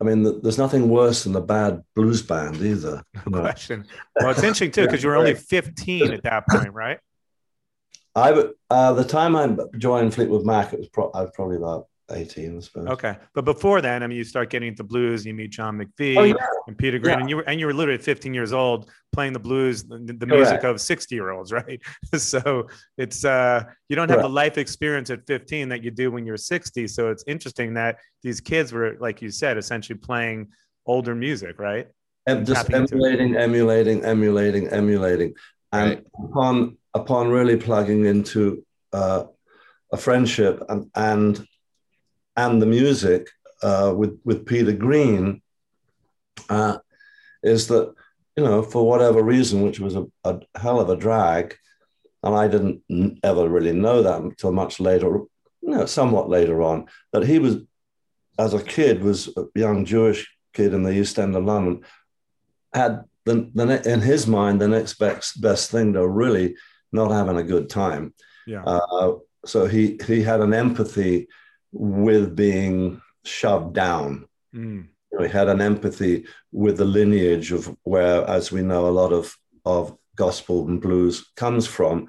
I 0.00 0.04
mean, 0.04 0.40
there's 0.42 0.58
nothing 0.58 0.88
worse 0.88 1.24
than 1.24 1.34
a 1.36 1.40
bad 1.40 1.82
blues 1.94 2.22
band 2.22 2.56
either. 2.56 3.02
No 3.26 3.40
question. 3.40 3.86
Well, 4.14 4.30
it's 4.30 4.40
interesting 4.40 4.70
too 4.70 4.82
because 4.82 5.02
you 5.02 5.08
were 5.08 5.16
only 5.16 5.34
15 5.34 6.12
at 6.12 6.22
that 6.24 6.46
point, 6.48 6.72
right? 6.72 6.98
I 8.14 8.44
uh, 8.70 8.92
the 8.94 9.04
time 9.04 9.36
I 9.36 9.54
joined 9.76 10.14
Fleetwood 10.14 10.46
Mac, 10.46 10.72
it 10.72 10.78
was 10.78 10.88
pro- 10.88 11.10
I 11.10 11.22
was 11.22 11.30
probably 11.34 11.56
about 11.56 11.86
18, 12.10 12.56
I 12.56 12.60
suppose. 12.60 12.86
Okay, 12.88 13.16
but 13.34 13.44
before 13.44 13.80
then, 13.80 14.02
I 14.02 14.06
mean, 14.06 14.16
you 14.16 14.24
start 14.24 14.48
getting 14.50 14.68
into 14.68 14.84
blues. 14.84 15.26
You 15.26 15.34
meet 15.34 15.50
John 15.50 15.76
McVie 15.76 16.16
oh, 16.16 16.22
yeah. 16.22 16.34
and 16.68 16.78
Peter 16.78 16.98
Green, 16.98 17.14
yeah. 17.14 17.20
and 17.20 17.30
you 17.30 17.36
were 17.36 17.42
and 17.42 17.58
you 17.58 17.66
were 17.66 17.74
literally 17.74 18.00
15 18.00 18.32
years 18.32 18.52
old 18.52 18.90
playing 19.12 19.32
the 19.32 19.40
blues, 19.40 19.82
the, 19.82 19.98
the 20.18 20.26
music 20.26 20.62
of 20.62 20.80
60 20.80 21.14
year 21.14 21.30
olds, 21.30 21.52
right? 21.60 21.80
so 22.16 22.68
it's 22.96 23.24
uh, 23.24 23.64
you 23.88 23.96
don't 23.96 24.08
have 24.08 24.18
Correct. 24.18 24.28
the 24.28 24.34
life 24.34 24.58
experience 24.58 25.10
at 25.10 25.26
15 25.26 25.68
that 25.70 25.82
you 25.82 25.90
do 25.90 26.10
when 26.10 26.24
you're 26.24 26.36
60. 26.36 26.86
So 26.86 27.10
it's 27.10 27.24
interesting 27.26 27.74
that 27.74 27.98
these 28.22 28.40
kids 28.40 28.72
were, 28.72 28.96
like 29.00 29.20
you 29.20 29.30
said, 29.30 29.56
essentially 29.56 29.98
playing 29.98 30.48
older 30.86 31.14
music, 31.14 31.58
right? 31.58 31.88
And 32.28 32.46
just 32.46 32.72
emulating, 32.72 33.36
emulating, 33.36 34.04
emulating, 34.04 34.68
emulating, 34.68 35.34
and 35.72 35.90
right. 35.90 36.04
upon 36.24 36.76
upon 36.94 37.28
really 37.28 37.56
plugging 37.56 38.04
into 38.04 38.64
uh, 38.92 39.24
a 39.92 39.96
friendship 39.96 40.62
and 40.68 40.90
and 40.94 41.46
and 42.36 42.60
the 42.60 42.66
music 42.66 43.28
uh, 43.62 43.92
with 43.96 44.18
with 44.24 44.46
Peter 44.46 44.72
Green 44.72 45.42
uh, 46.48 46.78
is 47.42 47.68
that 47.68 47.94
you 48.36 48.44
know 48.44 48.62
for 48.62 48.86
whatever 48.86 49.22
reason, 49.22 49.62
which 49.62 49.80
was 49.80 49.96
a, 49.96 50.06
a, 50.24 50.40
hell 50.54 50.80
of 50.80 50.90
a 50.90 50.96
drag, 50.96 51.56
and 52.22 52.34
I 52.34 52.48
didn't 52.48 52.82
ever 53.22 53.48
really 53.48 53.72
know 53.72 54.02
that 54.02 54.20
until 54.20 54.52
much 54.52 54.80
later, 54.80 55.06
you 55.06 55.70
know, 55.70 55.86
somewhat 55.86 56.28
later 56.28 56.62
on, 56.62 56.86
that 57.12 57.24
he 57.24 57.38
was 57.38 57.56
as 58.38 58.54
a 58.54 58.62
kid 58.62 59.02
was 59.02 59.28
a 59.36 59.44
young 59.54 59.84
Jewish 59.84 60.30
kid 60.52 60.74
in 60.74 60.82
the 60.82 60.92
East 60.92 61.18
End 61.18 61.34
of 61.36 61.44
London 61.44 61.82
had 62.74 63.04
the, 63.24 63.50
the 63.54 63.90
in 63.90 64.00
his 64.00 64.26
mind 64.26 64.60
the 64.60 64.68
next 64.68 64.94
best 64.98 65.40
best 65.40 65.70
thing 65.70 65.94
to 65.94 66.06
really 66.06 66.54
not 66.92 67.10
having 67.10 67.36
a 67.36 67.42
good 67.42 67.68
time. 67.68 68.14
Yeah. 68.46 68.62
Uh, 68.64 69.16
so 69.44 69.66
he 69.66 69.98
he 70.06 70.22
had 70.22 70.40
an 70.40 70.54
empathy 70.54 71.28
with 71.78 72.34
being 72.34 73.00
shoved 73.24 73.74
down. 73.74 74.26
Mm. 74.54 74.88
He 75.20 75.28
had 75.28 75.48
an 75.48 75.60
empathy 75.60 76.26
with 76.52 76.76
the 76.76 76.84
lineage 76.84 77.52
of 77.52 77.74
where, 77.84 78.26
as 78.28 78.52
we 78.52 78.62
know, 78.62 78.86
a 78.86 78.90
lot 78.90 79.12
of, 79.12 79.36
of 79.64 79.96
gospel 80.14 80.66
and 80.66 80.80
blues 80.80 81.30
comes 81.36 81.66
from. 81.66 82.08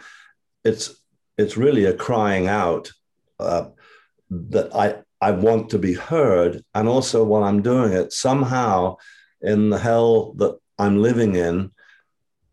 It's 0.63 1.01
it's 1.37 1.55
really 1.55 1.85
a 1.85 1.93
crying 1.93 2.47
out 2.47 2.91
uh, 3.39 3.67
that 4.29 4.75
I 4.75 5.03
I 5.21 5.31
want 5.31 5.69
to 5.69 5.79
be 5.79 5.93
heard, 5.93 6.63
and 6.73 6.87
also 6.87 7.23
while 7.23 7.43
I'm 7.43 7.61
doing 7.61 7.93
it, 7.93 8.11
somehow 8.11 8.97
in 9.41 9.69
the 9.69 9.79
hell 9.79 10.33
that 10.33 10.57
I'm 10.77 11.01
living 11.01 11.35
in, 11.35 11.71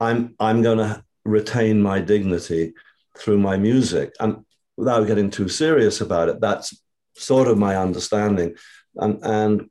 I'm 0.01 0.35
I'm 0.39 0.63
going 0.63 0.79
to 0.79 1.03
retain 1.25 1.83
my 1.83 2.01
dignity 2.01 2.75
through 3.19 3.39
my 3.39 3.57
music, 3.57 4.13
and 4.21 4.45
without 4.77 5.07
getting 5.07 5.31
too 5.31 5.49
serious 5.49 6.01
about 6.01 6.29
it, 6.29 6.41
that's 6.41 6.84
sort 7.15 7.49
of 7.49 7.59
my 7.59 7.77
understanding. 7.77 8.55
And, 8.97 9.19
and 9.23 9.71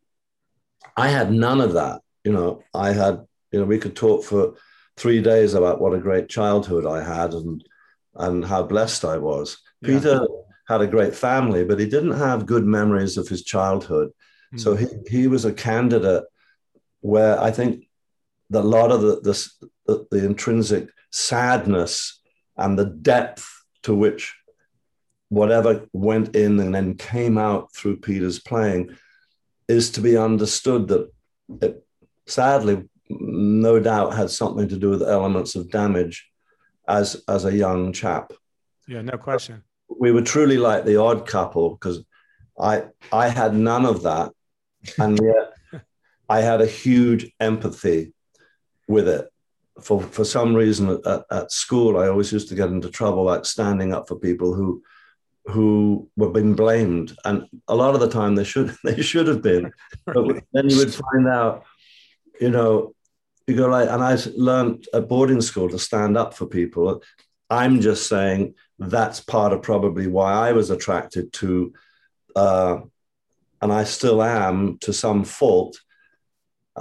I 0.97 1.09
had 1.09 1.31
none 1.31 1.61
of 1.61 1.73
that. 1.73 2.01
You 2.23 2.31
know, 2.31 2.63
I 2.73 2.93
had, 2.93 3.25
you 3.51 3.59
know, 3.59 3.65
we 3.65 3.79
could 3.79 3.95
talk 3.95 4.23
for 4.23 4.55
three 4.97 5.21
days 5.21 5.53
about 5.53 5.81
what 5.81 5.93
a 5.93 5.99
great 5.99 6.29
childhood 6.29 6.85
I 6.85 7.03
had 7.03 7.33
and, 7.33 7.63
and 8.15 8.45
how 8.45 8.63
blessed 8.63 9.05
I 9.05 9.17
was. 9.17 9.57
Yeah. 9.81 9.87
Peter 9.87 10.27
had 10.67 10.81
a 10.81 10.87
great 10.87 11.15
family, 11.15 11.65
but 11.65 11.79
he 11.79 11.85
didn't 11.85 12.17
have 12.17 12.45
good 12.45 12.65
memories 12.65 13.17
of 13.17 13.27
his 13.27 13.43
childhood. 13.43 14.11
Mm. 14.53 14.59
So 14.59 14.75
he, 14.75 14.87
he 15.07 15.27
was 15.27 15.45
a 15.45 15.53
candidate 15.53 16.23
where 17.01 17.39
I 17.41 17.51
think 17.51 17.89
that 18.49 18.63
a 18.63 18.67
lot 18.67 18.91
of 18.91 19.01
the, 19.01 19.51
the, 19.87 20.07
the 20.11 20.25
intrinsic 20.25 20.89
sadness 21.11 22.21
and 22.55 22.77
the 22.77 22.85
depth 22.85 23.49
to 23.83 23.93
which 23.93 24.35
whatever 25.33 25.87
went 25.93 26.35
in 26.35 26.59
and 26.59 26.75
then 26.75 26.95
came 26.95 27.37
out 27.39 27.73
through 27.73 27.97
Peter's 27.97 28.39
playing 28.39 28.95
is 29.67 29.89
to 29.91 30.01
be 30.01 30.15
understood 30.15 30.87
that 30.89 31.11
it 31.61 31.83
sadly, 32.27 32.83
no 33.09 33.79
doubt, 33.79 34.15
had 34.15 34.29
something 34.29 34.67
to 34.69 34.77
do 34.77 34.91
with 34.91 35.01
elements 35.01 35.55
of 35.55 35.71
damage 35.71 36.29
as 36.87 37.23
as 37.27 37.45
a 37.45 37.55
young 37.55 37.93
chap. 37.93 38.31
Yeah, 38.87 39.01
no 39.01 39.17
question. 39.17 39.63
We 39.87 40.11
were 40.11 40.21
truly 40.21 40.57
like 40.57 40.85
the 40.85 40.97
odd 40.97 41.25
couple 41.25 41.71
because 41.71 42.03
I 42.59 42.83
I 43.11 43.29
had 43.29 43.55
none 43.55 43.85
of 43.85 44.03
that, 44.03 44.31
and 44.99 45.19
yet 45.19 45.81
I 46.29 46.41
had 46.41 46.61
a 46.61 46.67
huge 46.67 47.31
empathy 47.39 48.13
with 48.87 49.07
it. 49.07 49.27
For 49.81 49.99
for 49.99 50.25
some 50.25 50.53
reason 50.53 51.01
at, 51.05 51.23
at 51.31 51.51
school, 51.51 51.97
I 51.97 52.07
always 52.07 52.31
used 52.31 52.49
to 52.49 52.55
get 52.55 52.69
into 52.69 52.89
trouble 52.91 53.23
like 53.23 53.45
standing 53.45 53.93
up 53.93 54.07
for 54.07 54.19
people 54.19 54.53
who 54.53 54.83
who 55.45 56.09
were 56.15 56.29
being 56.29 56.55
blamed, 56.55 57.15
and 57.25 57.47
a 57.67 57.75
lot 57.75 57.95
of 57.95 58.01
the 58.01 58.09
time 58.09 58.35
they 58.35 58.43
should 58.43 58.75
they 58.83 59.01
should 59.01 59.27
have 59.27 59.41
been. 59.41 59.71
But 60.05 60.43
then 60.53 60.69
you 60.69 60.77
would 60.77 60.93
find 60.93 61.27
out, 61.27 61.63
you 62.39 62.49
know, 62.49 62.93
you 63.47 63.55
go 63.55 63.67
like, 63.67 63.89
and 63.89 64.03
I 64.03 64.17
learned 64.35 64.87
at 64.93 65.07
boarding 65.07 65.41
school 65.41 65.69
to 65.69 65.79
stand 65.79 66.17
up 66.17 66.33
for 66.33 66.45
people. 66.45 67.03
I'm 67.49 67.81
just 67.81 68.07
saying 68.07 68.55
that's 68.79 69.19
part 69.19 69.53
of 69.53 69.61
probably 69.61 70.07
why 70.07 70.33
I 70.33 70.53
was 70.53 70.69
attracted 70.69 71.33
to, 71.33 71.73
uh, 72.35 72.77
and 73.61 73.71
I 73.71 73.83
still 73.83 74.23
am 74.23 74.77
to 74.79 74.93
some 74.93 75.23
fault, 75.23 75.79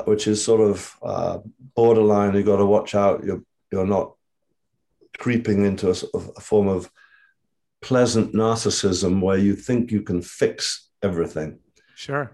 which 0.04 0.26
is 0.26 0.42
sort 0.42 0.60
of 0.60 0.96
uh, 1.02 1.38
borderline. 1.74 2.34
You've 2.34 2.46
got 2.46 2.56
to 2.56 2.66
watch 2.66 2.94
out. 2.94 3.24
You're 3.24 3.42
you're 3.72 3.86
not 3.86 4.14
creeping 5.18 5.64
into 5.64 5.88
a, 5.88 6.18
a 6.36 6.40
form 6.40 6.68
of 6.68 6.90
pleasant 7.82 8.32
narcissism 8.32 9.20
where 9.20 9.36
you 9.36 9.54
think 9.54 9.90
you 9.90 10.02
can 10.02 10.22
fix 10.22 10.88
everything. 11.02 11.58
Sure. 11.94 12.32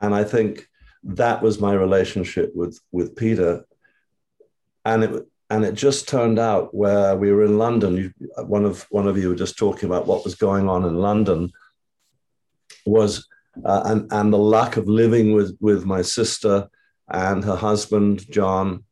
And 0.00 0.14
I 0.14 0.24
think 0.24 0.68
that 1.04 1.42
was 1.42 1.60
my 1.60 1.72
relationship 1.72 2.52
with 2.54 2.78
with 2.92 3.16
Peter, 3.16 3.64
and 4.84 5.04
it 5.04 5.28
and 5.50 5.64
it 5.64 5.74
just 5.74 6.08
turned 6.08 6.38
out 6.38 6.74
where 6.74 7.16
we 7.16 7.32
were 7.32 7.44
in 7.44 7.58
London. 7.58 7.96
You, 7.96 8.12
one 8.44 8.64
of 8.64 8.86
one 8.90 9.08
of 9.08 9.18
you 9.18 9.30
were 9.30 9.34
just 9.34 9.58
talking 9.58 9.88
about 9.88 10.06
what 10.06 10.24
was 10.24 10.34
going 10.34 10.68
on 10.68 10.84
in 10.84 10.96
London. 10.96 11.50
Was 12.86 13.26
uh, 13.64 13.82
and 13.86 14.12
and 14.12 14.32
the 14.32 14.38
lack 14.38 14.76
of 14.76 14.88
living 14.88 15.32
with 15.32 15.56
with 15.60 15.84
my 15.84 16.02
sister 16.02 16.68
and 17.08 17.44
her 17.44 17.56
husband 17.56 18.24
John. 18.30 18.84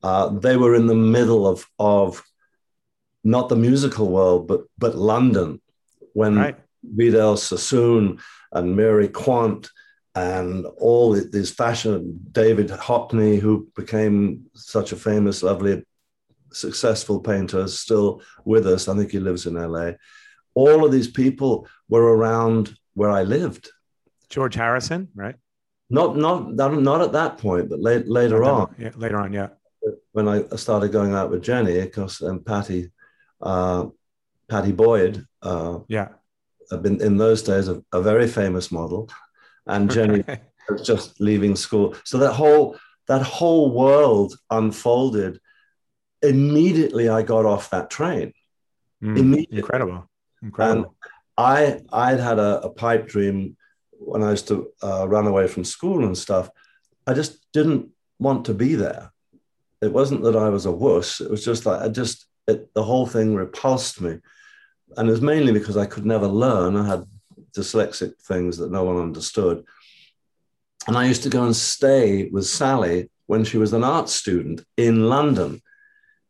Uh, 0.00 0.28
they 0.28 0.56
were 0.56 0.76
in 0.76 0.86
the 0.86 0.94
middle 0.94 1.46
of 1.46 1.66
of 1.78 2.22
not 3.28 3.48
the 3.48 3.56
musical 3.56 4.08
world, 4.08 4.48
but 4.48 4.62
but 4.78 4.96
London, 4.96 5.60
when 6.14 6.36
right. 6.36 6.58
Vidal 6.82 7.36
Sassoon 7.36 8.18
and 8.52 8.74
Mary 8.74 9.08
Quant 9.08 9.68
and 10.14 10.66
all 10.78 11.12
these 11.12 11.50
fashion 11.50 12.18
David 12.32 12.68
Hockney, 12.68 13.38
who 13.38 13.68
became 13.76 14.46
such 14.54 14.92
a 14.92 14.96
famous, 14.96 15.42
lovely, 15.42 15.84
successful 16.52 17.20
painter, 17.20 17.60
is 17.60 17.78
still 17.78 18.22
with 18.44 18.66
us. 18.66 18.88
I 18.88 18.96
think 18.96 19.10
he 19.10 19.20
lives 19.20 19.46
in 19.46 19.54
LA. 19.54 19.92
All 20.54 20.84
of 20.84 20.90
these 20.90 21.08
people 21.08 21.68
were 21.88 22.16
around 22.16 22.74
where 22.94 23.10
I 23.10 23.22
lived. 23.22 23.70
George 24.30 24.54
Harrison, 24.54 25.08
right? 25.14 25.36
Not 25.90 26.16
not 26.16 26.54
not 26.54 27.00
at 27.02 27.12
that 27.12 27.38
point, 27.38 27.68
but 27.68 27.80
late, 27.80 28.08
later 28.08 28.42
on. 28.44 28.74
Yeah, 28.78 28.92
later 28.96 29.18
on, 29.18 29.32
yeah. 29.32 29.48
When 30.12 30.28
I 30.28 30.44
started 30.56 30.92
going 30.92 31.12
out 31.14 31.30
with 31.30 31.42
Jenny, 31.42 31.80
because 31.80 32.20
and 32.22 32.44
Pattie 32.44 32.90
uh, 33.40 33.86
Pattie 34.48 34.72
Boyd. 34.72 35.24
Uh, 35.42 35.80
yeah, 35.88 36.08
have 36.70 36.82
been 36.82 37.00
in 37.00 37.16
those 37.16 37.42
days 37.42 37.68
a, 37.68 37.82
a 37.92 38.00
very 38.02 38.26
famous 38.28 38.70
model, 38.70 39.08
and 39.66 39.90
Jenny 39.90 40.24
was 40.68 40.82
just 40.82 41.20
leaving 41.20 41.56
school. 41.56 41.94
So 42.04 42.18
that 42.18 42.32
whole 42.32 42.76
that 43.06 43.22
whole 43.22 43.72
world 43.72 44.36
unfolded 44.50 45.40
immediately 46.22 47.08
I 47.08 47.22
got 47.22 47.46
off 47.46 47.70
that 47.70 47.90
train. 47.90 48.32
Mm, 49.02 49.18
Immediately. 49.18 49.58
incredible, 49.58 50.10
And. 50.58 50.86
I 51.38 51.80
I'd 51.92 52.18
had 52.18 52.40
a, 52.40 52.60
a 52.62 52.68
pipe 52.70 53.06
dream 53.06 53.56
when 53.92 54.24
I 54.24 54.32
used 54.32 54.48
to 54.48 54.72
uh, 54.82 55.06
run 55.08 55.28
away 55.28 55.46
from 55.46 55.64
school 55.64 56.04
and 56.04 56.18
stuff. 56.18 56.50
I 57.06 57.14
just 57.14 57.46
didn't 57.52 57.90
want 58.18 58.46
to 58.46 58.54
be 58.54 58.74
there. 58.74 59.12
It 59.80 59.92
wasn't 59.92 60.24
that 60.24 60.34
I 60.34 60.48
was 60.48 60.66
a 60.66 60.72
wuss. 60.72 61.20
It 61.20 61.30
was 61.30 61.44
just 61.44 61.64
like 61.64 61.80
I 61.80 61.88
just 61.88 62.26
it, 62.48 62.72
the 62.74 62.82
whole 62.82 63.06
thing 63.06 63.34
repulsed 63.34 64.00
me, 64.00 64.18
and 64.96 65.08
it 65.08 65.12
was 65.12 65.20
mainly 65.20 65.52
because 65.52 65.76
I 65.76 65.86
could 65.86 66.06
never 66.06 66.26
learn. 66.26 66.76
I 66.76 66.86
had 66.86 67.04
dyslexic 67.56 68.18
things 68.22 68.56
that 68.58 68.72
no 68.72 68.84
one 68.84 68.96
understood, 68.96 69.64
and 70.86 70.96
I 70.96 71.06
used 71.06 71.22
to 71.24 71.28
go 71.28 71.44
and 71.44 71.54
stay 71.54 72.28
with 72.30 72.46
Sally 72.46 73.10
when 73.26 73.44
she 73.44 73.58
was 73.58 73.74
an 73.74 73.84
art 73.84 74.08
student 74.08 74.64
in 74.76 75.08
London, 75.08 75.60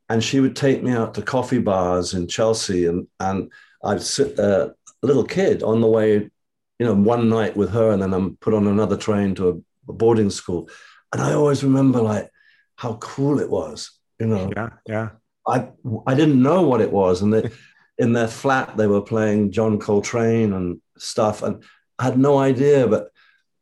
and 0.08 0.22
she 0.22 0.40
would 0.40 0.56
take 0.56 0.82
me 0.82 0.90
out 0.90 1.14
to 1.14 1.22
coffee 1.22 1.60
bars 1.60 2.14
in 2.14 2.26
Chelsea, 2.26 2.86
and 2.86 3.06
and 3.20 3.50
I'd 3.84 4.02
sit 4.02 4.38
uh, 4.38 4.70
a 5.02 5.06
little 5.06 5.24
kid 5.24 5.62
on 5.62 5.80
the 5.80 5.86
way, 5.86 6.14
you 6.14 6.86
know, 6.86 6.94
one 6.94 7.28
night 7.28 7.56
with 7.56 7.70
her, 7.70 7.92
and 7.92 8.02
then 8.02 8.12
I'm 8.12 8.36
put 8.38 8.54
on 8.54 8.66
another 8.66 8.96
train 8.96 9.34
to 9.36 9.48
a, 9.48 9.52
a 9.90 9.92
boarding 9.92 10.30
school, 10.30 10.68
and 11.12 11.22
I 11.22 11.34
always 11.34 11.62
remember 11.62 12.02
like 12.02 12.28
how 12.74 12.94
cool 12.94 13.38
it 13.38 13.48
was, 13.48 13.92
you 14.18 14.26
know. 14.26 14.50
yeah, 14.56 14.70
yeah. 14.86 15.08
I 15.48 15.68
I 16.06 16.14
didn't 16.14 16.42
know 16.42 16.62
what 16.62 16.80
it 16.80 16.92
was, 16.92 17.22
and 17.22 17.32
they, 17.32 17.50
in 17.98 18.12
their 18.12 18.28
flat 18.28 18.76
they 18.76 18.86
were 18.86 19.02
playing 19.02 19.52
John 19.52 19.78
Coltrane 19.78 20.52
and 20.52 20.80
stuff, 20.96 21.42
and 21.42 21.62
I 21.98 22.04
had 22.04 22.18
no 22.18 22.38
idea. 22.38 22.86
But 22.86 23.10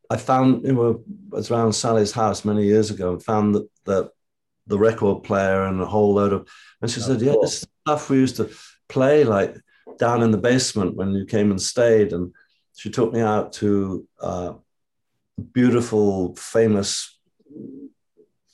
I 0.09 0.17
found 0.17 0.65
you 0.65 0.73
know 0.73 1.03
I 1.33 1.35
was 1.35 1.51
around 1.51 1.73
Sally's 1.73 2.11
house 2.11 2.45
many 2.45 2.65
years 2.65 2.91
ago 2.91 3.13
and 3.13 3.23
found 3.23 3.55
that 3.55 3.67
the 3.85 4.11
the 4.67 4.77
record 4.77 5.23
player 5.23 5.63
and 5.63 5.81
a 5.81 5.85
whole 5.85 6.13
load 6.13 6.33
of, 6.33 6.47
and 6.81 6.91
she 6.91 6.99
said, 6.99 7.21
"Yeah, 7.21 7.35
this 7.41 7.65
stuff 7.85 8.09
we 8.09 8.17
used 8.17 8.37
to 8.37 8.49
play 8.89 9.23
like 9.23 9.55
down 9.97 10.21
in 10.21 10.31
the 10.31 10.37
basement 10.37 10.95
when 10.95 11.13
you 11.13 11.25
came 11.25 11.51
and 11.51 11.61
stayed." 11.61 12.13
And 12.13 12.33
she 12.75 12.89
took 12.89 13.13
me 13.13 13.21
out 13.21 13.53
to 13.53 14.07
uh, 14.21 14.53
a 15.37 15.41
beautiful, 15.41 16.35
famous 16.35 17.17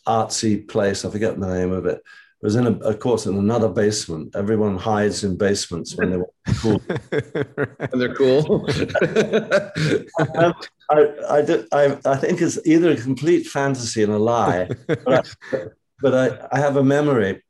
artsy 0.08 0.67
place. 0.67 1.04
I 1.04 1.10
forget 1.10 1.39
the 1.39 1.48
name 1.48 1.72
of 1.72 1.86
it. 1.86 2.02
It 2.44 2.48
was 2.48 2.58
in, 2.58 2.68
a, 2.68 2.72
of 2.80 3.00
course, 3.00 3.26
in 3.26 3.38
another 3.38 3.70
basement. 3.70 4.36
Everyone 4.36 4.78
hides 4.78 5.24
in 5.24 5.38
basements 5.38 5.96
when 5.96 6.12
they 6.12 6.18
want 6.18 6.34
to 6.46 6.54
cool. 6.56 6.82
And 7.80 8.02
they're 8.02 8.16
cool. 8.16 8.68
Um, 10.36 10.54
I, 10.90 11.08
I, 11.30 11.42
did, 11.42 11.68
I, 11.72 11.98
I 12.04 12.18
think 12.18 12.42
it's 12.42 12.60
either 12.66 12.92
a 12.92 12.98
complete 12.98 13.48
fantasy 13.48 14.04
and 14.04 14.12
a 14.12 14.18
lie, 14.18 14.68
but 14.88 15.08
I, 15.08 15.58
but 16.02 16.14
I, 16.14 16.48
I 16.52 16.60
have 16.60 16.76
a 16.76 16.84
memory 16.84 17.42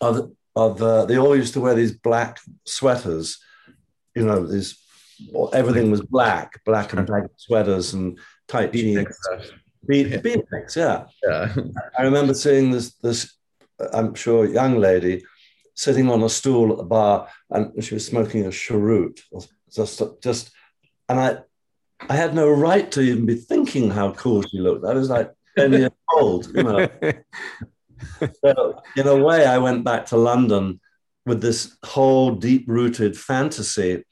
of, 0.00 0.30
of 0.54 0.80
uh, 0.80 1.04
they 1.06 1.18
all 1.18 1.34
used 1.34 1.54
to 1.54 1.60
wear 1.60 1.74
these 1.74 1.92
black 1.92 2.38
sweaters, 2.64 3.40
you 4.14 4.24
know, 4.24 4.46
these, 4.46 4.78
everything 5.52 5.90
was 5.90 6.02
black, 6.02 6.64
black 6.64 6.92
and 6.92 7.04
black 7.04 7.24
sweaters 7.38 7.92
and 7.92 8.20
tight 8.46 8.72
jeans. 8.72 8.98
Beatnik 8.98 9.12
stuff. 9.12 9.50
Beatniks, 9.88 10.76
yeah. 10.76 11.06
Yeah. 11.24 11.52
I 11.98 12.02
remember 12.02 12.34
seeing 12.34 12.70
this 12.70 12.94
this 12.94 13.35
I'm 13.92 14.14
sure 14.14 14.46
young 14.46 14.78
lady 14.78 15.24
sitting 15.74 16.10
on 16.10 16.22
a 16.22 16.28
stool 16.28 16.72
at 16.72 16.78
the 16.78 16.84
bar 16.84 17.28
and 17.50 17.82
she 17.84 17.94
was 17.94 18.06
smoking 18.06 18.46
a 18.46 18.50
cheroot. 18.50 19.20
Just 19.70 20.02
just 20.22 20.50
and 21.08 21.20
I 21.20 21.38
I 22.08 22.16
had 22.16 22.34
no 22.34 22.50
right 22.50 22.90
to 22.92 23.00
even 23.00 23.26
be 23.26 23.36
thinking 23.36 23.90
how 23.90 24.12
cool 24.12 24.42
she 24.42 24.58
looked. 24.58 24.84
I 24.84 24.94
was 24.94 25.10
like 25.10 25.32
10 25.56 25.72
years 25.72 25.90
old, 26.12 26.54
you 26.54 26.62
know. 26.62 26.88
So 28.44 28.80
in 28.96 29.06
a 29.06 29.16
way, 29.16 29.46
I 29.46 29.58
went 29.58 29.82
back 29.84 30.06
to 30.06 30.16
London 30.16 30.80
with 31.24 31.40
this 31.40 31.76
whole 31.84 32.32
deep-rooted 32.32 33.18
fantasy 33.18 34.04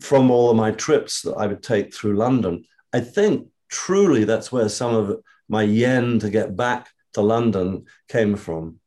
from 0.00 0.30
all 0.30 0.50
of 0.50 0.56
my 0.56 0.72
trips 0.72 1.22
that 1.22 1.34
I 1.34 1.46
would 1.46 1.62
take 1.62 1.94
through 1.94 2.16
London. 2.16 2.64
I 2.92 3.00
think 3.00 3.48
truly 3.68 4.24
that's 4.24 4.50
where 4.50 4.68
some 4.68 4.94
of 4.94 5.20
my 5.48 5.62
yen 5.62 6.18
to 6.20 6.30
get 6.30 6.56
back 6.56 6.88
to 7.16 7.22
London 7.22 7.86
came 8.08 8.36
from. 8.36 8.78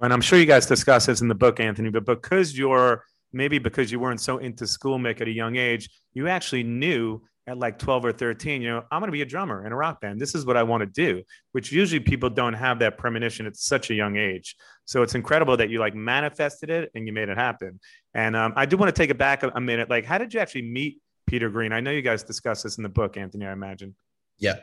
And 0.00 0.12
I'm 0.12 0.22
sure 0.22 0.38
you 0.38 0.46
guys 0.46 0.64
discuss 0.66 1.06
this 1.06 1.20
in 1.20 1.28
the 1.28 1.34
book, 1.34 1.60
Anthony, 1.60 1.90
but 1.90 2.06
because 2.06 2.56
you're 2.56 3.04
maybe 3.32 3.58
because 3.58 3.92
you 3.92 4.00
weren't 4.00 4.20
so 4.20 4.38
into 4.38 4.66
school, 4.66 4.98
make 4.98 5.20
at 5.20 5.28
a 5.28 5.30
young 5.30 5.56
age, 5.56 5.90
you 6.14 6.28
actually 6.28 6.62
knew 6.62 7.20
at 7.46 7.58
like 7.58 7.78
12 7.78 8.06
or 8.06 8.12
13, 8.12 8.62
you 8.62 8.68
know, 8.68 8.82
I'm 8.90 9.00
going 9.00 9.08
to 9.08 9.12
be 9.12 9.20
a 9.20 9.26
drummer 9.26 9.66
in 9.66 9.72
a 9.72 9.76
rock 9.76 10.00
band. 10.00 10.18
This 10.18 10.34
is 10.34 10.46
what 10.46 10.56
I 10.56 10.62
want 10.62 10.80
to 10.80 10.86
do, 10.86 11.22
which 11.52 11.70
usually 11.70 12.00
people 12.00 12.30
don't 12.30 12.54
have 12.54 12.78
that 12.78 12.96
premonition 12.96 13.44
at 13.44 13.54
such 13.56 13.90
a 13.90 13.94
young 13.94 14.16
age. 14.16 14.56
So 14.86 15.02
it's 15.02 15.14
incredible 15.14 15.58
that 15.58 15.68
you 15.68 15.78
like 15.78 15.94
manifested 15.94 16.70
it 16.70 16.90
and 16.94 17.06
you 17.06 17.12
made 17.12 17.28
it 17.28 17.36
happen. 17.36 17.80
And 18.14 18.34
um, 18.34 18.54
I 18.56 18.64
do 18.64 18.78
want 18.78 18.94
to 18.94 18.98
take 18.98 19.10
it 19.10 19.18
back 19.18 19.42
a, 19.42 19.52
a 19.54 19.60
minute. 19.60 19.90
Like, 19.90 20.06
how 20.06 20.16
did 20.16 20.32
you 20.32 20.40
actually 20.40 20.62
meet 20.62 21.02
Peter 21.26 21.50
Green? 21.50 21.72
I 21.72 21.80
know 21.80 21.90
you 21.90 22.02
guys 22.02 22.22
discuss 22.22 22.62
this 22.62 22.78
in 22.78 22.82
the 22.82 22.88
book, 22.88 23.18
Anthony, 23.18 23.44
I 23.44 23.52
imagine. 23.52 23.94
Yeah. 24.38 24.60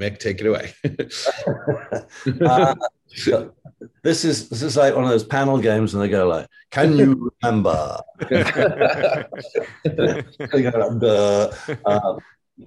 Mick, 0.00 0.18
take 0.18 0.40
it 0.40 0.46
away. 0.46 0.72
Uh, 2.44 2.74
so 3.06 3.52
this 4.02 4.24
is 4.24 4.48
this 4.48 4.62
is 4.62 4.76
like 4.76 4.94
one 4.94 5.04
of 5.04 5.10
those 5.10 5.24
panel 5.24 5.58
games, 5.58 5.94
and 5.94 6.02
they 6.02 6.08
go 6.08 6.26
like, 6.26 6.46
"Can 6.70 6.96
you 6.96 7.30
remember?" 7.42 8.00
They 8.20 8.32
go 10.62 10.70
like, 10.78 10.98
"Duh." 10.98 11.52
Um, 11.84 12.18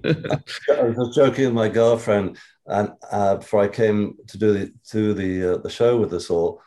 I 0.04 0.82
was 0.82 1.14
joking 1.14 1.46
with 1.46 1.54
my 1.54 1.68
girlfriend, 1.68 2.38
and 2.66 2.92
uh, 3.10 3.36
before 3.36 3.60
I 3.62 3.68
came 3.68 4.16
to 4.28 4.38
do 4.38 4.52
the 4.52 4.72
to 4.90 5.14
the 5.14 5.54
uh, 5.54 5.58
the 5.58 5.70
show 5.70 5.98
with 5.98 6.12
us 6.14 6.30
all, 6.30 6.62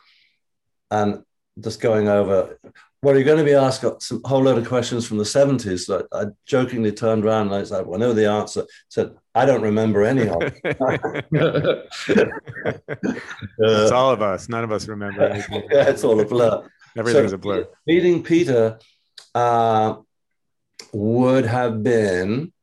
and 0.90 1.22
just 1.60 1.80
going 1.80 2.08
over. 2.08 2.58
Well, 3.04 3.14
you're 3.16 3.24
going 3.24 3.36
to 3.36 3.44
be 3.44 3.52
asked 3.52 3.84
a 3.84 3.98
whole 4.24 4.42
load 4.42 4.56
of 4.56 4.66
questions 4.66 5.06
from 5.06 5.18
the 5.18 5.24
70s. 5.24 5.80
So 5.80 6.06
I, 6.10 6.24
jokingly 6.46 6.90
turned 6.90 7.22
around 7.26 7.48
and 7.48 7.56
I 7.56 7.62
said, 7.64 7.84
well, 7.86 7.96
I 7.96 7.98
know 7.98 8.14
the 8.14 8.30
answer. 8.30 8.62
I 8.62 8.64
Said, 8.88 9.14
I 9.34 9.44
don't 9.44 9.60
remember 9.60 10.04
any 10.04 10.26
of 10.26 10.40
it. 10.40 10.58
it's 13.58 13.92
all 13.92 14.10
of 14.10 14.22
us. 14.22 14.48
None 14.48 14.64
of 14.64 14.72
us 14.72 14.88
remember 14.88 15.22
anything. 15.28 15.64
yeah, 15.70 15.90
it's 15.90 16.02
all 16.02 16.18
a 16.18 16.24
blur. 16.24 16.66
Everything's 16.96 17.32
So, 17.32 17.34
a 17.34 17.38
blur. 17.38 17.68
Meeting 17.86 18.22
Peter 18.22 18.78
uh, 19.34 19.96
would 20.94 21.44
have 21.44 21.82
been 21.82 22.54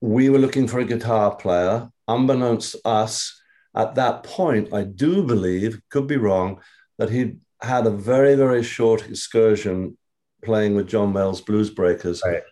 we 0.00 0.28
were 0.28 0.38
looking 0.40 0.66
for 0.66 0.80
a 0.80 0.84
guitar 0.84 1.36
player. 1.36 1.88
Unbeknownst 2.08 2.72
to 2.72 2.80
us, 2.84 3.40
at 3.76 3.94
that 3.94 4.24
point, 4.24 4.74
I 4.74 4.82
do 4.82 5.22
believe, 5.22 5.80
could 5.88 6.08
be 6.08 6.16
wrong, 6.16 6.60
that 6.98 7.10
he 7.10 7.36
had 7.64 7.86
a 7.86 7.90
very, 7.90 8.34
very 8.34 8.62
short 8.62 9.08
excursion 9.08 9.96
playing 10.44 10.74
with 10.74 10.88
John 10.88 11.12
Mayall's 11.12 11.40
Blues 11.40 11.70
Breakers. 11.70 12.22
Right. 12.24 12.42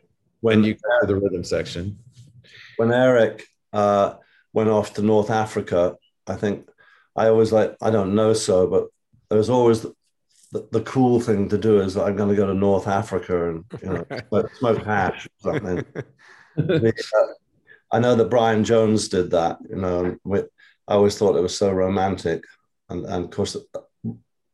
When 0.41 0.65
you 0.65 0.75
got 0.75 1.07
the 1.07 1.17
rhythm 1.17 1.45
section. 1.45 1.99
when 2.77 2.93
Eric 2.93 3.45
uh, 3.73 4.15
went 4.53 4.71
off 4.71 4.95
to 4.95 5.03
North 5.03 5.31
Africa, 5.31 5.97
I 6.27 6.35
think 6.35 6.69
I 7.15 7.29
always 7.29 7.53
like, 7.53 7.77
I 7.81 7.91
don't 7.91 8.15
know 8.15 8.33
so, 8.33 8.67
but 8.67 8.89
there 9.29 9.39
was 9.39 9.51
always 9.51 9.83
the, 9.83 9.95
the, 10.53 10.69
the 10.73 10.81
cool 10.83 11.21
thing 11.21 11.49
to 11.49 11.59
do 11.59 11.81
is 11.81 11.97
I'm 11.97 12.17
going 12.17 12.31
to 12.31 12.37
go 12.37 12.47
to 12.47 12.55
North 12.55 12.89
Africa 12.89 13.51
and 13.51 13.65
you 13.83 13.89
know, 13.89 14.07
smoke, 14.29 14.55
smoke 14.57 14.85
hash 14.85 15.29
or 15.45 15.53
something. 15.53 15.85
Uh, 16.55 16.91
I 17.93 17.99
know 17.99 18.15
that 18.15 18.29
Brian 18.29 18.63
Jones 18.63 19.09
did 19.09 19.31
that, 19.31 19.57
you 19.67 19.77
know, 19.77 20.19
I 20.87 20.95
always 20.95 21.17
thought 21.17 21.37
it 21.37 21.41
was 21.41 21.57
so 21.57 21.71
romantic. 21.71 22.45
And, 22.91 23.07
and 23.07 23.25
of 23.25 23.31
course, 23.31 23.57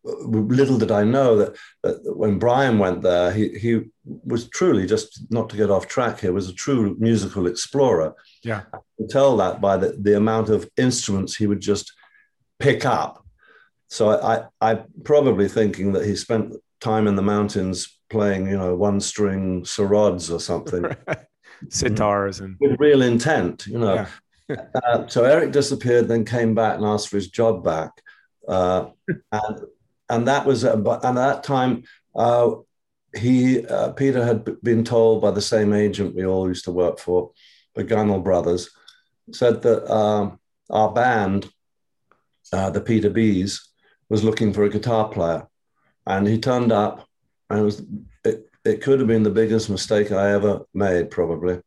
little 0.05 0.79
did 0.79 0.91
I 0.91 1.05
know 1.05 1.37
that, 1.37 1.57
that 1.83 2.17
when 2.17 2.39
Brian 2.39 2.79
went 2.79 3.03
there, 3.03 3.33
he, 3.33 3.59
he 3.59 3.81
was 4.05 4.49
truly 4.49 4.87
just 4.87 5.31
not 5.31 5.51
to 5.51 5.57
get 5.57 5.71
off 5.71 5.87
track 5.87 6.21
here, 6.21 6.33
was 6.33 6.49
a 6.49 6.55
true 6.55 6.97
musical 6.99 7.47
explorer. 7.47 8.15
Yeah. 8.43 8.63
I 8.73 8.79
can 8.97 9.09
tell 9.09 9.37
that 9.39 9.61
by 9.61 9.77
the, 9.77 9.97
the 10.01 10.17
amount 10.17 10.49
of 10.49 10.69
instruments 10.77 11.37
he 11.37 11.47
would 11.47 11.61
just 11.61 11.93
pick 12.59 12.85
up. 12.85 13.25
So 13.89 14.11
I, 14.11 14.37
I, 14.37 14.47
I'm 14.61 14.85
probably 15.05 15.49
thinking 15.49 15.93
that 15.93 16.05
he 16.05 16.15
spent 16.17 16.55
time 16.81 17.07
in 17.07 17.17
the 17.17 17.23
mountains 17.23 17.99
playing, 18.11 18.49
you 18.49 18.57
know, 18.57 18.75
one 18.75 19.01
string 19.01 19.65
sarods 19.65 20.31
or 20.31 20.41
something 20.41 20.85
Sitars 21.67 22.41
and 22.41 22.57
with 22.61 22.79
real 22.79 23.03
intent, 23.03 23.67
you 23.67 23.79
know. 23.79 24.07
Yeah. 24.49 24.57
uh, 24.75 25.07
so 25.09 25.25
Eric 25.25 25.53
disappeared, 25.53 26.09
then 26.09 26.25
came 26.25 26.55
back 26.55 26.77
and 26.77 26.87
asked 26.87 27.09
for 27.09 27.17
his 27.17 27.29
job 27.29 27.65
back, 27.65 27.91
uh, 28.47 28.87
and 29.33 29.61
and 30.09 30.29
that 30.29 30.47
was 30.47 30.65
and 30.65 30.87
at 30.87 31.15
that 31.15 31.45
time 31.45 31.83
uh, 32.15 32.51
he 33.17 33.65
uh, 33.67 33.93
Peter 33.93 34.25
had 34.25 34.61
been 34.63 34.85
told 34.85 35.23
by 35.23 35.31
the 35.31 35.43
same 35.43 35.73
agent 35.73 36.15
we 36.15 36.27
all 36.27 36.49
used 36.49 36.65
to 36.65 36.73
work 36.73 36.99
for, 36.99 37.33
the 37.75 37.85
Gunnell 37.85 38.25
brothers, 38.25 38.71
said 39.33 39.63
that 39.63 39.91
um, 39.93 40.41
our 40.69 40.93
band, 40.93 41.49
uh, 42.53 42.71
the 42.71 42.81
Peter 42.81 43.09
B's, 43.09 43.69
was 44.09 44.25
looking 44.25 44.53
for 44.53 44.65
a 44.65 44.71
guitar 44.71 45.09
player, 45.09 45.47
and 46.07 46.27
he 46.27 46.39
turned 46.39 46.73
up, 46.73 47.07
and 47.49 47.61
it 47.61 47.63
was 47.63 47.83
it, 48.25 48.51
it 48.65 48.83
could 48.83 48.99
have 48.99 49.09
been 49.09 49.23
the 49.23 49.31
biggest 49.31 49.71
mistake 49.71 50.11
I 50.11 50.33
ever 50.33 50.63
made, 50.75 51.11
probably, 51.11 51.61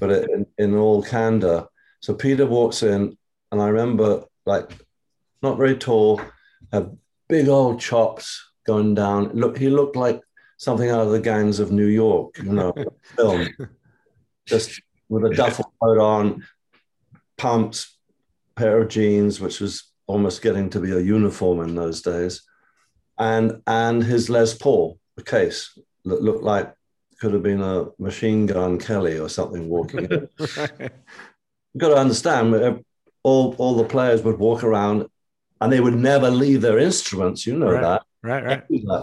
but 0.00 0.10
it, 0.10 0.30
in, 0.30 0.46
in 0.58 0.74
all 0.74 1.02
candor. 1.02 1.66
So 2.00 2.14
Peter 2.14 2.46
walks 2.46 2.82
in, 2.82 3.16
and 3.52 3.62
I 3.62 3.68
remember 3.68 4.24
like 4.46 4.70
not 5.42 5.58
very 5.58 5.76
tall, 5.76 6.20
had 6.72 6.96
big 7.28 7.48
old 7.48 7.80
chops 7.80 8.52
going 8.66 8.94
down. 8.94 9.30
Look, 9.30 9.58
he 9.58 9.68
looked 9.68 9.96
like 9.96 10.20
something 10.58 10.90
out 10.90 11.06
of 11.06 11.12
the 11.12 11.20
gangs 11.20 11.58
of 11.58 11.72
New 11.72 11.86
York, 11.86 12.38
you 12.38 12.52
know, 12.52 12.74
film. 13.16 13.48
Just 14.46 14.80
with 15.08 15.24
a 15.24 15.34
duffel 15.34 15.72
coat 15.82 15.98
on, 15.98 16.44
pumps, 17.36 17.96
pair 18.54 18.80
of 18.80 18.88
jeans, 18.88 19.40
which 19.40 19.60
was 19.60 19.92
almost 20.06 20.42
getting 20.42 20.70
to 20.70 20.80
be 20.80 20.92
a 20.92 21.00
uniform 21.00 21.60
in 21.60 21.74
those 21.74 22.02
days, 22.02 22.42
and 23.18 23.62
and 23.66 24.02
his 24.02 24.30
Les 24.30 24.54
Paul, 24.54 24.98
the 25.16 25.22
case 25.22 25.78
that 26.04 26.22
looked 26.22 26.44
like 26.44 26.72
could 27.20 27.32
have 27.32 27.42
been 27.42 27.62
a 27.62 27.86
machine 27.98 28.46
gun 28.46 28.78
Kelly 28.78 29.18
or 29.18 29.28
something 29.28 29.68
walking. 29.68 30.08
right. 30.56 30.92
You've 31.72 31.80
got 31.80 31.88
to 31.88 31.96
understand, 31.96 32.82
all 33.22 33.54
all 33.58 33.76
the 33.76 33.84
players 33.84 34.22
would 34.22 34.38
walk 34.38 34.62
around, 34.64 35.06
and 35.60 35.72
they 35.72 35.80
would 35.80 35.94
never 35.94 36.30
leave 36.30 36.60
their 36.60 36.78
instruments. 36.78 37.46
You 37.46 37.58
know 37.58 37.72
right. 37.72 37.82
that. 37.82 38.02
Right, 38.22 38.44
right. 38.44 38.62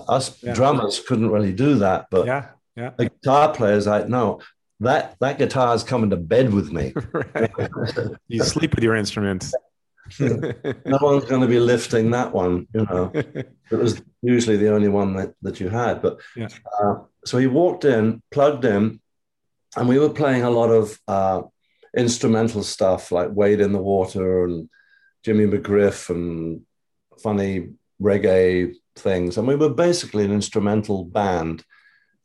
Us 0.09 0.41
yeah. 0.43 0.53
drummers 0.53 0.99
couldn't 0.99 1.31
really 1.31 1.53
do 1.53 1.75
that, 1.75 2.07
but 2.11 2.25
yeah, 2.25 2.49
yeah. 2.75 2.91
The 2.97 3.09
guitar 3.09 3.53
players, 3.53 3.87
like, 3.87 4.09
no, 4.09 4.41
that 4.81 5.15
that 5.19 5.37
guitar 5.37 5.73
is 5.75 5.83
coming 5.83 6.09
to 6.09 6.17
bed 6.17 6.53
with 6.53 6.71
me. 6.71 6.93
right. 7.13 7.51
you 8.27 8.43
sleep 8.43 8.75
with 8.75 8.83
your 8.83 8.95
instruments. 8.95 9.53
no 10.19 10.97
one's 11.01 11.25
going 11.25 11.41
to 11.41 11.47
be 11.47 11.59
lifting 11.59 12.11
that 12.11 12.33
one, 12.33 12.67
you 12.73 12.85
know. 12.85 13.11
It 13.71 13.77
was 13.77 14.01
usually 14.21 14.57
the 14.57 14.71
only 14.71 14.89
one 14.89 15.15
that, 15.15 15.33
that 15.41 15.59
you 15.59 15.67
had. 15.69 16.01
But 16.01 16.19
yeah. 16.35 16.49
uh, 16.79 16.95
so 17.25 17.39
he 17.39 17.47
walked 17.47 17.85
in, 17.85 18.21
plugged 18.29 18.65
in, 18.65 18.99
and 19.75 19.89
we 19.89 19.97
were 19.97 20.09
playing 20.09 20.43
a 20.43 20.51
lot 20.51 20.69
of 20.69 20.99
uh, 21.07 21.41
instrumental 21.97 22.61
stuff 22.61 23.11
like 23.11 23.29
Wade 23.31 23.61
in 23.61 23.71
the 23.71 23.81
Water 23.81 24.43
and 24.43 24.69
Jimmy 25.23 25.45
McGriff 25.45 26.09
and 26.09 26.61
funny 27.21 27.69
reggae 28.01 28.73
things. 28.95 29.37
And 29.37 29.47
we 29.47 29.55
were 29.55 29.69
basically 29.69 30.25
an 30.25 30.31
instrumental 30.31 31.05
band 31.05 31.63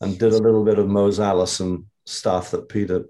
and 0.00 0.18
did 0.18 0.32
a 0.32 0.38
little 0.38 0.64
bit 0.64 0.78
of 0.78 0.88
Mose 0.88 1.20
Allison 1.20 1.87
stuff 2.04 2.50
that 2.50 2.68
Peter 2.68 3.04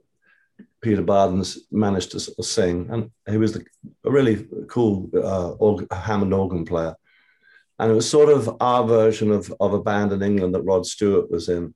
Peter 0.81 1.03
Bardens 1.03 1.59
managed 1.73 2.13
to 2.13 2.21
sing, 2.21 2.89
and 2.91 3.11
he 3.29 3.37
was 3.37 3.53
the, 3.53 3.65
a 4.05 4.11
really 4.11 4.47
cool 4.69 5.11
uh, 5.13 5.97
Hammond 5.97 6.33
organ 6.33 6.65
player. 6.65 6.95
And 7.81 7.91
it 7.91 7.95
was 7.95 8.09
sort 8.09 8.29
of 8.29 8.57
our 8.61 8.87
version 8.87 9.33
of, 9.33 9.53
of 9.61 9.73
a 9.73 9.83
band 9.83 10.13
in 10.13 10.23
England 10.23 10.55
that 10.55 10.63
Rod 10.63 10.87
Stewart 10.87 11.31
was 11.31 11.49
in, 11.49 11.75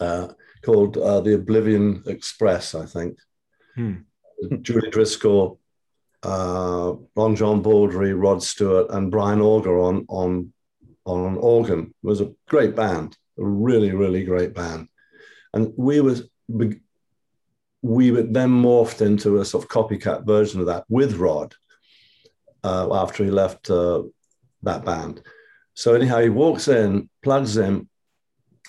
uh, 0.00 0.28
called 0.64 0.96
uh, 0.96 1.20
the 1.20 1.34
Oblivion 1.34 2.02
Express, 2.06 2.74
I 2.74 2.86
think. 2.86 3.18
Hmm. 3.76 3.94
Julie 4.62 4.90
Driscoll, 4.90 5.60
uh, 6.22 6.94
Long 7.16 7.36
John 7.36 7.62
Baldry, 7.62 8.12
Rod 8.14 8.42
Stewart, 8.42 8.86
and 8.90 9.10
Brian 9.10 9.40
Auger 9.40 9.78
on 9.78 10.04
on 10.08 10.52
on 11.04 11.36
organ. 11.36 11.94
It 12.02 12.06
was 12.06 12.20
a 12.20 12.32
great 12.48 12.76
band, 12.76 13.16
a 13.38 13.44
really 13.44 13.92
really 13.92 14.24
great 14.24 14.54
band, 14.54 14.88
and 15.52 15.72
we 15.76 16.00
was 16.00 16.28
we 17.82 18.10
were 18.12 18.22
then 18.22 18.50
morphed 18.50 19.04
into 19.04 19.40
a 19.40 19.44
sort 19.44 19.64
of 19.64 19.70
copycat 19.70 20.24
version 20.24 20.60
of 20.60 20.66
that 20.66 20.84
with 20.88 21.16
Rod 21.16 21.54
uh, 22.62 22.88
after 22.94 23.24
he 23.24 23.30
left 23.30 23.68
uh, 23.70 24.02
that 24.62 24.84
band. 24.84 25.22
So 25.74 25.94
anyhow, 25.94 26.20
he 26.20 26.28
walks 26.28 26.68
in, 26.68 27.08
plugs 27.22 27.56
in, 27.56 27.88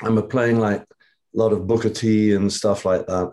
and 0.02 0.16
we're 0.16 0.24
playing 0.24 0.60
like 0.60 0.82
a 0.82 0.86
lot 1.34 1.54
of 1.54 1.68
Booker 1.68 1.90
T 1.90 2.34
and 2.34 2.52
stuff 2.52 2.86
like 2.86 3.06
that. 3.06 3.32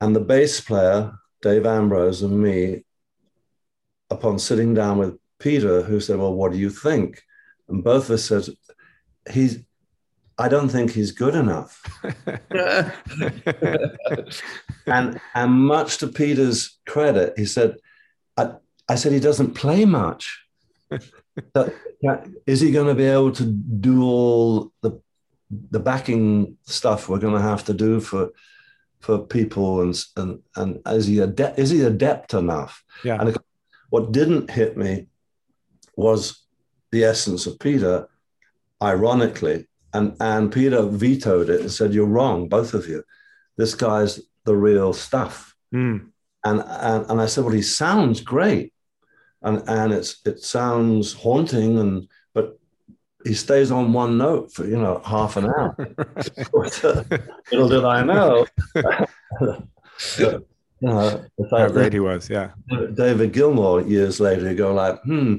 And 0.00 0.16
the 0.16 0.20
bass 0.20 0.60
player, 0.60 1.12
Dave 1.42 1.66
Ambrose, 1.66 2.22
and 2.22 2.40
me, 2.40 2.84
upon 4.10 4.38
sitting 4.38 4.74
down 4.74 4.98
with 4.98 5.18
Peter, 5.38 5.82
who 5.82 6.00
said, 6.00 6.18
Well, 6.18 6.34
what 6.34 6.52
do 6.52 6.58
you 6.58 6.70
think? 6.70 7.22
And 7.68 7.82
both 7.82 8.04
of 8.04 8.12
us 8.12 8.24
said, 8.24 8.48
He's, 9.30 9.62
I 10.38 10.48
don't 10.48 10.68
think 10.70 10.92
he's 10.92 11.12
good 11.12 11.34
enough. 11.34 11.82
and, 14.86 15.20
and 15.34 15.52
much 15.52 15.98
to 15.98 16.06
Peter's 16.08 16.78
credit, 16.86 17.34
he 17.36 17.44
said, 17.44 17.76
I, 18.38 18.52
I 18.88 18.94
said, 18.94 19.12
he 19.12 19.20
doesn't 19.20 19.52
play 19.54 19.84
much. 19.84 20.42
Is 22.46 22.60
he 22.60 22.72
going 22.72 22.88
to 22.88 22.94
be 22.94 23.04
able 23.04 23.32
to 23.32 23.44
do 23.44 24.02
all 24.02 24.72
the 24.80 25.00
the 25.70 25.80
backing 25.80 26.56
stuff 26.64 27.08
we're 27.08 27.18
going 27.18 27.34
to 27.34 27.40
have 27.40 27.64
to 27.64 27.74
do 27.74 28.00
for 28.00 28.30
for 29.00 29.18
people 29.18 29.80
and 29.80 29.98
and 30.16 30.40
and 30.56 30.80
is 30.86 31.06
he 31.06 31.18
adept 31.20 31.58
is 31.58 31.70
he 31.70 31.82
adept 31.82 32.34
enough? 32.34 32.84
Yeah. 33.04 33.20
And 33.20 33.36
what 33.88 34.12
didn't 34.12 34.50
hit 34.50 34.76
me 34.76 35.06
was 35.96 36.44
the 36.92 37.04
essence 37.04 37.46
of 37.46 37.58
peter 37.58 38.08
ironically. 38.82 39.66
And 39.92 40.16
and 40.20 40.52
peter 40.52 40.82
vetoed 40.82 41.50
it 41.50 41.62
and 41.62 41.72
said 41.72 41.94
you're 41.94 42.06
wrong 42.06 42.48
both 42.48 42.74
of 42.74 42.86
you. 42.88 43.02
This 43.56 43.74
guy's 43.74 44.20
the 44.44 44.56
real 44.56 44.92
stuff. 44.92 45.54
Mm. 45.72 46.10
and, 46.44 46.64
and 46.66 47.06
and 47.08 47.20
i 47.20 47.26
said 47.26 47.44
well 47.44 47.54
he 47.54 47.62
sounds 47.62 48.20
great. 48.20 48.72
And 49.42 49.62
and 49.66 49.92
it's 49.92 50.20
it 50.26 50.40
sounds 50.40 51.14
haunting 51.14 51.78
and 51.78 52.08
he 53.24 53.34
stays 53.34 53.70
on 53.70 53.92
one 53.92 54.16
note 54.18 54.52
for 54.52 54.64
you 54.66 54.76
know 54.76 55.00
half 55.04 55.36
an 55.36 55.46
hour. 55.46 55.76
Little 57.52 57.68
did 57.68 57.84
I 57.84 58.02
know. 58.02 58.46
you 60.18 60.44
know, 60.80 61.24
How 61.50 61.68
great 61.68 61.92
he 61.92 62.00
was, 62.00 62.30
yeah. 62.30 62.50
David 62.94 63.32
Gilmour 63.32 63.82
years 63.86 64.20
later, 64.20 64.48
you 64.50 64.54
go 64.54 64.72
like, 64.72 65.00
hmm, 65.02 65.36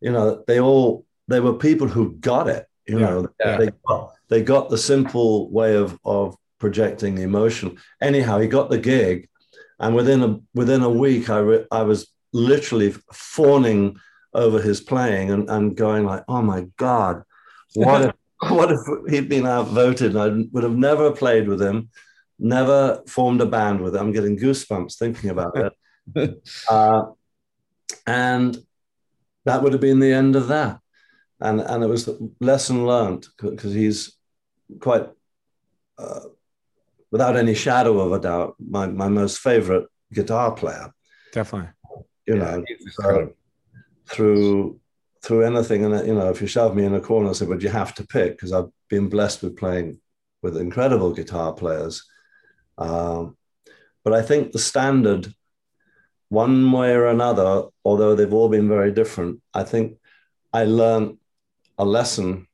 you 0.00 0.10
know, 0.10 0.42
they 0.46 0.60
all 0.60 1.04
they 1.28 1.40
were 1.40 1.54
people 1.54 1.88
who 1.88 2.12
got 2.16 2.48
it. 2.48 2.66
You 2.86 2.98
Yeah, 2.98 3.06
know, 3.10 3.28
yeah. 3.40 3.56
they 3.56 3.70
got, 3.86 4.12
they 4.28 4.42
got 4.42 4.68
the 4.68 4.78
simple 4.78 5.50
way 5.50 5.76
of 5.76 5.98
of 6.04 6.36
projecting 6.58 7.18
emotion. 7.18 7.78
Anyhow, 8.00 8.38
he 8.38 8.48
got 8.48 8.70
the 8.70 8.78
gig, 8.78 9.28
and 9.78 9.94
within 9.94 10.22
a 10.22 10.40
within 10.54 10.82
a 10.82 10.90
week, 10.90 11.30
I 11.30 11.38
re- 11.38 11.66
I 11.70 11.82
was 11.82 12.08
literally 12.32 12.94
fawning 13.12 13.96
over 14.34 14.60
his 14.60 14.80
playing 14.80 15.30
and, 15.30 15.48
and 15.48 15.76
going 15.76 16.04
like, 16.04 16.24
oh 16.28 16.42
my 16.42 16.66
God, 16.76 17.22
what 17.74 18.02
if, 18.02 18.14
what 18.50 18.72
if 18.72 18.80
he'd 19.08 19.28
been 19.28 19.46
outvoted? 19.46 20.16
I 20.16 20.28
would 20.52 20.64
have 20.64 20.76
never 20.76 21.10
played 21.12 21.48
with 21.48 21.62
him, 21.62 21.90
never 22.38 23.02
formed 23.06 23.40
a 23.40 23.46
band 23.46 23.80
with 23.80 23.94
him. 23.94 24.02
I'm 24.06 24.12
getting 24.12 24.36
goosebumps 24.38 24.98
thinking 24.98 25.30
about 25.30 25.56
it. 25.56 26.42
uh, 26.70 27.04
and 28.06 28.58
that 29.44 29.62
would 29.62 29.72
have 29.72 29.80
been 29.80 30.00
the 30.00 30.12
end 30.12 30.36
of 30.36 30.48
that. 30.48 30.80
And, 31.40 31.60
and 31.60 31.82
it 31.82 31.88
was 31.88 32.06
the 32.06 32.32
lesson 32.40 32.86
learned 32.86 33.26
because 33.40 33.72
he's 33.72 34.16
quite, 34.80 35.08
uh, 35.98 36.20
without 37.10 37.36
any 37.36 37.54
shadow 37.54 38.00
of 38.00 38.12
a 38.12 38.18
doubt, 38.18 38.56
my, 38.58 38.86
my 38.86 39.08
most 39.08 39.38
favorite 39.38 39.88
guitar 40.12 40.52
player. 40.52 40.92
Definitely. 41.32 41.70
You 42.26 42.36
Yeah, 42.36 42.56
know, 42.56 42.64
so. 42.90 43.32
Through 44.06 44.80
through 45.22 45.42
anything, 45.42 45.84
and 45.84 46.06
you 46.06 46.14
know, 46.14 46.28
if 46.28 46.40
you 46.42 46.46
shove 46.46 46.76
me 46.76 46.84
in 46.84 46.94
a 46.94 47.00
corner 47.00 47.28
and 47.28 47.36
say, 47.36 47.46
"But 47.46 47.62
you 47.62 47.70
have 47.70 47.94
to 47.94 48.06
pick," 48.06 48.32
because 48.32 48.52
I've 48.52 48.70
been 48.88 49.08
blessed 49.08 49.42
with 49.42 49.56
playing 49.56 50.00
with 50.42 50.56
incredible 50.56 51.12
guitar 51.12 51.54
players. 51.54 52.04
Um, 52.76 53.36
but 54.04 54.12
I 54.12 54.20
think 54.20 54.52
the 54.52 54.58
standard, 54.58 55.32
one 56.28 56.70
way 56.70 56.92
or 56.92 57.06
another, 57.06 57.68
although 57.84 58.14
they've 58.14 58.32
all 58.32 58.50
been 58.50 58.68
very 58.68 58.92
different, 58.92 59.40
I 59.54 59.64
think 59.64 59.96
I 60.52 60.64
learned 60.64 61.16
a 61.78 61.84
lesson 61.84 62.46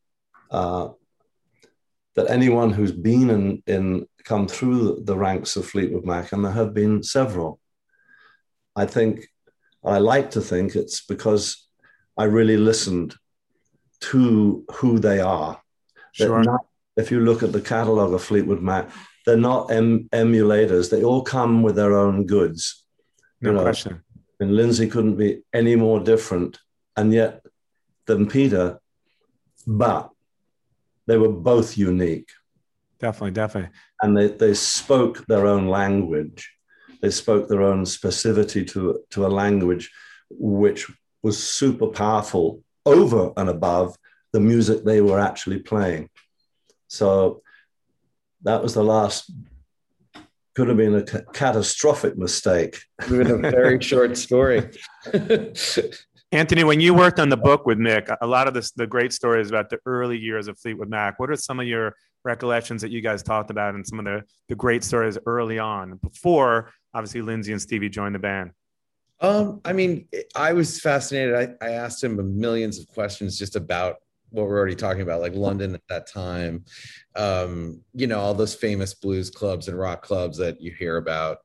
uh, 0.51 0.91
that 2.15 2.31
anyone 2.31 2.71
who's 2.71 2.93
been 2.93 3.31
in, 3.31 3.63
in 3.67 4.07
come 4.25 4.47
through 4.47 5.03
the 5.05 5.17
ranks 5.17 5.57
of 5.57 5.67
Fleetwood 5.67 6.05
Mac, 6.05 6.33
and 6.33 6.45
there 6.45 6.53
have 6.53 6.73
been 6.73 7.03
several. 7.03 7.59
I 8.77 8.87
think 8.87 9.27
I 9.85 9.99
like 9.99 10.31
to 10.33 10.41
think 10.41 10.77
it's 10.77 11.05
because 11.07 11.67
I 12.17 12.25
really 12.25 12.57
listened 12.57 13.15
to 14.01 14.65
who 14.75 14.99
they 14.99 15.21
are. 15.21 15.61
They're 16.19 16.29
Sure. 16.29 16.43
not- 16.43 16.67
if 16.97 17.11
you 17.11 17.21
look 17.21 17.43
at 17.43 17.53
the 17.53 17.61
catalog 17.61 18.13
of 18.13 18.23
Fleetwood 18.23 18.61
Mac, 18.63 18.91
they're 19.25 19.37
not 19.37 19.71
em- 19.71 20.09
emulators. 20.13 20.91
They 20.91 21.03
all 21.05 21.23
come 21.23 21.63
with 21.63 21.77
their 21.77 21.95
own 21.97 22.27
goods. 22.27 22.85
No 23.41 23.51
you 23.51 23.57
know, 23.57 23.63
question. 23.63 24.03
And 24.39 24.55
Lindsey 24.57 24.87
couldn't 24.89 25.17
be 25.17 25.43
any 25.53 25.77
more 25.77 26.01
different, 26.01 26.59
and 26.97 27.13
yet 27.13 27.45
than 28.07 28.27
Peter, 28.27 28.81
but 29.67 30.11
they 31.07 31.17
were 31.19 31.33
both 31.33 31.77
unique 31.79 32.31
Definitely, 32.99 33.31
definitely. 33.33 33.71
and 34.03 34.17
they, 34.17 34.29
they 34.29 34.55
spoke 34.55 35.25
their 35.27 35.47
own 35.47 35.69
language. 35.69 36.51
They 37.01 37.11
spoke 37.11 37.49
their 37.49 37.63
own 37.63 37.85
specificity 37.85 38.67
to, 38.73 39.01
to 39.11 39.27
a 39.27 39.29
language 39.29 39.91
which 40.31 40.91
was 41.23 41.43
super 41.43 41.89
powerful 41.89 42.63
over 42.87 43.33
and 43.37 43.49
above 43.49 43.97
the 44.33 44.41
music 44.41 44.85
they 44.85 45.01
were 45.01 45.19
actually 45.19 45.59
playing. 45.59 46.09
So 46.89 47.43
that 48.43 48.63
was 48.63 48.75
the 48.75 48.85
last 48.85 49.31
could 50.55 50.69
have 50.69 50.77
been 50.77 50.97
a 50.97 51.03
ca- 51.03 51.23
catastrophic 51.33 52.19
mistake. 52.19 52.83
Been 53.09 53.45
a 53.45 53.51
very 53.51 53.81
short 53.91 54.17
story. 54.17 54.71
Anthony, 56.33 56.65
when 56.65 56.81
you 56.81 56.93
worked 56.95 57.19
on 57.19 57.29
the 57.29 57.37
book 57.37 57.67
with 57.67 57.79
Mick, 57.79 58.15
a 58.21 58.27
lot 58.27 58.47
of 58.47 58.55
this, 58.55 58.71
the 58.73 58.87
great 58.87 59.13
stories 59.13 59.49
about 59.49 59.71
the 59.71 59.79
early 59.87 60.19
years 60.19 60.49
of 60.49 60.59
Fleetwood 60.59 60.89
Mac. 60.89 61.19
What 61.19 61.31
are 61.31 61.37
some 61.37 61.61
of 61.61 61.67
your 61.67 61.95
recollections 62.25 62.83
that 62.83 62.91
you 62.91 63.01
guys 63.01 63.23
talked 63.23 63.51
about 63.51 63.75
and 63.75 63.87
some 63.87 63.99
of 63.99 64.05
the, 64.05 64.23
the 64.49 64.55
great 64.55 64.85
stories 64.85 65.19
early 65.27 65.59
on 65.59 65.97
before 65.97 66.73
obviously 66.95 67.23
Lindsey 67.23 67.53
and 67.53 67.61
Stevie 67.61 67.89
joined 67.89 68.15
the 68.15 68.19
band? 68.19 68.51
Um, 69.21 69.61
I 69.65 69.73
mean, 69.73 70.09
I 70.35 70.53
was 70.53 70.81
fascinated. 70.81 71.57
I, 71.61 71.67
I 71.67 71.71
asked 71.73 72.03
him 72.03 72.39
millions 72.39 72.79
of 72.79 72.87
questions 72.89 73.39
just 73.39 73.55
about 73.55 73.97
what 74.31 74.47
we're 74.47 74.57
already 74.59 74.77
talking 74.77 75.03
about, 75.03 75.21
like 75.21 75.35
London 75.35 75.75
at 75.75 75.83
that 75.89 76.07
time. 76.07 76.65
Um, 77.17 77.83
you 77.93 78.07
know, 78.07 78.19
all 78.19 78.35
those 78.35 78.55
famous 78.55 78.95
blues 78.95 79.29
clubs 79.29 79.69
and 79.69 79.79
rock 79.79 80.03
clubs 80.03 80.39
that 80.39 80.61
you 80.61 80.73
hear 80.73 80.97
about. 80.97 81.39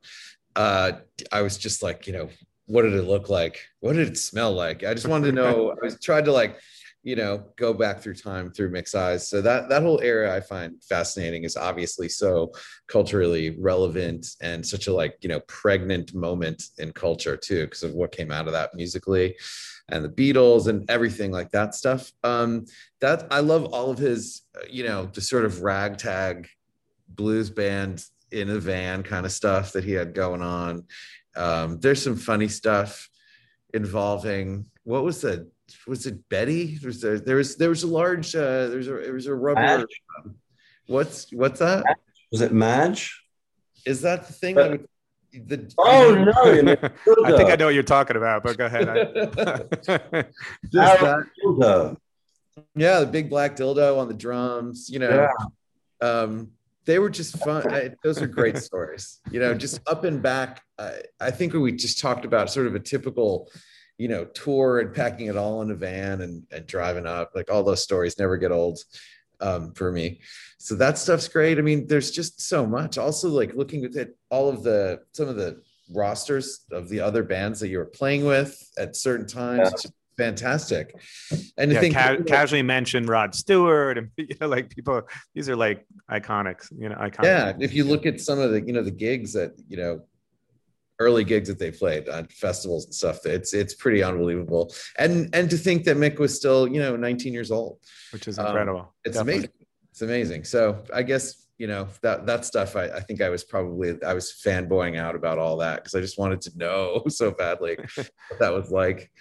Uh, 0.56 0.94
I 1.32 1.42
was 1.42 1.58
just 1.58 1.84
like, 1.84 2.08
you 2.08 2.14
know, 2.14 2.30
what 2.68 2.84
did 2.84 2.94
it 2.94 3.04
look 3.04 3.30
like? 3.30 3.60
What 3.82 3.94
did 3.94 4.08
it 4.08 4.18
smell 4.18 4.54
like? 4.54 4.84
I 4.84 4.94
just 4.94 5.08
wanted 5.08 5.28
to 5.28 5.32
know. 5.34 5.72
I 5.72 5.86
was 5.86 6.00
tried 6.00 6.26
to 6.26 6.32
like, 6.32 6.58
you 7.06 7.16
know, 7.16 7.44
go 7.56 7.72
back 7.72 8.00
through 8.00 8.16
time 8.16 8.52
through 8.52 8.72
Mick's 8.72 8.96
eyes. 8.96 9.30
So 9.30 9.40
that 9.44 9.70
that 9.70 9.84
whole 9.84 10.02
era 10.02 10.36
I 10.36 10.42
find 10.42 10.84
fascinating 10.84 11.44
is 11.44 11.56
obviously 11.56 12.10
so 12.10 12.52
culturally 12.88 13.56
relevant 13.60 14.26
and 14.42 14.66
such 14.66 14.88
a 14.88 14.94
like, 14.94 15.16
you 15.22 15.30
know, 15.30 15.40
pregnant 15.42 16.16
moment 16.16 16.64
in 16.80 16.92
culture 16.92 17.38
too, 17.38 17.66
because 17.66 17.84
of 17.84 17.94
what 17.94 18.12
came 18.12 18.32
out 18.32 18.48
of 18.48 18.54
that 18.54 18.74
musically 18.74 19.36
and 19.90 20.04
the 20.04 20.10
Beatles 20.10 20.68
and 20.68 20.90
everything 20.90 21.32
like 21.32 21.52
that 21.52 21.76
stuff. 21.76 22.12
Um, 22.24 22.66
that 23.02 23.28
I 23.30 23.42
love 23.42 23.66
all 23.66 23.92
of 23.92 24.00
his, 24.00 24.42
you 24.68 24.84
know, 24.84 25.06
the 25.06 25.22
sort 25.22 25.46
of 25.46 25.62
ragtag 25.62 26.48
blues 27.08 27.52
band 27.52 28.04
in 28.32 28.50
a 28.50 28.58
van 28.58 29.04
kind 29.04 29.28
of 29.28 29.32
stuff 29.32 29.74
that 29.74 29.84
he 29.84 29.92
had 29.92 30.16
going 30.16 30.42
on. 30.42 30.86
Um, 31.36 31.80
there's 31.82 32.02
some 32.02 32.16
funny 32.16 32.48
stuff 32.48 33.08
involving 33.76 34.66
what 34.86 35.04
was 35.04 35.22
the 35.22 35.52
was 35.88 36.06
it 36.06 36.28
Betty? 36.30 36.80
Was 36.84 37.02
there, 37.02 37.20
there 37.20 37.36
was 37.38 37.56
there 37.58 37.70
was 37.70 37.84
a 37.84 37.88
large 37.88 38.36
uh, 38.36 38.68
there's 38.68 38.88
a 38.88 38.94
there 38.94 39.14
was 39.14 39.28
a 39.28 39.34
rubber. 39.36 39.62
Madge. 39.62 40.02
What's 40.88 41.32
what's 41.32 41.60
that? 41.60 41.84
Was 42.32 42.42
it 42.42 42.52
Madge? 42.54 43.22
Is 43.86 44.02
that 44.02 44.28
the 44.28 44.34
thing? 44.34 44.56
But- 44.56 44.64
that 44.64 44.72
would- 44.72 44.88
the, 45.48 45.70
Oh 45.78 46.16
no! 46.16 46.54
you 46.54 46.64
mean 46.64 46.78
I 46.80 47.36
think 47.36 47.50
I 47.50 47.58
know 47.58 47.66
what 47.66 47.74
you're 47.74 47.84
talking 47.84 48.16
about, 48.16 48.42
but 48.42 48.58
go 48.58 48.68
ahead. 48.68 48.88
I- 48.88 49.04
Just 50.72 51.02
that. 51.02 51.26
Harold 51.44 51.98
yeah 52.76 53.02
the 53.02 53.06
big 53.06 53.30
black 53.30 53.56
dildo 53.56 53.98
on 53.98 54.08
the 54.08 54.14
drums 54.14 54.90
you 54.90 55.00
know 55.00 55.28
um 56.02 56.52
they 56.86 57.00
were 57.00 57.10
just 57.10 57.38
fun 57.44 57.70
I, 57.74 57.92
those 58.04 58.22
are 58.22 58.28
great 58.28 58.58
stories 58.58 59.20
you 59.30 59.40
know 59.40 59.54
just 59.54 59.82
up 59.88 60.06
and 60.06 60.22
back 60.22 60.62
I, 60.80 61.02
I 61.20 61.32
think 61.32 61.54
we 61.54 61.72
just 61.74 62.00
talked 62.00 62.24
about 62.26 62.50
sort 62.50 62.68
of 62.68 62.76
a 62.76 62.80
typical 62.80 63.50
you 63.98 64.08
know 64.08 64.26
tour 64.26 64.80
and 64.80 64.94
packing 64.94 65.28
it 65.28 65.38
all 65.38 65.62
in 65.62 65.72
a 65.72 65.76
van 65.76 66.22
and, 66.22 66.44
and 66.52 66.68
driving 66.68 67.06
up 67.06 67.32
like 67.36 67.52
all 67.52 67.64
those 67.64 67.84
stories 67.84 68.20
never 68.20 68.38
get 68.38 68.52
old 68.52 68.80
um, 69.42 69.74
for 69.74 69.92
me 69.92 70.20
so 70.58 70.76
that 70.76 70.98
stuff's 70.98 71.28
great 71.28 71.58
i 71.58 71.62
mean 71.62 71.86
there's 71.88 72.12
just 72.12 72.42
so 72.42 72.66
much 72.66 72.98
also 72.98 73.30
like 73.30 73.54
looking 73.54 73.86
at 73.86 74.10
all 74.30 74.50
of 74.50 74.64
the 74.64 75.00
some 75.14 75.28
of 75.28 75.36
the 75.36 75.62
rosters 75.94 76.66
of 76.72 76.90
the 76.90 77.00
other 77.00 77.24
bands 77.24 77.60
that 77.60 77.70
you 77.70 77.78
were 77.78 77.86
playing 77.86 78.26
with 78.26 78.72
at 78.78 78.96
certain 78.96 79.28
times. 79.28 79.72
Yeah. 79.84 79.92
Fantastic. 80.18 80.96
and 81.58 81.74
yeah, 81.74 81.80
think 81.82 81.94
ca- 81.94 82.16
casually 82.26 82.62
mentioned 82.62 83.10
Rod 83.10 83.36
Stewart 83.36 83.98
and 83.98 84.10
you 84.18 84.34
know, 84.40 84.48
like 84.48 84.70
people. 84.70 85.02
These 85.34 85.50
are 85.50 85.58
like 85.58 85.86
iconics, 86.10 86.72
you 86.78 86.88
know, 86.88 86.96
iconic. 86.96 87.24
yeah 87.26 87.54
if 87.60 87.74
you 87.74 87.84
look 87.84 88.06
at 88.06 88.22
some 88.22 88.40
of 88.40 88.52
the 88.52 88.62
you 88.62 88.72
know 88.72 88.82
the 88.82 88.92
gigs 88.92 89.34
that 89.34 89.60
you 89.68 89.76
know 89.76 90.00
early 91.00 91.24
gigs 91.24 91.48
that 91.50 91.60
they 91.60 91.72
played 91.72 92.08
on 92.10 92.26
festivals 92.28 92.86
and 92.86 92.94
stuff 92.94 93.26
it's 93.26 93.54
it's 93.54 93.74
pretty 93.74 94.02
unbelievable 94.02 94.74
and 94.98 95.34
and 95.36 95.50
to 95.50 95.58
think 95.58 95.84
that 95.84 95.98
mick 95.98 96.20
was 96.20 96.34
still 96.36 96.68
you 96.68 96.80
know 96.80 96.96
19 96.96 97.34
years 97.34 97.52
old 97.52 97.80
which 98.12 98.28
is 98.28 98.40
Um, 98.40 98.48
incredible. 98.48 98.94
it's 99.04 99.18
Definitely. 99.18 99.34
amazing 99.34 99.52
it's 99.92 100.02
amazing 100.02 100.44
so 100.46 100.84
i 100.94 101.04
guess 101.04 101.48
you 101.58 101.68
know 101.68 101.88
that 102.02 102.26
that 102.26 102.46
stuff 102.46 102.76
I, 102.76 102.86
I 102.86 103.00
think 103.02 103.22
i 103.22 103.30
was 103.30 103.44
probably 103.44 104.02
i 104.04 104.14
was 104.14 104.42
fanboying 104.46 104.98
out 104.98 105.16
about 105.16 105.38
all 105.38 105.58
that 105.58 105.78
because 105.78 105.96
i 105.96 106.02
just 106.02 106.18
wanted 106.18 106.42
to 106.42 106.58
know 106.58 107.04
so 107.10 107.32
badly 107.32 107.78
what 107.96 108.10
that 108.40 108.54
was 108.54 108.72
like 108.72 109.12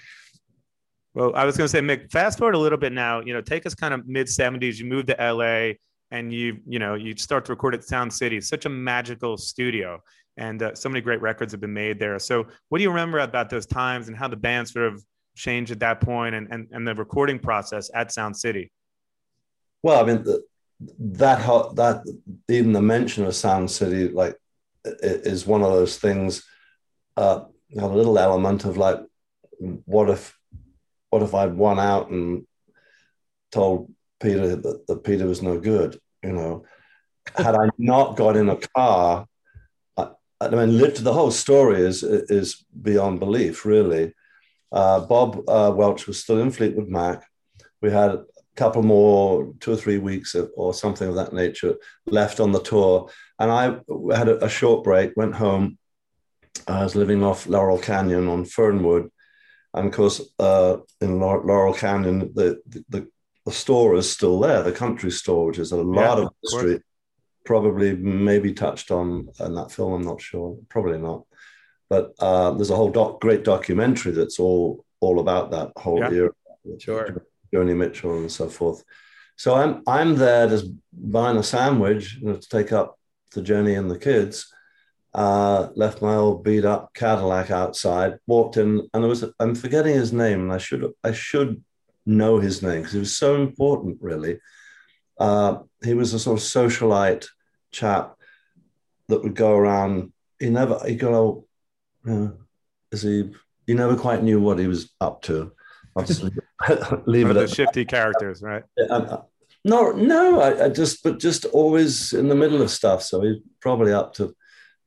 Well, 1.15 1.31
I 1.37 1.45
was 1.45 1.57
going 1.57 1.67
to 1.67 1.71
say, 1.71 1.81
Mick, 1.81 2.11
fast 2.11 2.39
forward 2.39 2.57
a 2.57 2.59
little 2.59 2.77
bit 2.79 2.93
now. 2.93 3.21
You 3.21 3.35
know, 3.35 3.41
take 3.41 3.67
us 3.67 3.75
kind 3.75 3.95
of 3.95 4.01
mid 4.09 4.27
'70s. 4.27 4.79
You 4.81 4.85
moved 4.87 5.07
to 5.13 5.17
LA, 5.33 5.75
and 6.11 6.33
you, 6.33 6.59
you 6.67 6.81
know, 6.81 6.95
you 6.95 7.15
start 7.17 7.45
to 7.45 7.53
record 7.53 7.73
at 7.77 7.85
Sound 7.85 8.13
City. 8.13 8.41
Such 8.41 8.67
a 8.67 8.69
magical 8.69 9.37
studio, 9.37 10.01
and 10.37 10.63
uh, 10.63 10.75
so 10.75 10.89
many 10.89 11.01
great 11.01 11.21
records 11.21 11.53
have 11.53 11.61
been 11.61 11.75
made 11.75 11.99
there. 11.99 12.19
So, 12.19 12.47
what 12.69 12.79
do 12.79 12.83
you 12.83 12.91
remember 12.91 13.19
about 13.19 13.51
those 13.51 13.67
times 13.67 14.09
and 14.09 14.17
how 14.17 14.29
the 14.29 14.37
band 14.37 14.69
sort 14.69 14.87
of 14.87 15.05
changed 15.37 15.71
at 15.73 15.81
that 15.81 16.01
point, 16.01 16.35
and 16.35 16.49
and, 16.51 16.69
and 16.73 16.87
the 16.87 16.95
recording 16.95 17.39
process 17.39 17.91
at 17.95 18.13
Sound 18.13 18.37
City? 18.37 18.71
Well, 19.83 20.03
I 20.03 20.07
mean, 20.07 20.25
the, 20.25 20.43
that 20.99 21.39
that 21.77 22.03
even 22.49 22.73
the 22.73 22.83
mention 22.83 23.25
of 23.25 23.35
Sound 23.35 23.71
City 23.71 24.09
like 24.09 24.37
is 24.85 25.47
one 25.47 25.63
of 25.63 25.73
those 25.73 25.99
things. 25.99 26.45
Uh, 27.17 27.45
a 27.79 27.87
little 27.87 28.19
element 28.19 28.65
of 28.65 28.77
like, 28.77 29.01
what 29.59 30.11
if, 30.11 30.37
what 31.11 31.23
if 31.23 31.35
I'd 31.35 31.55
won 31.55 31.79
out 31.79 32.11
and 32.11 32.47
told 33.51 33.93
Peter 34.21 34.57
that, 34.57 34.87
that 34.87 35.05
Peter 35.05 35.27
was 35.27 35.43
no 35.43 35.59
good? 35.59 35.99
You 36.23 36.33
know, 36.33 36.65
had 37.37 37.55
I 37.55 37.69
not 37.79 38.17
got 38.17 38.37
in 38.37 38.49
a 38.49 38.57
car, 38.57 39.27
I, 40.41 40.49
mean, 40.49 40.79
the 40.79 41.13
whole 41.13 41.31
story 41.31 41.81
is 41.81 42.03
is 42.03 42.65
beyond 42.83 43.21
belief, 43.21 43.65
really. 43.65 44.15
Uh, 44.73 45.01
Bob 45.01 45.43
uh, 45.49 45.73
Welch 45.75 46.07
was 46.07 46.21
still 46.21 46.41
in 46.41 46.51
Fleetwood 46.51 46.89
Mac. 46.89 47.25
We 47.81 47.91
had 47.91 48.11
a 48.11 48.25
couple 48.57 48.83
more, 48.83 49.55
two 49.61 49.73
or 49.73 49.77
three 49.77 49.99
weeks 49.99 50.35
of, 50.35 50.51
or 50.57 50.75
something 50.75 51.09
of 51.09 51.15
that 51.15 51.33
nature 51.33 51.77
left 52.07 52.41
on 52.41 52.53
the 52.53 52.61
tour. 52.61 53.11
And 53.39 53.51
I 53.51 53.65
had 54.17 54.29
a, 54.29 54.45
a 54.45 54.49
short 54.49 54.85
break, 54.85 55.13
went 55.17 55.35
home. 55.35 55.79
I 56.67 56.83
was 56.83 56.97
living 56.97 57.23
off 57.23 57.47
Laurel 57.47 57.79
Canyon 57.79 58.29
on 58.29 58.45
Fernwood. 58.45 59.11
And 59.75 59.89
of 59.89 59.93
course, 59.93 60.21
uh, 60.39 60.79
in 61.01 61.21
Laurel 61.21 61.75
Canyon, 61.75 62.33
the, 62.35 62.61
the, 62.67 63.09
the 63.45 63.53
store 63.53 63.97
is 63.97 64.11
still 64.11 64.41
there, 64.41 64.63
the 64.63 64.73
country 64.73 65.11
store, 65.11 65.47
which 65.47 65.59
is 65.59 65.73
a 65.73 65.77
lot 65.77 66.19
Yeah, 66.19 66.25
of 66.25 66.27
of 66.27 66.35
history. 66.43 66.83
Probably 67.45 67.95
maybe 67.95 68.53
touched 68.53 68.91
on 68.91 69.29
in 69.41 69.55
that 69.55 69.71
film, 69.71 69.93
I'm 69.93 70.03
not 70.03 70.21
sure. 70.21 70.57
Probably 70.69 70.99
not. 70.99 71.25
But 71.91 72.15
uh, 72.19 72.53
there's 72.53 72.71
a 72.71 72.77
whole 72.77 72.91
doc, 72.91 73.21
great 73.21 73.45
documentary 73.45 74.13
that's 74.13 74.39
all 74.41 74.85
all 75.01 75.21
about 75.21 75.51
that 75.51 75.73
whole 75.77 75.99
Yeah. 76.01 76.11
era. 76.11 76.31
Sure. 76.79 77.27
Joni 77.53 77.77
Mitchell 77.77 78.17
and 78.19 78.33
so 78.33 78.49
forth. 78.49 78.83
So 79.37 79.55
I'm 79.55 79.83
I'm 79.87 80.17
there 80.17 80.49
just 80.49 80.67
buying 80.93 81.37
a 81.37 81.43
sandwich 81.43 82.17
you 82.21 82.29
know, 82.29 82.37
to 82.37 82.49
take 82.49 82.73
up 82.73 82.99
the 83.33 83.43
journey 83.43 83.75
and 83.75 83.91
the 83.91 83.99
kids. 83.99 84.51
Uh, 85.13 85.69
left 85.77 86.03
my 86.03 86.15
old 86.17 86.43
beat 86.43 86.65
up 86.65 86.93
Cadillac 86.95 87.51
outside, 87.51 88.19
walked 88.27 88.57
in, 88.57 88.89
and 88.93 89.03
there 89.03 89.09
was 89.09 89.23
a, 89.23 89.33
I'm 89.39 89.55
forgetting 89.55 89.95
his 89.95 90.13
name, 90.13 90.41
and 90.41 90.53
I 90.53 90.59
should 90.59 90.91
I 91.05 91.13
should 91.13 91.63
know 92.07 92.39
his 92.39 92.63
name 92.63 92.79
because 92.81 92.95
he 92.95 92.99
was 92.99 93.17
so 93.17 93.37
important, 93.37 93.99
really. 94.01 94.41
Uh, 95.19 95.59
he 95.83 95.95
was 95.95 96.13
a 96.15 96.19
sort 96.19 96.39
of 96.39 96.45
socialite 96.45 97.27
chap 97.71 98.17
that 99.09 99.23
would 99.23 99.35
go 99.35 99.57
around. 99.57 100.13
He 100.39 100.51
never 100.51 100.81
he 100.87 100.97
go, 100.97 101.47
you 102.05 102.13
know, 102.13 102.33
is 102.93 103.03
he? 103.03 103.33
He 103.67 103.75
never 103.75 103.97
quite 103.97 104.23
knew 104.23 104.41
what 104.41 104.59
he 104.59 104.67
was 104.67 104.91
up 105.01 105.23
to. 105.23 105.53
I'll 105.97 106.05
just 106.05 106.23
leave 107.07 107.31
it 107.31 107.37
at 107.37 107.51
shifty 107.51 107.85
characters, 107.85 108.43
right? 108.43 108.65
uh, 108.91 109.19
no, 109.65 109.93
no, 109.93 110.41
I, 110.41 110.67
I 110.67 110.69
just, 110.69 111.03
but 111.03 111.19
just 111.19 111.47
always 111.47 112.13
in 112.13 112.29
the 112.29 112.35
middle 112.35 112.61
of 112.61 112.71
stuff. 112.71 113.03
So 113.03 113.23
he's 113.23 113.39
probably 113.61 113.93
up 113.93 114.13
to 114.15 114.35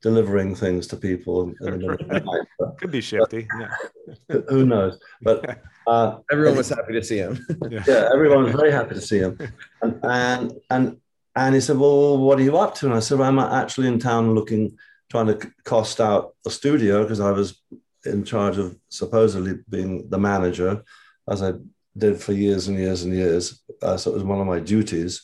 delivering 0.01 0.55
things 0.55 0.87
to 0.87 0.95
people 0.95 1.43
in 1.43 1.55
the 1.59 1.71
middle 1.71 1.91
of 1.91 1.97
the 1.99 2.19
night. 2.19 2.47
But 2.59 2.77
Could 2.77 2.91
be 2.91 3.01
shifty. 3.01 3.47
Yeah. 3.59 4.39
who 4.49 4.65
knows? 4.65 4.99
But 5.21 5.59
uh, 5.87 6.17
everyone 6.31 6.57
was 6.57 6.69
happy 6.69 6.93
to 6.93 7.03
see 7.03 7.17
him 7.17 7.45
yeah, 7.69 8.09
everyone 8.13 8.43
was 8.43 8.53
very 8.53 8.71
happy 8.71 8.95
to 8.95 9.01
see 9.01 9.19
him. 9.19 9.37
And, 9.81 9.99
and 10.03 10.51
and 10.69 10.97
and 11.35 11.55
he 11.55 11.61
said, 11.61 11.77
"Well, 11.77 12.17
what 12.17 12.39
are 12.39 12.43
you 12.43 12.57
up 12.57 12.75
to?" 12.75 12.87
And 12.87 12.95
I 12.95 12.99
said, 12.99 13.19
well, 13.19 13.29
"I'm 13.29 13.39
actually 13.39 13.87
in 13.87 13.99
town 13.99 14.33
looking, 14.33 14.77
trying 15.09 15.27
to 15.27 15.51
cost 15.63 16.01
out 16.01 16.35
a 16.45 16.49
studio 16.49 17.03
because 17.03 17.19
I 17.19 17.31
was 17.31 17.61
in 18.05 18.23
charge 18.23 18.57
of 18.57 18.75
supposedly 18.89 19.59
being 19.69 20.09
the 20.09 20.17
manager, 20.17 20.83
as 21.29 21.43
I 21.43 21.53
did 21.97 22.19
for 22.19 22.33
years 22.33 22.67
and 22.67 22.77
years 22.77 23.03
and 23.03 23.13
years. 23.13 23.61
Uh, 23.81 23.97
so 23.97 24.11
it 24.11 24.15
was 24.15 24.23
one 24.23 24.39
of 24.41 24.47
my 24.47 24.59
duties. 24.59 25.21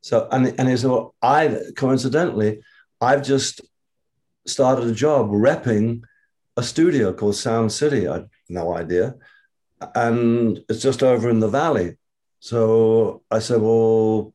So 0.00 0.28
and 0.32 0.54
and 0.58 0.68
he 0.68 0.76
said, 0.76 0.90
"Well, 0.90 1.14
I 1.22 1.60
coincidentally, 1.76 2.60
I've 3.00 3.22
just 3.22 3.60
started 4.48 4.88
a 4.88 4.92
job 4.92 5.30
repping 5.30 6.02
a 6.56 6.62
studio 6.62 7.12
called 7.12 7.36
Sound 7.36 7.72
City. 7.72 8.08
I 8.08 8.14
had 8.14 8.28
no 8.48 8.74
idea." 8.74 9.14
and 9.94 10.64
it's 10.68 10.82
just 10.82 11.02
over 11.02 11.28
in 11.30 11.40
the 11.40 11.48
valley. 11.48 11.96
So 12.40 13.22
I 13.30 13.38
said, 13.38 13.60
well, 13.60 14.34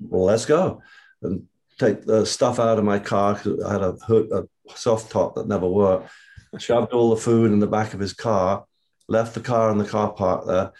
well 0.00 0.24
let's 0.24 0.46
go. 0.46 0.82
And 1.22 1.46
take 1.78 2.04
the 2.04 2.24
stuff 2.24 2.58
out 2.58 2.78
of 2.78 2.84
my 2.84 2.98
car 2.98 3.34
because 3.34 3.62
I 3.64 3.72
had 3.72 3.82
a 3.82 3.92
hood, 3.92 4.30
a 4.32 4.44
soft 4.74 5.10
top 5.10 5.34
that 5.34 5.48
never 5.48 5.68
worked. 5.68 6.10
Shoved 6.58 6.92
all 6.92 7.10
the 7.10 7.20
food 7.20 7.50
in 7.50 7.60
the 7.60 7.66
back 7.66 7.94
of 7.94 8.00
his 8.00 8.12
car, 8.12 8.66
left 9.08 9.34
the 9.34 9.40
car 9.40 9.70
in 9.70 9.78
the 9.78 9.86
car 9.86 10.12
park 10.12 10.46
there, 10.46 10.72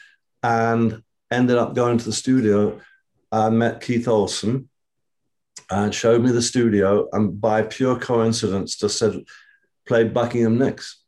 and 0.43 1.03
ended 1.31 1.57
up 1.57 1.75
going 1.75 1.99
to 1.99 2.05
the 2.05 2.13
studio. 2.13 2.79
I 3.31 3.49
met 3.49 3.81
Keith 3.81 4.07
Olsen 4.07 4.69
and 5.71 5.95
showed 5.95 6.23
me 6.23 6.31
the 6.31 6.43
studio, 6.43 7.09
and 7.13 7.41
by 7.41 7.63
pure 7.63 7.99
coincidence, 7.99 8.77
just 8.77 8.99
said, 8.99 9.25
"Play 9.87 10.05
Buckingham 10.05 10.59
Nicks," 10.59 11.03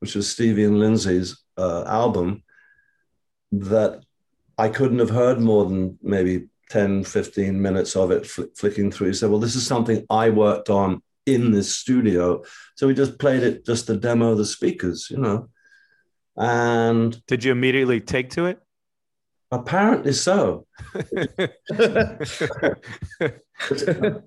which 0.00 0.14
was 0.14 0.30
Stevie 0.30 0.64
and 0.64 0.78
Lindsey's 0.78 1.42
uh, 1.56 1.84
album. 1.86 2.42
That 3.52 4.02
I 4.58 4.68
couldn't 4.68 4.98
have 4.98 5.10
heard 5.10 5.40
more 5.40 5.64
than 5.64 5.98
maybe 6.02 6.48
10, 6.70 7.04
15 7.04 7.60
minutes 7.60 7.94
of 7.96 8.10
it 8.10 8.26
fl- 8.26 8.44
flicking 8.56 8.90
through. 8.90 9.08
He 9.08 9.14
said, 9.14 9.30
Well, 9.30 9.40
this 9.40 9.54
is 9.54 9.66
something 9.66 10.04
I 10.10 10.30
worked 10.30 10.70
on 10.70 11.02
in 11.26 11.50
this 11.50 11.74
studio. 11.74 12.42
So 12.76 12.86
we 12.86 12.94
just 12.94 13.18
played 13.18 13.42
it 13.42 13.66
just 13.66 13.86
to 13.86 13.96
demo 13.96 14.34
the 14.34 14.44
speakers, 14.44 15.08
you 15.10 15.18
know. 15.18 15.48
And 16.36 17.24
did 17.26 17.44
you 17.44 17.52
immediately 17.52 18.00
take 18.00 18.30
to 18.30 18.46
it? 18.46 18.60
Apparently 19.50 20.12
so. 20.12 20.66
it, 23.70 24.22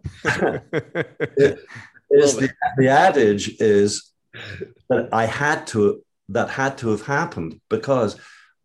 is 2.11 2.36
the, 2.36 2.49
the 2.77 2.88
adage 2.88 3.55
is 3.59 4.11
that 4.89 5.09
I 5.13 5.25
had 5.25 5.67
to 5.67 6.03
that 6.30 6.49
had 6.49 6.77
to 6.80 6.89
have 6.89 7.03
happened 7.03 7.59
because 7.69 8.17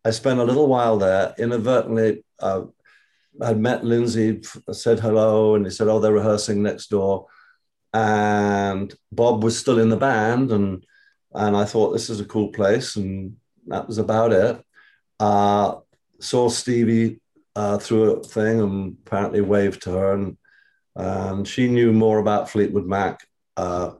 I 0.03 0.11
spent 0.11 0.39
a 0.39 0.43
little 0.43 0.67
while 0.67 0.97
there 0.97 1.33
inadvertently 1.37 2.23
uh, 2.39 2.63
I'd 3.41 3.59
met 3.59 3.83
Lindsey, 3.83 4.41
said 4.71 4.99
hello, 4.99 5.55
and 5.55 5.65
he 5.65 5.71
said, 5.71 5.87
"Oh, 5.87 5.99
they're 5.99 6.13
rehearsing 6.13 6.63
next 6.63 6.89
door." 6.89 7.27
And 7.93 8.93
Bob 9.11 9.43
was 9.43 9.57
still 9.57 9.79
in 9.79 9.89
the 9.89 9.97
band, 9.97 10.51
and 10.51 10.85
and 11.33 11.55
I 11.55 11.65
thought 11.65 11.91
this 11.91 12.09
is 12.09 12.19
a 12.19 12.25
cool 12.25 12.49
place, 12.49 12.95
and 12.95 13.37
that 13.67 13.87
was 13.87 13.97
about 13.97 14.31
it. 14.31 14.63
Uh, 15.19 15.79
saw 16.19 16.49
Stevie 16.49 17.19
uh, 17.55 17.77
through 17.77 18.13
a 18.13 18.23
thing, 18.23 18.61
and 18.61 18.97
apparently 19.05 19.41
waved 19.41 19.83
to 19.83 19.91
her, 19.91 20.13
and 20.13 20.37
and 20.95 21.47
she 21.47 21.67
knew 21.67 21.91
more 21.91 22.19
about 22.19 22.49
Fleetwood 22.49 22.85
Mac. 22.85 23.25
Uh, 23.57 23.91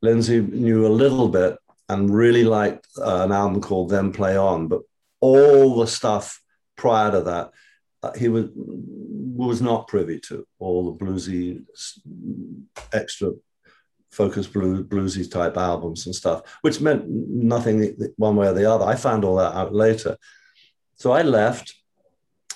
Lindsey 0.00 0.40
knew 0.40 0.86
a 0.86 0.88
little 0.88 1.28
bit 1.28 1.56
and 1.88 2.14
really 2.14 2.44
liked 2.44 2.86
uh, 2.98 3.22
an 3.24 3.32
album 3.32 3.60
called 3.60 3.90
Then 3.90 4.12
Play 4.12 4.36
On, 4.36 4.68
but 4.68 4.82
all 5.20 5.76
the 5.76 5.86
stuff 5.86 6.40
prior 6.76 7.10
to 7.10 7.20
that 7.22 7.50
uh, 8.02 8.12
he 8.16 8.28
was 8.28 8.46
was 8.54 9.60
not 9.60 9.88
privy 9.88 10.20
to. 10.20 10.46
All 10.58 10.92
the 10.92 11.04
bluesy 11.04 11.64
extra 12.92 13.32
focus 14.10 14.46
blues 14.46 14.82
bluesy 14.82 15.30
type 15.30 15.56
albums 15.56 16.06
and 16.06 16.14
stuff 16.14 16.58
which 16.62 16.80
meant 16.80 17.04
nothing 17.08 17.94
one 18.16 18.36
way 18.36 18.48
or 18.48 18.54
the 18.54 18.70
other. 18.70 18.84
I 18.84 18.94
found 18.94 19.24
all 19.24 19.36
that 19.36 19.54
out 19.54 19.74
later. 19.74 20.16
So 20.96 21.12
i 21.12 21.22
left 21.22 21.74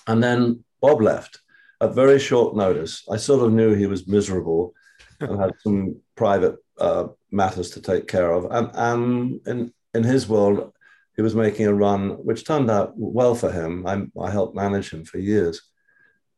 and 0.07 0.23
then 0.23 0.65
bob 0.81 1.01
left 1.01 1.42
at 1.83 1.95
very 1.95 2.19
short 2.19 2.57
notice 2.57 3.05
i 3.11 3.17
sort 3.17 3.45
of 3.45 3.53
knew 3.53 3.75
he 3.75 3.87
was 3.87 4.07
miserable 4.07 4.73
and 5.21 5.41
had 5.41 5.53
some 5.61 5.97
private 6.17 6.57
uh, 6.79 7.07
matters 7.31 7.71
to 7.71 7.81
take 7.81 8.09
care 8.09 8.33
of 8.33 8.47
and, 8.51 8.71
and 8.75 9.41
in, 9.47 9.73
in 9.95 10.03
his 10.03 10.29
world 10.29 10.73
he 11.17 11.23
was 11.23 11.35
making 11.35 11.67
a 11.67 11.75
run, 11.75 12.11
which 12.25 12.45
turned 12.45 12.71
out 12.71 12.95
well 12.97 13.35
for 13.35 13.53
him. 13.53 13.87
I, 13.87 14.03
I 14.21 14.31
helped 14.31 14.57
manage 14.57 14.91
him 14.91 15.05
for 15.05 15.19
years. 15.19 15.61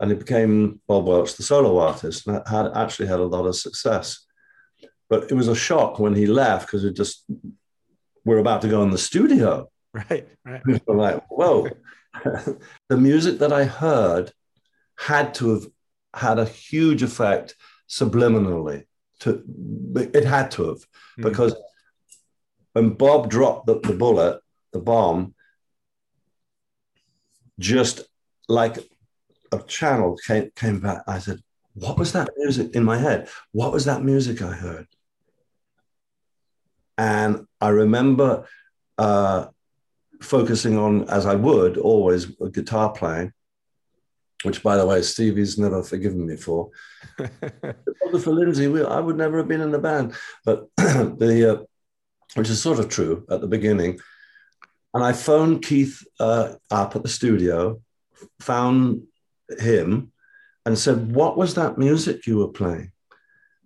And 0.01 0.11
he 0.11 0.17
became 0.17 0.81
Bob 0.89 1.07
Welch, 1.07 1.37
the 1.37 1.45
solo 1.45 1.79
artist, 1.79 2.27
and 2.27 2.43
had 2.47 2.73
actually 2.75 3.07
had 3.07 3.21
a 3.21 3.25
lot 3.25 3.47
of 3.47 3.55
success. 3.55 4.27
But 5.09 5.31
it 5.31 5.35
was 5.35 5.49
a 5.49 5.55
shock 5.55 6.01
when 6.01 6.15
he 6.15 6.27
left 6.27 6.67
because 6.67 6.85
it 6.85 6.97
just, 6.97 7.25
we're 8.25 8.39
about 8.39 8.63
to 8.63 8.69
go 8.69 8.83
in 8.83 8.91
the 8.91 8.99
studio. 8.99 9.71
Right, 9.93 10.27
right. 10.45 10.61
We 10.67 10.81
like, 10.89 11.25
whoa. 11.29 11.69
the 12.89 12.97
music 12.97 13.39
that 13.39 13.53
I 13.53 13.65
heard 13.65 14.33
had 14.97 15.35
to 15.35 15.51
have 15.55 15.67
had 16.15 16.39
a 16.39 16.45
huge 16.45 17.03
effect 17.03 17.57
subliminally. 17.89 18.85
To, 19.21 19.43
it 19.95 20.25
had 20.25 20.51
to 20.53 20.69
have, 20.69 20.79
mm-hmm. 20.79 21.23
because 21.23 21.55
when 22.73 22.91
Bob 22.91 23.31
dropped 23.31 23.67
the, 23.67 23.81
the 23.81 23.95
bullet, 23.95 24.41
the 24.73 24.81
bomb, 24.81 25.35
just 27.59 28.03
like 28.49 28.79
a 29.53 29.63
channel 29.63 30.19
came, 30.27 30.51
came 30.57 30.81
back. 30.81 31.03
I 31.07 31.19
said, 31.21 31.41
What 31.75 31.97
was 31.97 32.13
that 32.13 32.29
music 32.37 32.75
in 32.75 32.85
my 32.85 32.99
head? 32.99 33.29
What 33.53 33.73
was 33.73 33.85
that 33.85 34.03
music 34.03 34.43
I 34.43 34.53
heard? 34.53 34.89
And 36.99 37.47
I 37.61 37.69
remember 37.69 38.47
uh, 38.99 39.47
focusing 40.21 40.77
on, 40.79 41.09
as 41.09 41.27
I 41.27 41.35
would 41.35 41.77
always, 41.77 42.27
guitar 42.53 42.93
playing, 42.93 43.33
which, 44.45 44.63
by 44.63 44.77
the 44.77 44.87
way, 44.87 45.03
Stevie's 45.03 45.59
never 45.59 45.83
forgiven 45.83 46.27
me 46.27 46.37
for. 46.37 46.71
for 47.19 48.33
Lindsey, 48.33 48.69
we, 48.69 48.85
I 48.85 49.01
would 49.01 49.17
never 49.17 49.39
have 49.39 49.49
been 49.49 49.61
in 49.61 49.71
the 49.71 49.79
band. 49.79 50.15
But 50.45 50.69
the, 50.77 51.55
uh, 51.55 51.65
which 52.35 52.51
is 52.51 52.63
sort 52.63 52.79
of 52.79 52.89
true 52.89 53.27
at 53.31 53.41
the 53.41 53.47
beginning. 53.47 53.99
And 54.93 55.03
I 55.03 55.13
phoned 55.13 55.63
Keith 55.63 56.05
uh, 56.21 56.55
up 56.71 56.95
at 56.95 57.03
the 57.03 57.09
studio, 57.09 57.81
found 58.41 59.03
him, 59.59 60.13
and 60.65 60.79
said, 60.79 61.15
"What 61.15 61.37
was 61.37 61.55
that 61.55 61.79
music 61.79 62.27
you 62.27 62.39
were 62.39 62.49
playing?" 62.49 62.93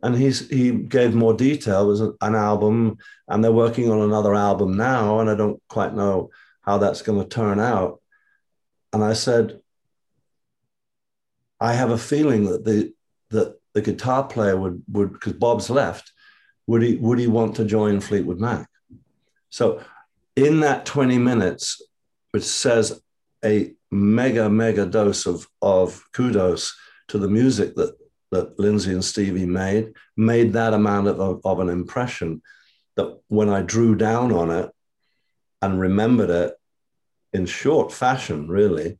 And 0.02 0.14
he's 0.14 0.48
he 0.48 0.70
gave 0.70 1.14
more 1.14 1.34
detail. 1.34 1.82
It 1.82 1.88
was 1.88 2.00
an 2.00 2.34
album, 2.34 2.98
and 3.26 3.44
they're 3.44 3.52
working 3.52 3.90
on 3.90 4.00
another 4.00 4.34
album 4.34 4.76
now, 4.76 5.20
and 5.20 5.28
I 5.28 5.34
don't 5.34 5.60
quite 5.68 5.94
know 5.94 6.30
how 6.62 6.78
that's 6.78 7.02
going 7.02 7.20
to 7.20 7.28
turn 7.28 7.60
out. 7.60 8.00
And 8.92 9.04
I 9.04 9.12
said, 9.12 9.60
I 11.61 11.74
have 11.74 11.90
a 11.90 11.98
feeling 11.98 12.44
that 12.46 12.64
the 12.64 12.92
that 13.30 13.56
the 13.74 13.82
guitar 13.82 14.24
player 14.26 14.56
would 14.56 14.82
would 14.88 15.12
because 15.12 15.34
Bob's 15.34 15.70
left, 15.70 16.12
would 16.66 16.82
he 16.82 16.96
would 16.96 17.18
he 17.18 17.26
want 17.26 17.56
to 17.56 17.64
join 17.64 18.00
Fleetwood 18.00 18.38
Mac? 18.38 18.68
So 19.50 19.82
in 20.36 20.61
that 20.61 20.86
20 20.86 21.18
minutes, 21.18 21.82
which 22.30 22.44
says 22.44 23.00
a 23.44 23.72
mega, 23.90 24.48
mega 24.48 24.86
dose 24.86 25.26
of, 25.26 25.48
of 25.62 26.04
kudos 26.12 26.76
to 27.09 27.18
the 27.18 27.28
music 27.28 27.74
that, 27.76 27.96
that 28.30 28.59
Lindsey 28.59 28.92
and 28.92 29.04
Stevie 29.04 29.46
made, 29.46 29.92
made 30.16 30.52
that 30.52 30.74
amount 30.74 31.09
of, 31.09 31.40
of 31.44 31.61
an 31.61 31.68
impression 31.68 32.42
that 32.96 33.18
when 33.28 33.48
I 33.48 33.62
drew 33.62 33.94
down 33.94 34.32
on 34.32 34.50
it 34.50 34.70
and 35.62 35.80
remembered 35.80 36.30
it 36.30 36.54
in 37.32 37.46
short 37.46 37.92
fashion, 37.92 38.48
really, 38.48 38.98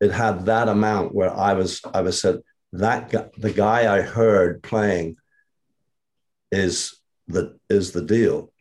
it 0.00 0.12
had 0.12 0.46
that 0.46 0.68
amount 0.68 1.14
where 1.14 1.34
I 1.34 1.54
was, 1.54 1.80
I 1.92 2.02
was 2.02 2.20
said, 2.20 2.40
that 2.72 3.10
guy, 3.10 3.28
the 3.38 3.52
guy 3.52 3.94
I 3.94 4.02
heard 4.02 4.62
playing 4.62 5.16
is 6.52 7.00
the, 7.28 7.58
is 7.68 7.92
the 7.92 8.02
deal 8.02 8.52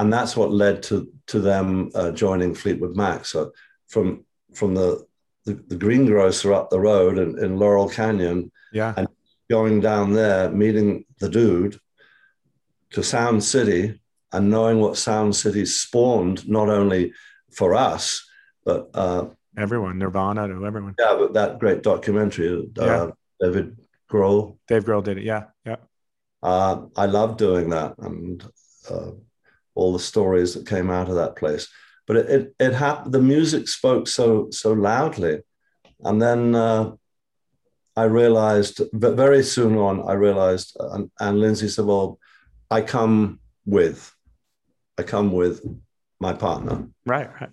and 0.00 0.12
that's 0.12 0.36
what 0.36 0.50
led 0.50 0.82
to 0.84 1.12
to 1.26 1.40
them 1.40 1.90
uh, 1.94 2.10
joining 2.10 2.54
Fleetwood 2.54 2.96
Mac. 2.96 3.24
So 3.24 3.52
from 3.88 4.24
from 4.54 4.74
the 4.74 5.04
the, 5.44 5.54
the 5.68 5.76
greengrocer 5.76 6.52
up 6.52 6.70
the 6.70 6.80
road 6.80 7.18
in, 7.18 7.38
in 7.42 7.58
Laurel 7.58 7.88
Canyon, 7.88 8.50
yeah, 8.72 8.94
and 8.96 9.08
going 9.50 9.80
down 9.80 10.12
there, 10.12 10.50
meeting 10.50 11.04
the 11.18 11.28
dude 11.28 11.78
to 12.92 13.02
Sound 13.02 13.44
City, 13.44 14.00
and 14.32 14.50
knowing 14.50 14.80
what 14.80 14.96
Sound 14.96 15.36
City 15.36 15.66
spawned, 15.66 16.48
not 16.48 16.68
only 16.68 17.12
for 17.52 17.74
us 17.74 18.26
but 18.64 18.90
uh, 18.94 19.26
everyone, 19.56 19.98
Nirvana 19.98 20.48
to 20.48 20.66
everyone. 20.66 20.94
Yeah, 20.98 21.16
but 21.18 21.34
that 21.34 21.58
great 21.58 21.82
documentary, 21.82 22.70
uh, 22.78 22.84
yeah. 22.84 23.10
David 23.40 23.76
Grohl. 24.10 24.58
Dave 24.68 24.84
Grohl 24.84 25.04
did 25.04 25.18
it. 25.18 25.24
Yeah, 25.24 25.44
yeah. 25.64 25.76
Uh, 26.42 26.86
I 26.96 27.06
love 27.06 27.36
doing 27.36 27.70
that, 27.70 27.94
and 27.98 28.42
uh, 28.90 29.10
all 29.74 29.92
the 29.92 29.98
stories 29.98 30.54
that 30.54 30.66
came 30.66 30.90
out 30.90 31.08
of 31.08 31.16
that 31.16 31.36
place. 31.36 31.68
But 32.06 32.16
it 32.16 32.30
it, 32.30 32.54
it 32.58 32.74
happened. 32.74 33.12
The 33.12 33.20
music 33.20 33.68
spoke 33.68 34.08
so 34.08 34.48
so 34.50 34.72
loudly, 34.72 35.40
and 36.00 36.20
then 36.20 36.54
uh, 36.54 36.92
I 37.96 38.04
realized. 38.04 38.80
But 38.92 39.16
very 39.16 39.42
soon 39.42 39.76
on, 39.76 40.08
I 40.08 40.14
realized, 40.14 40.76
and, 40.80 41.10
and 41.20 41.40
Lindsey 41.40 41.68
said, 41.68 41.84
"Well, 41.84 42.18
I 42.70 42.80
come 42.80 43.40
with, 43.66 44.12
I 44.98 45.02
come 45.02 45.32
with 45.32 45.62
my 46.18 46.32
partner." 46.32 46.88
Right, 47.04 47.28
right. 47.40 47.50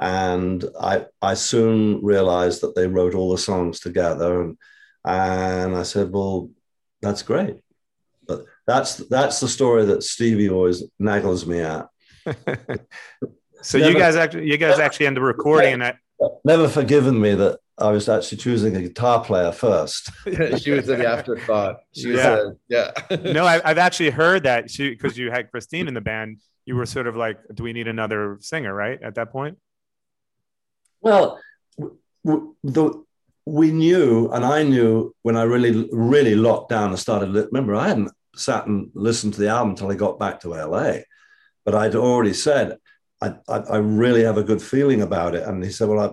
And 0.00 0.64
I 0.80 1.06
I 1.20 1.34
soon 1.34 2.02
realized 2.02 2.62
that 2.62 2.74
they 2.74 2.86
wrote 2.86 3.14
all 3.14 3.30
the 3.30 3.38
songs 3.38 3.80
together, 3.80 4.40
and 4.42 4.58
and 5.04 5.76
I 5.76 5.82
said, 5.82 6.10
"Well, 6.10 6.50
that's 7.02 7.22
great." 7.22 7.60
But 8.26 8.46
that's 8.66 8.96
that's 8.96 9.40
the 9.40 9.48
story 9.48 9.84
that 9.86 10.02
Stevie 10.02 10.48
always 10.48 10.84
naggles 10.98 11.46
me 11.46 11.60
at. 11.60 11.88
so 13.62 13.78
never, 13.78 13.90
you 13.92 13.98
guys 13.98 14.16
actually 14.16 14.50
you 14.50 14.56
guys 14.56 14.78
actually 14.78 15.06
end 15.06 15.18
up 15.18 15.24
recording 15.24 15.74
and 15.74 15.82
that 15.82 15.96
never 16.44 16.68
forgiven 16.68 17.20
me 17.20 17.34
that 17.34 17.58
I 17.78 17.90
was 17.90 18.08
actually 18.08 18.38
choosing 18.38 18.76
a 18.76 18.82
guitar 18.82 19.24
player 19.24 19.52
first. 19.52 20.10
she 20.58 20.70
was 20.70 20.88
an 20.88 21.02
afterthought. 21.02 21.80
She 21.94 22.08
was 22.08 22.18
Yeah. 22.18 22.42
a, 22.70 22.92
yeah. 23.10 23.16
no, 23.32 23.46
I, 23.46 23.60
I've 23.64 23.78
actually 23.78 24.10
heard 24.10 24.42
that 24.42 24.70
she 24.70 24.90
because 24.90 25.16
you 25.16 25.30
had 25.30 25.50
Christine 25.50 25.88
in 25.88 25.94
the 25.94 26.00
band. 26.00 26.40
You 26.66 26.76
were 26.76 26.86
sort 26.86 27.06
of 27.06 27.16
like, 27.16 27.38
do 27.54 27.62
we 27.62 27.72
need 27.72 27.88
another 27.88 28.36
singer? 28.40 28.74
Right 28.74 29.02
at 29.02 29.14
that 29.14 29.30
point. 29.32 29.58
Well, 31.00 31.40
the, 32.62 33.04
we 33.46 33.72
knew, 33.72 34.30
and 34.32 34.44
I 34.44 34.62
knew 34.62 35.14
when 35.22 35.36
I 35.36 35.42
really, 35.42 35.88
really 35.92 36.34
locked 36.34 36.70
down 36.70 36.90
and 36.90 36.98
started. 36.98 37.34
Remember, 37.34 37.74
I 37.74 37.88
hadn't 37.88 38.12
sat 38.36 38.66
and 38.66 38.90
listened 38.94 39.34
to 39.34 39.40
the 39.40 39.48
album 39.48 39.70
until 39.70 39.90
I 39.90 39.94
got 39.94 40.18
back 40.18 40.40
to 40.40 40.50
LA, 40.50 40.98
but 41.64 41.74
I'd 41.74 41.94
already 41.94 42.34
said 42.34 42.78
I, 43.20 43.34
I, 43.48 43.56
I 43.58 43.76
really 43.76 44.22
have 44.22 44.38
a 44.38 44.44
good 44.44 44.62
feeling 44.62 45.02
about 45.02 45.34
it. 45.34 45.46
And 45.46 45.62
he 45.62 45.70
said, 45.70 45.88
"Well, 45.88 46.00
I 46.00 46.12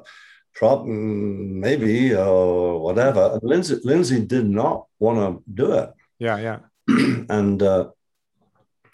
prob- 0.53 0.85
mm, 0.85 1.51
maybe 1.51 2.15
or 2.15 2.81
whatever." 2.81 3.31
And 3.33 3.43
Lindsey, 3.43 3.77
Lindsey 3.83 4.25
did 4.25 4.49
not 4.49 4.85
want 4.99 5.19
to 5.19 5.43
do 5.53 5.73
it. 5.73 5.91
Yeah, 6.19 6.37
yeah. 6.37 6.59
and 7.29 7.61
uh, 7.61 7.89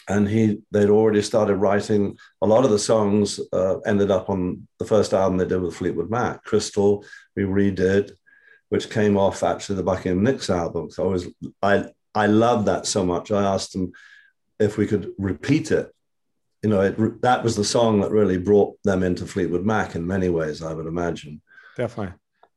and 0.07 0.27
he 0.27 0.61
they'd 0.71 0.89
already 0.89 1.21
started 1.21 1.55
writing 1.55 2.17
a 2.41 2.47
lot 2.47 2.65
of 2.65 2.71
the 2.71 2.79
songs 2.79 3.39
uh, 3.53 3.79
ended 3.81 4.11
up 4.11 4.29
on 4.29 4.67
the 4.79 4.85
first 4.85 5.13
album 5.13 5.37
they 5.37 5.45
did 5.45 5.61
with 5.61 5.75
Fleetwood 5.75 6.09
Mac, 6.09 6.43
Crystal. 6.43 7.05
We 7.35 7.43
redid, 7.43 8.11
which 8.69 8.89
came 8.89 9.17
off 9.17 9.43
actually 9.43 9.77
the 9.77 9.83
Buckingham 9.83 10.23
Nicks 10.23 10.49
album. 10.49 10.91
So 10.91 11.05
I 11.05 11.07
was 11.07 11.27
I 11.61 11.85
I 12.15 12.27
loved 12.27 12.67
that 12.67 12.85
so 12.85 13.05
much. 13.05 13.31
I 13.31 13.43
asked 13.43 13.73
them 13.73 13.91
if 14.59 14.77
we 14.77 14.87
could 14.87 15.11
repeat 15.17 15.71
it. 15.71 15.89
You 16.61 16.69
know, 16.69 16.81
it, 16.81 17.21
that 17.21 17.43
was 17.43 17.55
the 17.55 17.63
song 17.65 18.01
that 18.01 18.11
really 18.11 18.37
brought 18.37 18.77
them 18.83 19.03
into 19.03 19.25
Fleetwood 19.25 19.65
Mac 19.65 19.95
in 19.95 20.07
many 20.07 20.29
ways. 20.29 20.61
I 20.61 20.73
would 20.73 20.85
imagine 20.85 21.41
Definitely. 21.75 22.15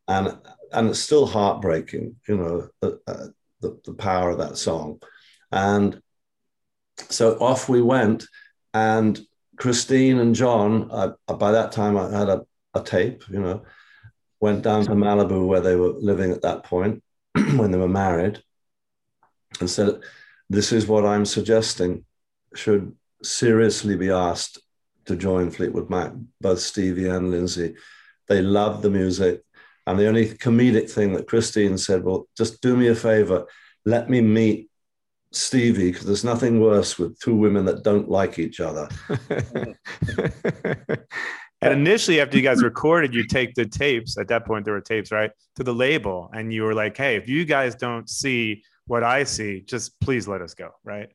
and 0.08 0.38
and 0.72 0.88
it's 0.90 1.00
still 1.00 1.26
heartbreaking, 1.26 2.16
you 2.28 2.36
know, 2.36 2.68
the, 2.80 3.00
uh, 3.06 3.26
the, 3.60 3.80
the 3.84 3.94
power 3.94 4.30
of 4.30 4.38
that 4.38 4.56
song. 4.56 5.00
And 5.52 6.00
so 7.08 7.38
off 7.38 7.68
we 7.68 7.82
went, 7.82 8.26
and 8.74 9.18
Christine 9.56 10.18
and 10.18 10.34
John, 10.34 10.88
by 11.26 11.52
that 11.52 11.72
time 11.72 11.96
I 11.96 12.10
had 12.10 12.28
a, 12.28 12.46
a 12.74 12.82
tape, 12.82 13.24
you 13.30 13.40
know, 13.40 13.62
went 14.40 14.62
down 14.62 14.84
to 14.84 14.92
Malibu 14.92 15.46
where 15.46 15.60
they 15.60 15.76
were 15.76 15.92
living 15.92 16.30
at 16.30 16.42
that 16.42 16.64
point 16.64 17.02
when 17.34 17.70
they 17.70 17.78
were 17.78 17.88
married, 17.88 18.42
and 19.60 19.70
said, 19.70 20.00
"This 20.50 20.72
is 20.72 20.86
what 20.86 21.06
I'm 21.06 21.24
suggesting 21.24 22.04
should 22.54 22.94
seriously 23.22 23.96
be 23.96 24.10
asked 24.10 24.58
to 25.06 25.16
join 25.16 25.50
Fleetwood 25.50 25.88
Mac." 25.88 26.12
Both 26.40 26.60
Stevie 26.60 27.08
and 27.08 27.30
Lindsey, 27.30 27.76
they 28.28 28.42
loved 28.42 28.82
the 28.82 28.90
music. 28.90 29.42
And 29.86 29.98
the 29.98 30.08
only 30.08 30.28
comedic 30.28 30.90
thing 30.90 31.12
that 31.12 31.28
Christine 31.28 31.78
said, 31.78 32.02
well, 32.02 32.26
just 32.36 32.60
do 32.60 32.76
me 32.76 32.88
a 32.88 32.94
favor, 32.94 33.46
let 33.84 34.10
me 34.10 34.20
meet 34.20 34.68
Stevie, 35.36 35.90
because 35.90 36.06
there's 36.06 36.24
nothing 36.24 36.60
worse 36.60 36.98
with 36.98 37.18
two 37.20 37.34
women 37.34 37.64
that 37.66 37.82
don't 37.82 38.08
like 38.08 38.38
each 38.38 38.60
other. 38.60 38.88
and 41.60 41.72
initially, 41.72 42.20
after 42.20 42.36
you 42.36 42.42
guys 42.42 42.62
recorded, 42.62 43.14
you 43.14 43.26
take 43.26 43.54
the 43.54 43.66
tapes. 43.66 44.18
At 44.18 44.28
that 44.28 44.44
point, 44.44 44.64
there 44.64 44.74
were 44.74 44.80
tapes, 44.80 45.12
right, 45.12 45.30
to 45.56 45.64
the 45.64 45.74
label, 45.74 46.30
and 46.32 46.52
you 46.52 46.62
were 46.62 46.74
like, 46.74 46.96
"Hey, 46.96 47.16
if 47.16 47.28
you 47.28 47.44
guys 47.44 47.74
don't 47.74 48.08
see 48.08 48.62
what 48.86 49.02
I 49.02 49.24
see, 49.24 49.60
just 49.60 49.98
please 50.00 50.26
let 50.26 50.42
us 50.42 50.54
go." 50.54 50.70
Right? 50.84 51.10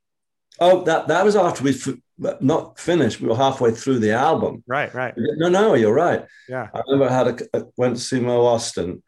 Oh, 0.60 0.84
that, 0.84 1.08
that 1.08 1.26
was 1.26 1.36
after 1.36 1.64
we 1.64 1.72
f- 1.72 2.42
not 2.42 2.80
finished. 2.80 3.20
We 3.20 3.28
were 3.28 3.36
halfway 3.36 3.72
through 3.72 4.00
the 4.00 4.12
album. 4.12 4.64
Right. 4.68 4.94
Right. 4.94 5.14
No, 5.18 5.50
no, 5.50 5.74
you're 5.74 5.94
right. 5.94 6.26
Yeah. 6.48 6.70
I 6.74 6.82
remember 6.88 7.12
I 7.12 7.18
had 7.18 7.28
a, 7.28 7.58
I 7.58 7.64
went 7.78 7.96
to 7.96 8.02
see 8.02 8.20
Mo 8.20 8.44
Ostin, 8.44 9.02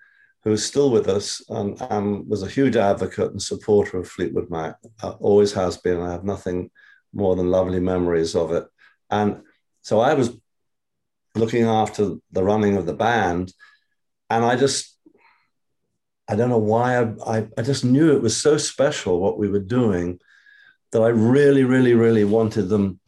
who 0.43 0.51
is 0.51 0.65
still 0.65 0.91
with 0.91 1.07
us 1.07 1.41
and, 1.49 1.81
and 1.89 2.27
was 2.27 2.43
a 2.43 2.49
huge 2.49 2.75
advocate 2.75 3.31
and 3.31 3.41
supporter 3.41 3.97
of 3.97 4.07
Fleetwood 4.07 4.49
Mac. 4.49 4.75
Uh, 5.01 5.11
always 5.19 5.53
has 5.53 5.77
been. 5.77 6.01
I 6.01 6.11
have 6.11 6.25
nothing 6.25 6.69
more 7.13 7.35
than 7.35 7.49
lovely 7.51 7.79
memories 7.79 8.35
of 8.35 8.51
it. 8.51 8.65
And 9.09 9.41
so 9.81 9.99
I 9.99 10.13
was 10.15 10.35
looking 11.35 11.63
after 11.63 12.15
the 12.31 12.43
running 12.43 12.75
of 12.77 12.85
the 12.85 12.93
band, 12.93 13.53
and 14.29 14.43
I 14.43 14.55
just, 14.55 14.97
I 16.27 16.35
don't 16.35 16.49
know 16.49 16.57
why 16.57 16.97
I, 17.01 17.37
I, 17.37 17.47
I 17.57 17.61
just 17.61 17.85
knew 17.85 18.15
it 18.15 18.21
was 18.21 18.35
so 18.35 18.57
special 18.57 19.19
what 19.19 19.37
we 19.37 19.47
were 19.47 19.59
doing 19.59 20.19
that 20.91 21.01
I 21.01 21.09
really, 21.09 21.63
really, 21.63 21.93
really 21.93 22.23
wanted 22.23 22.63
them. 22.69 22.99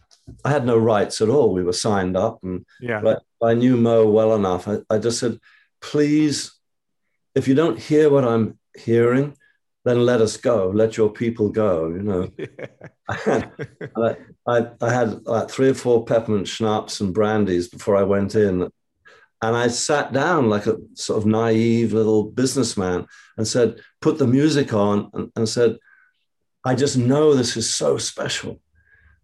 I 0.43 0.49
had 0.51 0.65
no 0.65 0.77
rights 0.77 1.21
at 1.21 1.29
all. 1.29 1.53
We 1.53 1.63
were 1.63 1.73
signed 1.73 2.15
up, 2.17 2.39
and 2.43 2.65
Yeah. 2.79 3.01
but 3.01 3.23
I 3.43 3.53
knew 3.53 3.77
Mo 3.77 4.07
well 4.09 4.35
enough. 4.35 4.67
I, 4.67 4.77
I 4.89 4.97
just 4.97 5.19
said, 5.19 5.39
please, 5.81 6.51
if 7.35 7.47
you 7.47 7.55
don't 7.55 7.79
hear 7.79 8.09
what 8.09 8.25
I'm 8.25 8.57
hearing, 8.75 9.35
then 9.83 10.05
let 10.05 10.21
us 10.21 10.37
go. 10.37 10.71
Let 10.73 10.97
your 10.97 11.09
people 11.11 11.49
go. 11.49 11.87
You 11.87 12.01
know, 12.01 12.29
I, 13.09 14.15
I, 14.47 14.67
I 14.81 14.93
had 14.93 15.25
like 15.27 15.49
three 15.49 15.69
or 15.69 15.75
four 15.75 16.05
peppermint 16.05 16.47
schnapps 16.47 17.01
and 17.01 17.13
brandies 17.13 17.67
before 17.69 17.95
I 17.95 18.03
went 18.03 18.35
in. 18.35 18.69
And 19.41 19.55
I 19.55 19.67
sat 19.67 20.11
down 20.11 20.49
like 20.49 20.65
a 20.65 20.77
sort 20.95 21.19
of 21.19 21.27
naive 21.27 21.93
little 21.93 22.23
businessman 22.23 23.05
and 23.37 23.47
said, 23.47 23.79
put 24.01 24.17
the 24.17 24.25
music 24.25 24.73
on 24.73 25.11
and, 25.13 25.31
and 25.35 25.47
said, 25.47 25.77
I 26.63 26.73
just 26.73 26.97
know 26.97 27.35
this 27.35 27.55
is 27.55 27.71
so 27.71 27.97
special 27.97 28.59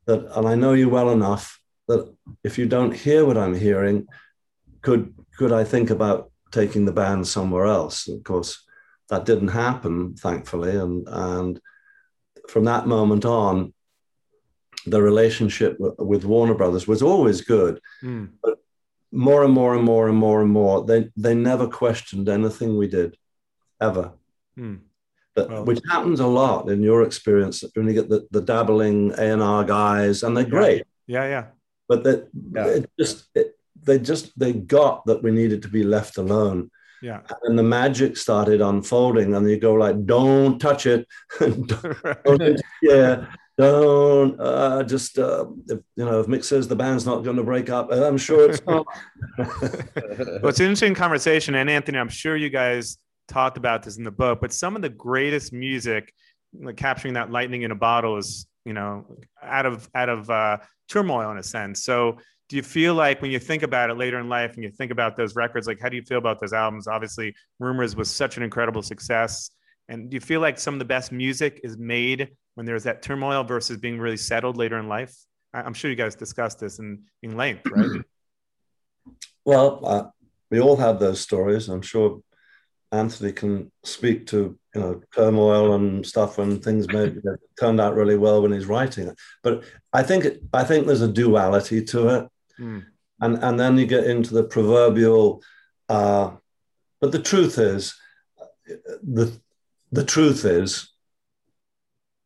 that, 0.06 0.26
and 0.38 0.48
I 0.48 0.54
know 0.54 0.74
you 0.74 0.90
well 0.90 1.10
enough 1.10 1.60
that 1.88 2.14
if 2.44 2.60
you 2.60 2.68
don't 2.68 2.94
hear 2.94 3.26
what 3.26 3.38
I'm 3.38 3.56
hearing, 3.56 4.06
could 4.82 5.14
could 5.38 5.52
I 5.52 5.64
think 5.64 5.90
about 5.90 6.31
taking 6.52 6.86
the 6.86 6.92
band 6.92 7.28
somewhere 7.28 7.66
else? 7.66 8.08
Of 8.08 8.24
course, 8.24 8.64
that 9.10 9.26
didn't 9.26 9.50
happen, 9.50 10.16
thankfully, 10.16 10.76
and 10.76 11.08
and 11.08 11.60
from 12.50 12.66
that 12.66 12.88
moment 12.88 13.26
on, 13.26 13.74
the 14.86 15.02
relationship 15.02 15.78
with 15.80 16.26
Warner 16.26 16.56
Brothers 16.56 16.88
was 16.88 17.02
always 17.02 17.42
good, 17.42 17.80
Mm. 18.04 18.30
but 18.44 18.58
more 19.12 19.44
and 19.44 19.54
more 19.54 19.76
and 19.76 19.84
more 19.84 20.08
and 20.10 20.18
more 20.18 20.42
and 20.42 20.50
more, 20.52 20.84
they 20.86 21.10
they 21.18 21.36
never 21.36 21.68
questioned 21.68 22.28
anything 22.30 22.78
we 22.78 22.88
did, 22.88 23.18
ever. 23.80 24.14
Hmm. 24.56 24.76
But, 25.36 25.50
Well- 25.50 25.66
which 25.66 25.80
happens 25.90 26.20
a 26.20 26.28
lot 26.28 26.70
in 26.70 26.82
your 26.84 27.04
experience 27.04 27.64
when 27.74 27.88
you 27.88 27.94
get 27.94 28.10
the, 28.10 28.28
the 28.32 28.42
dabbling 28.42 29.12
A 29.18 29.26
and 29.34 29.42
R 29.42 29.64
guys, 29.64 30.24
and 30.24 30.36
they're 30.36 30.44
great 30.60 30.84
Yeah. 31.08 31.26
Yeah. 31.26 31.46
but 31.88 32.04
that 32.04 32.28
Yeah. 32.56 32.68
it 32.68 32.90
just 33.00 33.28
it, 33.36 33.56
they 33.84 34.00
just 34.00 34.38
they 34.40 34.54
got 34.54 35.06
that 35.06 35.24
we 35.24 35.32
needed 35.32 35.62
to 35.62 35.68
be 35.68 35.84
left 35.84 36.18
alone 36.18 36.70
Yeah. 37.02 37.22
and 37.44 37.58
the 37.58 37.64
magic 37.64 38.18
started 38.18 38.62
unfolding 38.62 39.34
and 39.36 39.50
you 39.50 39.58
go 39.60 39.74
like 39.74 40.06
don't 40.06 40.60
touch 40.60 40.86
it 40.86 41.08
don't, 41.40 42.62
yeah 42.82 43.26
don't 43.58 44.40
uh, 44.40 44.82
just 44.84 45.20
uh, 45.20 45.46
if, 45.68 45.80
you 45.96 46.06
know 46.06 46.20
if 46.22 46.28
mick 46.28 46.44
says 46.44 46.68
the 46.68 46.76
band's 46.76 47.06
not 47.06 47.24
going 47.24 47.36
to 47.38 47.44
break 47.44 47.70
up 47.70 47.92
i'm 47.92 48.18
sure 48.18 48.50
it's 48.50 48.66
not 48.66 48.86
well, 49.38 50.48
it's 50.50 50.60
an 50.60 50.66
interesting 50.66 50.96
conversation. 50.96 51.56
And 51.56 51.70
Anthony, 51.70 51.98
I'm 51.98 52.10
sure 52.10 52.36
you 52.36 52.50
guys 52.50 52.98
talked 53.28 53.58
about 53.58 53.84
this 53.84 53.98
in 53.98 54.04
the 54.04 54.12
book, 54.12 54.40
but 54.42 54.52
some 54.52 54.76
of 54.76 54.82
the 54.82 54.90
greatest 54.90 55.54
music, 55.54 56.14
like 56.54 56.76
capturing 56.78 57.14
that 57.16 57.32
lightning 57.32 57.62
in 57.64 57.72
a 57.72 57.76
bottle, 57.76 58.18
is 58.18 58.46
you 58.66 58.74
know 58.74 59.06
out 59.42 59.66
of 59.66 59.90
out 59.96 60.10
of 60.10 60.30
uh, 60.30 60.58
turmoil 60.90 61.32
in 61.32 61.38
a 61.38 61.44
sense. 61.44 61.84
So, 61.84 62.18
do 62.52 62.58
you 62.58 62.64
feel 62.64 62.94
like 62.94 63.22
when 63.22 63.32
you 63.32 63.40
think 63.40 63.64
about 63.64 63.90
it 63.90 63.94
later 63.94 64.20
in 64.20 64.28
life, 64.28 64.56
and 64.56 64.64
you 64.64 64.70
think 64.70 64.92
about 64.92 65.16
those 65.16 65.38
records, 65.38 65.68
like 65.68 65.80
how 65.80 65.88
do 65.88 65.96
you 65.96 66.04
feel 66.04 66.18
about 66.18 66.38
those 66.42 66.52
albums? 66.52 66.86
Obviously, 66.86 67.34
Rumours 67.60 67.96
was 67.96 68.12
such 68.12 68.36
an 68.36 68.44
incredible 68.44 68.82
success. 68.82 69.52
And 69.88 70.10
do 70.10 70.16
you 70.16 70.20
feel 70.20 70.42
like 70.42 70.60
some 70.60 70.74
of 70.74 70.80
the 70.80 70.86
best 70.86 71.14
music 71.14 71.62
is 71.64 71.78
made 71.78 72.28
when 72.56 72.66
there's 72.66 72.84
that 72.84 73.04
turmoil 73.04 73.46
versus 73.46 73.78
being 73.78 73.98
really 73.98 74.18
settled 74.18 74.58
later 74.58 74.78
in 74.80 74.90
life? 74.90 75.16
I'm 75.54 75.74
sure 75.74 75.90
you 75.90 75.96
guys 75.96 76.14
discussed 76.14 76.60
this 76.60 76.80
in, 76.80 77.04
in 77.24 77.38
length, 77.38 77.66
right? 77.68 78.02
well 79.46 79.80
uh, 79.86 80.04
we 80.50 80.60
all 80.60 80.76
have 80.76 81.00
those 81.00 81.20
stories 81.20 81.68
i'm 81.68 81.82
sure 81.82 82.22
anthony 82.92 83.32
can 83.32 83.72
speak 83.84 84.28
to 84.28 84.56
you 84.76 84.82
know 84.82 85.02
turmoil 85.16 85.74
and 85.74 86.06
stuff 86.06 86.38
when 86.38 86.60
things 86.60 86.88
maybe 86.90 87.20
turned 87.60 87.82
out 87.82 87.96
really 87.96 88.18
well 88.18 88.44
when 88.44 88.52
he's 88.52 88.68
writing 88.68 89.08
it 89.08 89.18
but 89.42 89.64
i 89.94 90.04
think 90.04 90.28
i 90.54 90.64
think 90.64 90.86
there's 90.86 91.02
a 91.02 91.12
duality 91.12 91.84
to 91.84 92.08
it 92.10 92.28
Mm. 92.62 92.86
and 93.22 93.44
and 93.44 93.60
then 93.60 93.78
you 93.80 93.86
get 93.88 94.06
into 94.06 94.34
the 94.36 94.44
proverbial 94.44 95.42
uh, 95.90 96.32
but 97.02 97.12
the 97.12 97.22
truth 97.32 97.58
is 97.58 97.96
the 99.18 99.26
the 99.92 100.06
truth 100.06 100.46
is 100.46 100.94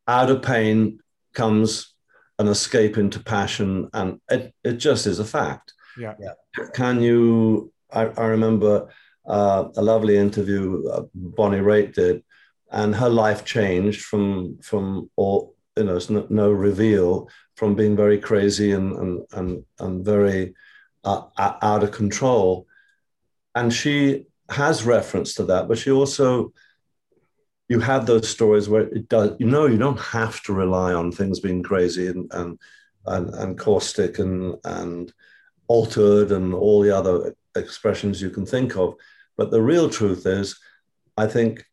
out 0.06 0.30
of 0.30 0.42
pain 0.42 1.00
comes 1.32 1.94
an 2.38 2.48
escape 2.48 2.98
into 2.98 3.18
passion 3.20 3.88
and 3.94 4.20
it, 4.30 4.54
it 4.62 4.74
just 4.74 5.06
is 5.06 5.18
a 5.18 5.24
fact 5.24 5.72
Yeah. 5.98 6.14
can 6.74 7.00
you 7.00 7.72
i, 7.90 8.02
I 8.06 8.26
remember 8.26 8.88
uh, 9.26 9.64
a 9.76 9.82
lovely 9.82 10.16
interview 10.16 10.86
uh, 10.88 11.02
bonnie 11.14 11.58
raitt 11.70 11.94
did 11.94 12.22
and 12.70 12.94
her 12.94 13.08
life 13.08 13.44
changed 13.44 14.02
from 14.04 14.58
from 14.62 15.10
all 15.16 15.55
you 15.76 15.84
know 15.84 15.96
it's 15.96 16.10
no, 16.10 16.26
no 16.30 16.50
reveal 16.50 17.28
from 17.54 17.74
being 17.74 17.96
very 17.96 18.18
crazy 18.18 18.72
and 18.72 18.96
and 18.96 19.22
and, 19.32 19.64
and 19.78 20.04
very 20.04 20.54
uh, 21.04 21.22
out 21.38 21.84
of 21.84 21.92
control 21.92 22.66
and 23.56 23.72
she 23.72 24.26
has 24.50 24.84
reference 24.84 25.34
to 25.34 25.44
that, 25.44 25.66
but 25.66 25.78
she 25.78 25.90
also 25.90 26.52
you 27.68 27.80
have 27.80 28.06
those 28.06 28.28
stories 28.28 28.68
where 28.68 28.82
it 28.82 29.08
does 29.08 29.32
you 29.40 29.46
know 29.46 29.66
you 29.66 29.78
don't 29.78 29.98
have 29.98 30.40
to 30.42 30.52
rely 30.52 30.92
on 30.92 31.10
things 31.10 31.40
being 31.40 31.62
crazy 31.62 32.06
and 32.06 32.30
and 32.32 32.58
and, 33.06 33.34
and 33.34 33.58
caustic 33.58 34.18
and 34.20 34.54
and 34.64 35.12
altered 35.66 36.30
and 36.30 36.54
all 36.54 36.80
the 36.80 36.96
other 36.96 37.34
expressions 37.56 38.22
you 38.22 38.30
can 38.30 38.46
think 38.46 38.76
of. 38.76 38.94
But 39.36 39.50
the 39.50 39.62
real 39.62 39.90
truth 39.90 40.26
is, 40.26 40.60
I 41.16 41.26
think 41.26 41.64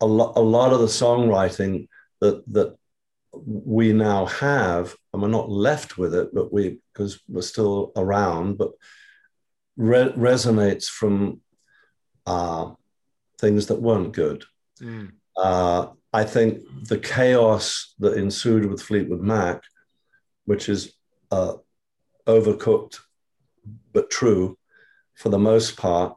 a, 0.00 0.06
lo- 0.06 0.32
a 0.34 0.40
lot 0.40 0.72
of 0.72 0.80
the 0.80 0.86
songwriting 0.86 1.88
that 2.20 2.42
that 2.52 2.76
we 3.32 3.92
now 3.92 4.26
have, 4.26 4.94
and 5.12 5.22
we're 5.22 5.28
not 5.28 5.50
left 5.50 5.98
with 5.98 6.14
it, 6.14 6.34
but 6.34 6.52
we 6.52 6.80
because 6.92 7.20
we're 7.28 7.42
still 7.42 7.92
around, 7.96 8.58
but 8.58 8.72
re- 9.76 10.12
resonates 10.12 10.86
from 10.86 11.40
uh, 12.26 12.72
things 13.38 13.66
that 13.66 13.80
weren't 13.80 14.12
good. 14.12 14.44
Mm. 14.80 15.12
Uh, 15.36 15.88
I 16.12 16.24
think 16.24 16.62
the 16.88 16.98
chaos 16.98 17.94
that 17.98 18.16
ensued 18.16 18.66
with 18.66 18.82
Fleetwood 18.82 19.20
Mac, 19.20 19.62
which 20.44 20.68
is 20.68 20.94
uh, 21.30 21.54
overcooked 22.26 22.98
but 23.92 24.10
true 24.10 24.56
for 25.14 25.28
the 25.28 25.38
most 25.38 25.76
part, 25.76 26.16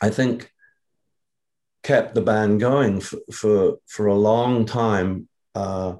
I 0.00 0.10
think 0.10 0.50
kept 1.82 2.14
the 2.14 2.22
band 2.22 2.60
going 2.60 3.00
for, 3.00 3.18
for, 3.32 3.76
for 3.86 4.06
a 4.06 4.14
long 4.14 4.64
time. 4.64 5.28
Uh, 5.54 5.96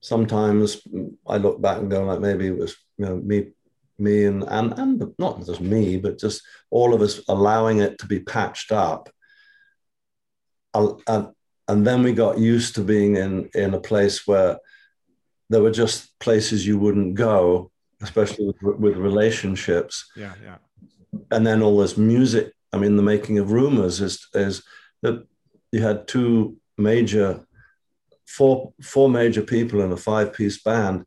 sometimes 0.00 0.80
I 1.26 1.36
look 1.38 1.60
back 1.60 1.78
and 1.78 1.90
go 1.90 2.04
like 2.04 2.20
maybe 2.20 2.46
it 2.46 2.56
was 2.56 2.76
you 2.98 3.06
know 3.06 3.16
me 3.16 3.48
me 3.98 4.24
and 4.24 4.44
and 4.44 4.78
and 4.78 5.14
not 5.18 5.44
just 5.44 5.60
me 5.60 5.96
but 5.96 6.18
just 6.18 6.42
all 6.70 6.94
of 6.94 7.00
us 7.00 7.20
allowing 7.28 7.78
it 7.78 7.98
to 7.98 8.06
be 8.06 8.20
patched 8.20 8.72
up. 8.72 9.08
And, 10.74 11.28
and 11.68 11.86
then 11.86 12.02
we 12.02 12.12
got 12.12 12.38
used 12.38 12.74
to 12.74 12.82
being 12.82 13.16
in 13.16 13.48
in 13.54 13.74
a 13.74 13.80
place 13.80 14.26
where 14.26 14.58
there 15.48 15.62
were 15.62 15.70
just 15.70 16.18
places 16.18 16.66
you 16.66 16.78
wouldn't 16.78 17.14
go 17.14 17.70
especially 18.02 18.46
with, 18.46 18.78
with 18.78 18.96
relationships. 18.96 20.10
Yeah 20.16 20.34
yeah. 20.44 20.56
And 21.30 21.46
then 21.46 21.62
all 21.62 21.78
this 21.78 21.96
music 21.96 22.52
i 22.72 22.78
mean 22.78 22.96
the 22.96 23.02
making 23.02 23.38
of 23.38 23.52
rumors 23.52 24.00
is 24.00 24.26
is 24.34 24.62
that 25.02 25.24
you 25.72 25.80
had 25.80 26.06
two 26.06 26.56
major 26.76 27.45
four 28.26 28.72
four 28.82 29.08
major 29.08 29.42
people 29.42 29.80
in 29.80 29.92
a 29.92 29.96
five 29.96 30.32
piece 30.32 30.62
band 30.62 31.04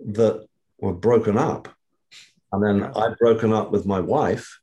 that 0.00 0.46
were 0.78 0.94
broken 0.94 1.38
up. 1.38 1.68
And 2.52 2.62
then 2.62 2.84
i'd 2.96 3.18
broken 3.18 3.52
up 3.52 3.70
with 3.70 3.86
my 3.86 4.00
wife. 4.00 4.60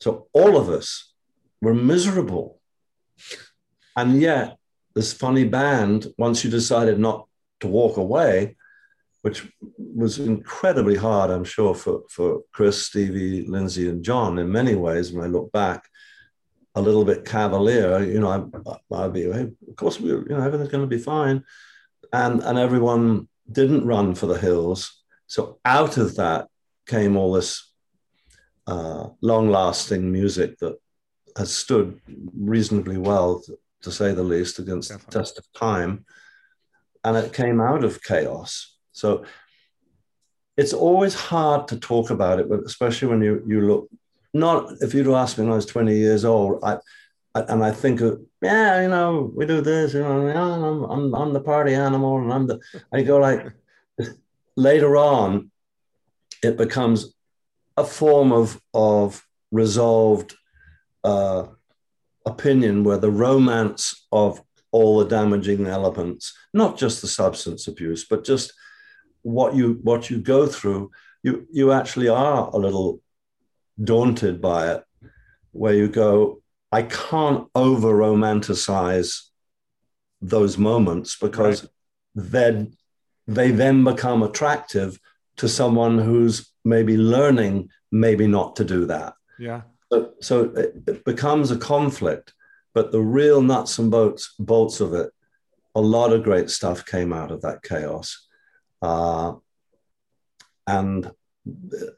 So 0.00 0.28
all 0.32 0.56
of 0.56 0.68
us 0.68 1.12
were 1.60 1.74
miserable. 1.74 2.60
And 3.96 4.20
yet, 4.20 4.56
this 4.94 5.12
funny 5.12 5.44
band, 5.44 6.06
once 6.18 6.44
you 6.44 6.50
decided 6.50 6.98
not 6.98 7.28
to 7.60 7.68
walk 7.68 7.96
away, 7.98 8.56
which 9.22 9.48
was 9.78 10.18
incredibly 10.18 10.96
hard, 10.96 11.30
I'm 11.30 11.44
sure, 11.44 11.74
for, 11.74 12.02
for 12.10 12.42
Chris, 12.52 12.82
Stevie, 12.86 13.46
Lindsey, 13.46 13.88
and 13.88 14.04
John 14.04 14.38
in 14.38 14.50
many 14.50 14.74
ways, 14.74 15.12
when 15.12 15.24
I 15.24 15.28
look 15.28 15.52
back, 15.52 15.88
a 16.74 16.80
little 16.80 17.04
bit 17.04 17.24
cavalier, 17.24 18.02
you 18.02 18.20
know, 18.20 18.50
would 18.88 19.12
be, 19.12 19.30
hey, 19.30 19.50
of 19.68 19.76
course, 19.76 20.00
we, 20.00 20.08
you 20.10 20.24
know, 20.28 20.42
everything's 20.42 20.70
going 20.70 20.88
to 20.88 20.96
be 20.96 21.02
fine. 21.02 21.44
And, 22.12 22.42
and 22.42 22.58
everyone 22.58 23.28
didn't 23.50 23.86
run 23.86 24.14
for 24.14 24.26
the 24.26 24.38
hills. 24.38 25.02
So 25.26 25.58
out 25.64 25.96
of 25.96 26.16
that 26.16 26.48
came 26.86 27.16
all 27.16 27.32
this 27.32 27.72
uh, 28.66 29.08
long 29.20 29.50
lasting 29.50 30.10
music 30.10 30.58
that 30.58 30.76
has 31.36 31.54
stood 31.54 32.00
reasonably 32.34 32.98
well 32.98 33.42
to 33.82 33.90
say 33.90 34.12
the 34.12 34.22
least, 34.22 34.58
against 34.58 34.90
Definitely. 34.90 35.12
the 35.12 35.18
test 35.18 35.38
of 35.38 35.52
time. 35.52 36.04
And 37.04 37.16
it 37.16 37.32
came 37.32 37.60
out 37.60 37.84
of 37.84 38.02
chaos. 38.02 38.76
So 38.92 39.24
it's 40.56 40.72
always 40.72 41.14
hard 41.14 41.68
to 41.68 41.78
talk 41.78 42.10
about 42.10 42.38
it, 42.38 42.48
but 42.48 42.60
especially 42.64 43.08
when 43.08 43.22
you, 43.22 43.42
you 43.46 43.60
look, 43.62 43.88
not 44.34 44.72
if 44.80 44.94
you'd 44.94 45.08
asked 45.08 45.38
me 45.38 45.44
when 45.44 45.52
I 45.52 45.56
was 45.56 45.66
20 45.66 45.94
years 45.96 46.24
old, 46.24 46.62
I, 46.62 46.78
I 47.34 47.40
and 47.42 47.64
I 47.64 47.70
think 47.70 48.00
of, 48.00 48.20
yeah, 48.40 48.82
you 48.82 48.88
know, 48.88 49.32
we 49.34 49.46
do 49.46 49.60
this, 49.60 49.94
you 49.94 50.00
know, 50.00 50.28
I'm, 50.28 50.84
I'm, 50.84 51.14
I'm 51.14 51.32
the 51.32 51.40
party 51.40 51.74
animal 51.74 52.18
and 52.18 52.32
I'm 52.32 52.46
the, 52.46 52.60
I 52.92 53.02
go 53.02 53.18
like, 53.18 53.52
later 54.56 54.96
on, 54.96 55.50
it 56.42 56.56
becomes 56.56 57.14
a 57.76 57.84
form 57.84 58.32
of, 58.32 58.60
of 58.74 59.26
resolved 59.50 60.34
uh, 61.04 61.46
opinion 62.26 62.84
where 62.84 62.98
the 62.98 63.10
romance 63.10 64.06
of 64.12 64.42
all 64.70 64.98
the 64.98 65.08
damaging 65.08 65.66
elements, 65.66 66.34
not 66.54 66.78
just 66.78 67.00
the 67.00 67.08
substance 67.08 67.68
abuse, 67.68 68.04
but 68.04 68.24
just 68.24 68.52
what 69.22 69.54
you 69.54 69.78
what 69.82 70.10
you 70.10 70.18
go 70.18 70.46
through, 70.46 70.90
you 71.22 71.46
you 71.52 71.72
actually 71.72 72.08
are 72.08 72.48
a 72.48 72.56
little 72.56 73.01
daunted 73.82 74.40
by 74.40 74.72
it, 74.72 74.84
where 75.52 75.74
you 75.74 75.88
go, 75.88 76.42
I 76.70 76.82
can't 76.82 77.48
over 77.54 77.92
romanticize 77.92 79.28
those 80.20 80.56
moments 80.56 81.18
because 81.18 81.62
right. 81.62 81.70
then 82.14 82.76
they 83.26 83.50
then 83.50 83.84
become 83.84 84.22
attractive 84.22 84.98
to 85.36 85.48
someone 85.48 85.98
who's 85.98 86.50
maybe 86.64 86.96
learning 86.96 87.68
maybe 87.90 88.26
not 88.26 88.56
to 88.56 88.64
do 88.64 88.86
that. 88.86 89.14
Yeah. 89.38 89.62
So, 89.92 90.12
so 90.20 90.44
it, 90.44 90.74
it 90.86 91.04
becomes 91.04 91.50
a 91.50 91.58
conflict, 91.58 92.32
but 92.72 92.92
the 92.92 93.00
real 93.00 93.42
nuts 93.42 93.78
and 93.78 93.90
bolts, 93.90 94.34
bolts 94.38 94.80
of 94.80 94.94
it, 94.94 95.10
a 95.74 95.80
lot 95.80 96.12
of 96.12 96.22
great 96.22 96.50
stuff 96.50 96.86
came 96.86 97.12
out 97.12 97.30
of 97.30 97.42
that 97.42 97.62
chaos. 97.62 98.26
Uh, 98.80 99.34
and 100.66 101.10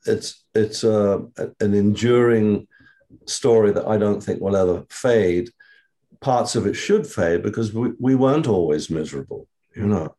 it's 0.06 0.44
it's 0.54 0.84
a, 0.84 1.24
an 1.60 1.74
enduring 1.74 2.66
story 3.26 3.72
that 3.72 3.86
I 3.86 3.98
don't 3.98 4.22
think 4.22 4.40
will 4.40 4.56
ever 4.56 4.84
fade. 4.90 5.50
Parts 6.20 6.56
of 6.56 6.66
it 6.66 6.74
should 6.74 7.06
fade 7.06 7.42
because 7.42 7.74
we, 7.74 7.92
we 7.98 8.14
weren't 8.14 8.48
always 8.48 8.88
miserable. 8.88 9.46
You 9.76 9.86
know, 9.86 10.16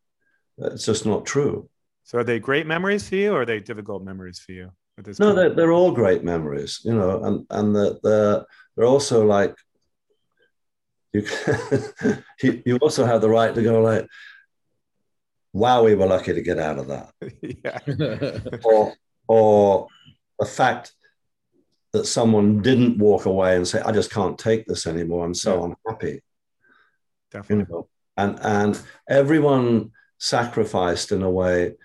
it's 0.57 0.86
just 0.86 1.05
not 1.05 1.26
true. 1.26 1.69
So, 2.03 2.19
are 2.19 2.23
they 2.23 2.39
great 2.39 2.67
memories 2.67 3.09
for 3.09 3.15
you, 3.15 3.34
or 3.34 3.41
are 3.41 3.45
they 3.45 3.59
difficult 3.59 4.03
memories 4.03 4.39
for 4.39 4.51
you? 4.51 4.71
no, 5.19 5.34
they're, 5.34 5.53
they're 5.53 5.71
all 5.71 5.91
great 5.91 6.23
memories, 6.23 6.80
you 6.84 6.93
know, 6.93 7.23
and 7.23 7.45
and 7.49 7.76
the, 7.76 7.99
the 8.03 8.45
they're 8.76 8.86
also 8.86 9.26
like 9.26 9.55
you, 11.13 12.63
you 12.65 12.78
also 12.78 13.05
have 13.05 13.21
the 13.21 13.30
right 13.30 13.55
to 13.55 13.61
go 13.61 13.82
like, 13.82 14.07
wow, 15.53 15.84
we 15.84 15.95
were 15.95 16.05
lucky 16.05 16.34
to 16.34 16.41
get 16.41 16.59
out 16.59 16.78
of 16.78 16.88
that, 16.88 17.11
yeah, 17.41 18.59
or 18.63 18.93
or 19.28 19.88
the 20.39 20.45
fact 20.45 20.93
that 21.93 22.05
someone 22.05 22.61
didn't 22.61 22.97
walk 22.97 23.26
away 23.26 23.55
and 23.55 23.67
say, 23.67 23.82
I 23.82 23.91
just 23.91 24.11
can't 24.11 24.38
take 24.38 24.65
this 24.65 24.86
anymore. 24.86 25.26
I'm 25.26 25.34
so 25.34 25.59
yeah. 25.59 25.73
unhappy. 25.88 26.21
Definitely. 27.32 27.65
You 27.69 27.76
know? 27.76 27.88
And 28.17 28.39
and 28.41 28.82
everyone 29.09 29.91
sacrificed 30.17 31.11
in 31.11 31.21
a 31.21 31.30
way 31.30 31.76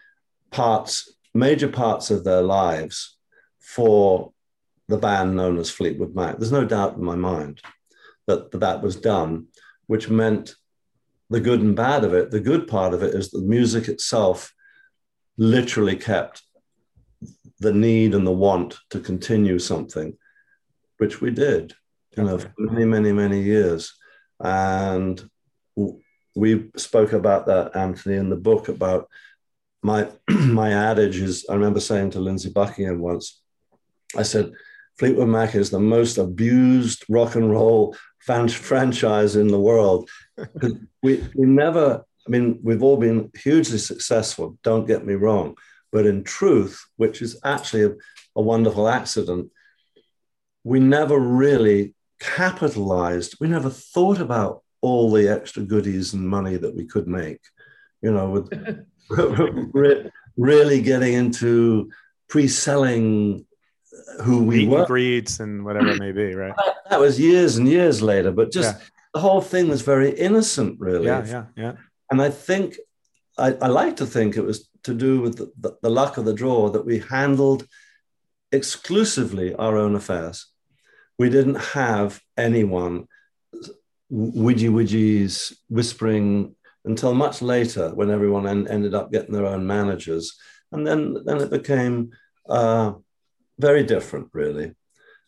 parts 0.50 1.12
major 1.34 1.68
parts 1.68 2.10
of 2.10 2.24
their 2.24 2.42
lives 2.42 3.16
for 3.60 4.32
the 4.88 4.98
band 4.98 5.36
known 5.36 5.58
as 5.58 5.70
Fleetwood 5.70 6.14
Mac. 6.14 6.38
There's 6.38 6.52
no 6.52 6.64
doubt 6.64 6.96
in 6.96 7.04
my 7.04 7.14
mind 7.14 7.60
that 8.26 8.50
that 8.52 8.82
was 8.82 8.96
done, 8.96 9.46
which 9.86 10.08
meant 10.08 10.56
the 11.30 11.40
good 11.40 11.60
and 11.60 11.76
bad 11.76 12.04
of 12.04 12.12
it. 12.12 12.30
The 12.30 12.40
good 12.40 12.66
part 12.66 12.94
of 12.94 13.02
it 13.02 13.14
is 13.14 13.30
the 13.30 13.40
music 13.40 13.88
itself 13.88 14.52
literally 15.38 15.96
kept 15.96 16.42
the 17.60 17.72
need 17.72 18.14
and 18.14 18.26
the 18.26 18.32
want 18.32 18.78
to 18.90 19.00
continue 19.00 19.58
something, 19.58 20.16
which 20.98 21.20
we 21.20 21.30
did, 21.30 21.74
you 22.16 22.24
know, 22.24 22.38
for 22.38 22.52
many, 22.58 22.84
many, 22.84 23.12
many 23.12 23.40
years. 23.42 23.94
And 24.42 25.22
we 26.34 26.70
spoke 26.76 27.12
about 27.12 27.46
that, 27.46 27.76
Anthony, 27.76 28.16
in 28.16 28.30
the 28.30 28.36
book 28.36 28.68
about 28.68 29.08
my 29.82 30.08
my 30.28 30.72
adage 30.72 31.16
is 31.16 31.46
I 31.48 31.54
remember 31.54 31.80
saying 31.80 32.10
to 32.10 32.20
Lindsey 32.20 32.50
Buckingham 32.50 33.00
once, 33.00 33.40
I 34.16 34.22
said, 34.22 34.52
Fleetwood 34.98 35.28
Mac 35.28 35.54
is 35.54 35.70
the 35.70 35.80
most 35.80 36.18
abused 36.18 37.04
rock 37.08 37.34
and 37.34 37.50
roll 37.50 37.96
fan- 38.20 38.48
franchise 38.48 39.36
in 39.36 39.48
the 39.48 39.60
world. 39.60 40.10
we, 41.02 41.24
we 41.34 41.46
never, 41.46 42.04
I 42.26 42.30
mean, 42.30 42.60
we've 42.62 42.82
all 42.82 42.98
been 42.98 43.30
hugely 43.34 43.78
successful, 43.78 44.58
don't 44.62 44.86
get 44.86 45.06
me 45.06 45.14
wrong. 45.14 45.56
But 45.92 46.06
in 46.06 46.22
truth, 46.24 46.84
which 46.96 47.20
is 47.22 47.38
actually 47.44 47.84
a, 47.84 47.92
a 48.36 48.42
wonderful 48.42 48.88
accident, 48.88 49.50
we 50.64 50.78
never 50.80 51.18
really 51.18 51.94
capitalized, 52.20 53.36
we 53.40 53.48
never 53.48 53.70
thought 53.70 54.20
about 54.20 54.62
all 54.82 55.10
the 55.10 55.28
extra 55.28 55.62
goodies 55.62 56.14
and 56.14 56.28
money 56.28 56.56
that 56.56 56.74
we 56.76 56.86
could 56.86 57.08
make, 57.08 57.40
you 58.02 58.12
know, 58.12 58.30
with 58.30 58.46
really 60.36 60.80
getting 60.82 61.14
into 61.14 61.90
pre-selling 62.28 63.44
who 64.22 64.44
we 64.44 64.66
Meet 64.66 64.68
were. 64.68 64.84
and 64.84 65.40
and 65.40 65.64
whatever 65.64 65.88
it 65.90 65.98
may 65.98 66.12
be, 66.12 66.34
right? 66.34 66.54
That, 66.56 66.74
that 66.90 67.00
was 67.00 67.18
years 67.18 67.56
and 67.56 67.66
years 67.68 68.00
later, 68.02 68.30
but 68.30 68.52
just 68.52 68.78
Yeah. 68.78 68.84
the 69.14 69.20
whole 69.20 69.40
thing 69.40 69.68
was 69.68 69.82
very 69.82 70.10
innocent, 70.10 70.78
really. 70.78 71.06
Yeah, 71.06 71.26
yeah, 71.26 71.44
yeah. 71.56 71.72
And 72.10 72.22
I 72.22 72.30
think, 72.30 72.76
I, 73.40 73.52
I 73.62 73.68
like 73.68 73.96
to 73.96 74.06
think 74.06 74.36
it 74.36 74.44
was 74.44 74.68
to 74.84 74.94
do 74.94 75.20
with 75.20 75.36
the, 75.36 75.52
the, 75.58 75.76
the 75.82 75.90
luck 75.90 76.16
of 76.16 76.24
the 76.24 76.34
draw 76.34 76.70
that 76.70 76.86
we 76.86 77.00
handled 77.00 77.66
exclusively 78.52 79.54
our 79.54 79.76
own 79.76 79.94
affairs. 79.94 80.46
We 81.18 81.30
didn't 81.30 81.56
have 81.56 82.20
anyone 82.36 83.06
widgy 84.10 84.70
widgies 84.70 85.52
whispering 85.68 86.56
until 86.84 87.14
much 87.14 87.42
later 87.42 87.94
when 87.94 88.10
everyone 88.10 88.46
en- 88.46 88.68
ended 88.68 88.94
up 88.94 89.12
getting 89.12 89.34
their 89.34 89.46
own 89.46 89.66
managers. 89.66 90.36
And 90.72 90.86
then, 90.86 91.16
then 91.24 91.40
it 91.40 91.50
became 91.50 92.10
uh, 92.48 92.94
very 93.58 93.84
different, 93.84 94.28
really. 94.32 94.74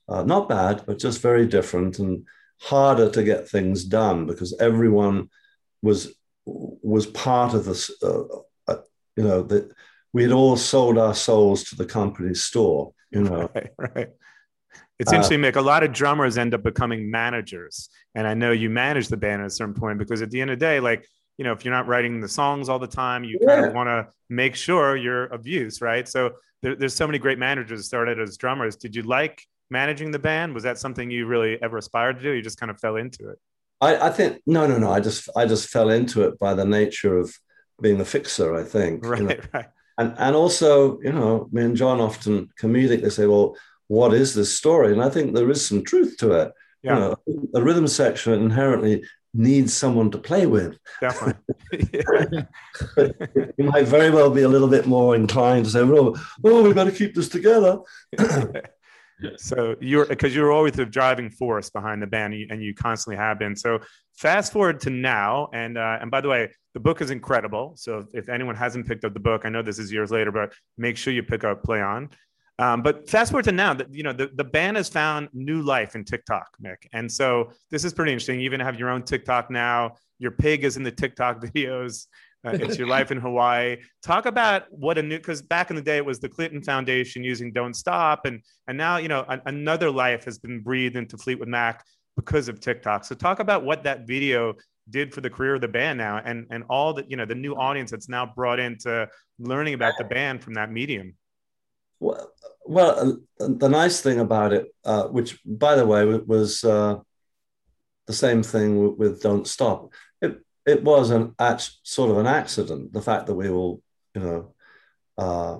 Uh, 0.08 0.22
not 0.22 0.48
bad, 0.48 0.84
but 0.86 0.98
just 0.98 1.20
very 1.20 1.46
different 1.46 1.98
and 1.98 2.26
harder 2.60 3.10
to 3.10 3.22
get 3.22 3.48
things 3.48 3.84
done 3.84 4.26
because 4.26 4.56
everyone 4.58 5.28
was 5.82 6.14
was 6.44 7.06
part 7.06 7.54
of 7.54 7.64
this. 7.64 7.90
Uh, 8.02 8.22
uh, 8.68 8.76
you 9.16 9.24
know 9.24 9.42
that 9.42 9.70
we 10.12 10.22
had 10.22 10.32
all 10.32 10.56
sold 10.56 10.98
our 10.98 11.14
souls 11.14 11.64
to 11.64 11.76
the 11.76 11.84
company 11.86 12.34
store. 12.34 12.92
You 13.10 13.22
know, 13.22 13.50
Right, 13.54 13.70
right. 13.78 14.08
It's 14.98 15.12
Uh, 15.12 15.16
interesting, 15.16 15.40
Mick. 15.40 15.56
A 15.56 15.60
lot 15.60 15.82
of 15.82 15.92
drummers 15.92 16.38
end 16.38 16.54
up 16.54 16.62
becoming 16.62 17.10
managers. 17.10 17.88
And 18.14 18.26
I 18.26 18.34
know 18.34 18.52
you 18.52 18.70
manage 18.70 19.08
the 19.08 19.16
band 19.16 19.42
at 19.42 19.46
a 19.46 19.50
certain 19.50 19.74
point 19.74 19.98
because 19.98 20.22
at 20.22 20.30
the 20.30 20.40
end 20.40 20.50
of 20.50 20.58
the 20.58 20.64
day, 20.64 20.80
like, 20.80 21.06
you 21.38 21.44
know, 21.44 21.52
if 21.52 21.64
you're 21.64 21.74
not 21.74 21.86
writing 21.86 22.20
the 22.20 22.28
songs 22.28 22.68
all 22.68 22.78
the 22.78 22.86
time, 22.86 23.24
you 23.24 23.38
kind 23.46 23.66
of 23.66 23.74
want 23.74 23.88
to 23.88 24.08
make 24.28 24.54
sure 24.54 24.96
you're 24.96 25.24
of 25.24 25.46
use, 25.46 25.80
right? 25.80 26.06
So 26.06 26.32
there, 26.62 26.76
there's 26.76 26.94
so 26.94 27.06
many 27.06 27.18
great 27.18 27.38
managers 27.38 27.80
that 27.80 27.84
started 27.84 28.20
as 28.20 28.36
drummers. 28.36 28.76
Did 28.76 28.94
you 28.94 29.02
like 29.02 29.42
managing 29.70 30.10
the 30.10 30.18
band? 30.18 30.54
Was 30.54 30.62
that 30.64 30.78
something 30.78 31.10
you 31.10 31.26
really 31.26 31.60
ever 31.62 31.78
aspired 31.78 32.16
to 32.18 32.22
do? 32.22 32.30
You 32.30 32.42
just 32.42 32.60
kind 32.60 32.70
of 32.70 32.78
fell 32.78 32.96
into 32.96 33.30
it. 33.30 33.38
I, 33.86 34.06
I 34.08 34.10
think 34.10 34.40
no, 34.46 34.66
no, 34.66 34.78
no. 34.78 34.90
I 34.90 35.00
just 35.00 35.28
I 35.36 35.44
just 35.46 35.68
fell 35.68 35.90
into 35.90 36.22
it 36.26 36.38
by 36.38 36.54
the 36.54 36.64
nature 36.64 37.18
of 37.18 37.26
being 37.84 38.00
a 38.00 38.04
fixer. 38.04 38.48
I 38.54 38.64
think, 38.74 39.04
you 39.04 39.10
Right, 39.10 39.22
know. 39.22 39.36
right. 39.54 39.68
and 39.98 40.14
and 40.18 40.34
also, 40.42 40.98
you 41.06 41.12
know, 41.12 41.48
me 41.52 41.62
and 41.64 41.76
John 41.76 42.00
often 42.00 42.48
comedically 42.60 43.10
say, 43.12 43.26
"Well, 43.26 43.56
what 43.88 44.14
is 44.14 44.34
this 44.34 44.54
story?" 44.56 44.92
And 44.92 45.02
I 45.02 45.10
think 45.10 45.34
there 45.34 45.50
is 45.50 45.66
some 45.66 45.82
truth 45.84 46.16
to 46.18 46.32
it. 46.42 46.52
Yeah, 46.84 46.94
You 46.94 47.00
know, 47.00 47.48
a 47.54 47.62
rhythm 47.62 47.86
section 47.88 48.32
inherently 48.34 49.04
needs 49.34 49.72
someone 49.72 50.10
to 50.12 50.18
play 50.18 50.46
with. 50.46 50.72
definitely. 51.00 51.42
You 53.58 53.64
might 53.72 53.86
very 53.88 54.10
well 54.10 54.30
be 54.30 54.42
a 54.42 54.48
little 54.54 54.68
bit 54.76 54.86
more 54.86 55.14
inclined 55.16 55.64
to 55.66 55.70
say, 55.72 55.80
"Oh, 55.80 56.14
oh, 56.44 56.62
we 56.62 56.72
better 56.74 56.90
keep 57.00 57.14
this 57.14 57.28
together." 57.28 57.78
So 59.36 59.76
you're 59.80 60.06
because 60.06 60.34
you're 60.34 60.52
always 60.52 60.72
the 60.72 60.86
driving 60.86 61.30
force 61.30 61.70
behind 61.70 62.02
the 62.02 62.06
band 62.06 62.34
and 62.50 62.62
you, 62.62 62.74
constantly 62.74 63.16
have 63.16 63.38
been. 63.38 63.56
So 63.56 63.80
fast 64.14 64.52
forward 64.52 64.80
to 64.80 64.90
now 64.90 65.48
and 65.52 65.78
uh, 65.78 65.98
and 66.00 66.10
by 66.10 66.20
the 66.20 66.28
way 66.28 66.50
the 66.74 66.80
book 66.80 67.00
is 67.00 67.10
incredible. 67.10 67.74
So 67.76 67.98
if, 67.98 68.06
if 68.14 68.28
anyone 68.28 68.54
hasn't 68.54 68.86
picked 68.86 69.04
up 69.04 69.12
the 69.14 69.20
book 69.20 69.42
i 69.44 69.48
know 69.48 69.62
this 69.62 69.78
is 69.78 69.92
years 69.92 70.10
later 70.10 70.32
but 70.32 70.52
make 70.78 70.96
sure 70.96 71.12
you 71.12 71.22
pick 71.22 71.44
up 71.44 71.62
play 71.62 71.80
on. 71.80 72.10
Um, 72.58 72.82
but 72.82 73.08
fast 73.08 73.32
forward 73.32 73.44
to 73.46 73.52
now 73.52 73.74
that 73.74 73.92
you 73.94 74.02
know 74.02 74.12
the, 74.12 74.30
the 74.34 74.44
band 74.44 74.76
has 74.76 74.88
found 74.88 75.28
new 75.32 75.62
life 75.62 75.94
in 75.94 76.04
tiktok 76.04 76.48
mick. 76.62 76.86
And 76.92 77.10
so 77.10 77.50
this 77.70 77.84
is 77.84 77.92
pretty 77.92 78.12
interesting. 78.12 78.40
You 78.40 78.46
even 78.46 78.60
have 78.60 78.78
your 78.78 78.90
own 78.90 79.02
tiktok 79.02 79.50
now. 79.50 79.96
Your 80.18 80.30
pig 80.30 80.64
is 80.64 80.76
in 80.76 80.82
the 80.82 80.92
tiktok 80.92 81.40
videos 81.42 82.06
uh, 82.44 82.50
it's 82.52 82.78
your 82.78 82.88
life 82.88 83.10
in 83.10 83.18
Hawaii. 83.18 83.76
Talk 84.02 84.26
about 84.26 84.64
what 84.70 84.98
a 84.98 85.02
new 85.02 85.18
because 85.18 85.42
back 85.42 85.70
in 85.70 85.76
the 85.76 85.82
day 85.82 85.96
it 85.96 86.04
was 86.04 86.18
the 86.18 86.28
Clinton 86.28 86.62
Foundation 86.62 87.22
using 87.22 87.52
Don't 87.52 87.74
Stop, 87.74 88.24
and 88.24 88.42
and 88.66 88.76
now 88.76 88.96
you 88.96 89.08
know 89.08 89.24
an, 89.28 89.40
another 89.46 89.90
life 89.90 90.24
has 90.24 90.38
been 90.38 90.60
breathed 90.60 90.96
into 90.96 91.16
Fleetwood 91.16 91.48
Mac 91.48 91.84
because 92.16 92.48
of 92.48 92.60
TikTok. 92.60 93.04
So 93.04 93.14
talk 93.14 93.38
about 93.38 93.64
what 93.64 93.84
that 93.84 94.06
video 94.06 94.54
did 94.90 95.14
for 95.14 95.20
the 95.20 95.30
career 95.30 95.54
of 95.54 95.60
the 95.60 95.68
band 95.68 95.98
now, 95.98 96.20
and 96.24 96.46
and 96.50 96.64
all 96.68 96.94
the 96.94 97.04
you 97.08 97.16
know 97.16 97.24
the 97.24 97.34
new 97.34 97.54
audience 97.54 97.90
that's 97.90 98.08
now 98.08 98.26
brought 98.26 98.58
into 98.58 99.08
learning 99.38 99.74
about 99.74 99.94
the 99.98 100.04
band 100.04 100.42
from 100.42 100.54
that 100.54 100.70
medium. 100.70 101.14
Well, 102.00 102.32
well, 102.64 103.20
uh, 103.40 103.48
the 103.48 103.68
nice 103.68 104.00
thing 104.00 104.18
about 104.18 104.52
it, 104.52 104.74
uh, 104.84 105.04
which 105.04 105.38
by 105.44 105.76
the 105.76 105.86
way 105.86 106.04
was 106.04 106.64
uh, 106.64 106.96
the 108.06 108.12
same 108.12 108.42
thing 108.42 108.82
with, 108.82 108.98
with 108.98 109.22
Don't 109.22 109.46
Stop. 109.46 109.92
It 110.64 110.82
was 110.84 111.10
an 111.10 111.34
sort 111.82 112.10
of 112.10 112.18
an 112.18 112.26
accident. 112.26 112.92
The 112.92 113.02
fact 113.02 113.26
that 113.26 113.34
we 113.34 113.48
all, 113.48 113.82
you 114.14 114.20
know, 114.20 114.54
uh, 115.18 115.58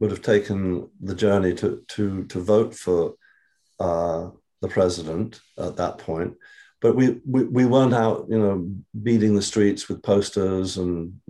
would 0.00 0.10
have 0.10 0.22
taken 0.22 0.88
the 1.00 1.14
journey 1.14 1.54
to 1.54 1.84
to 1.88 2.24
to 2.24 2.40
vote 2.40 2.74
for 2.74 3.14
uh, 3.80 4.30
the 4.60 4.68
president 4.68 5.40
at 5.56 5.76
that 5.76 5.98
point, 5.98 6.34
but 6.80 6.94
we, 6.96 7.20
we 7.26 7.44
we 7.44 7.66
weren't 7.66 7.94
out, 7.94 8.26
you 8.28 8.38
know, 8.38 8.68
beating 9.02 9.34
the 9.34 9.42
streets 9.42 9.88
with 9.88 10.02
posters, 10.02 10.76
and 10.76 11.20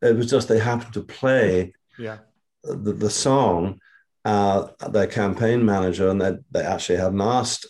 it 0.00 0.16
was 0.16 0.30
just 0.30 0.48
they 0.48 0.58
happened 0.58 0.94
to 0.94 1.02
play 1.02 1.72
Yeah, 1.98 2.18
the, 2.64 2.92
the 2.92 3.10
song, 3.10 3.80
uh, 4.24 4.68
their 4.90 5.06
campaign 5.06 5.64
manager, 5.64 6.08
and 6.08 6.20
they, 6.20 6.38
they 6.50 6.64
actually 6.64 6.98
hadn't 6.98 7.20
asked. 7.20 7.66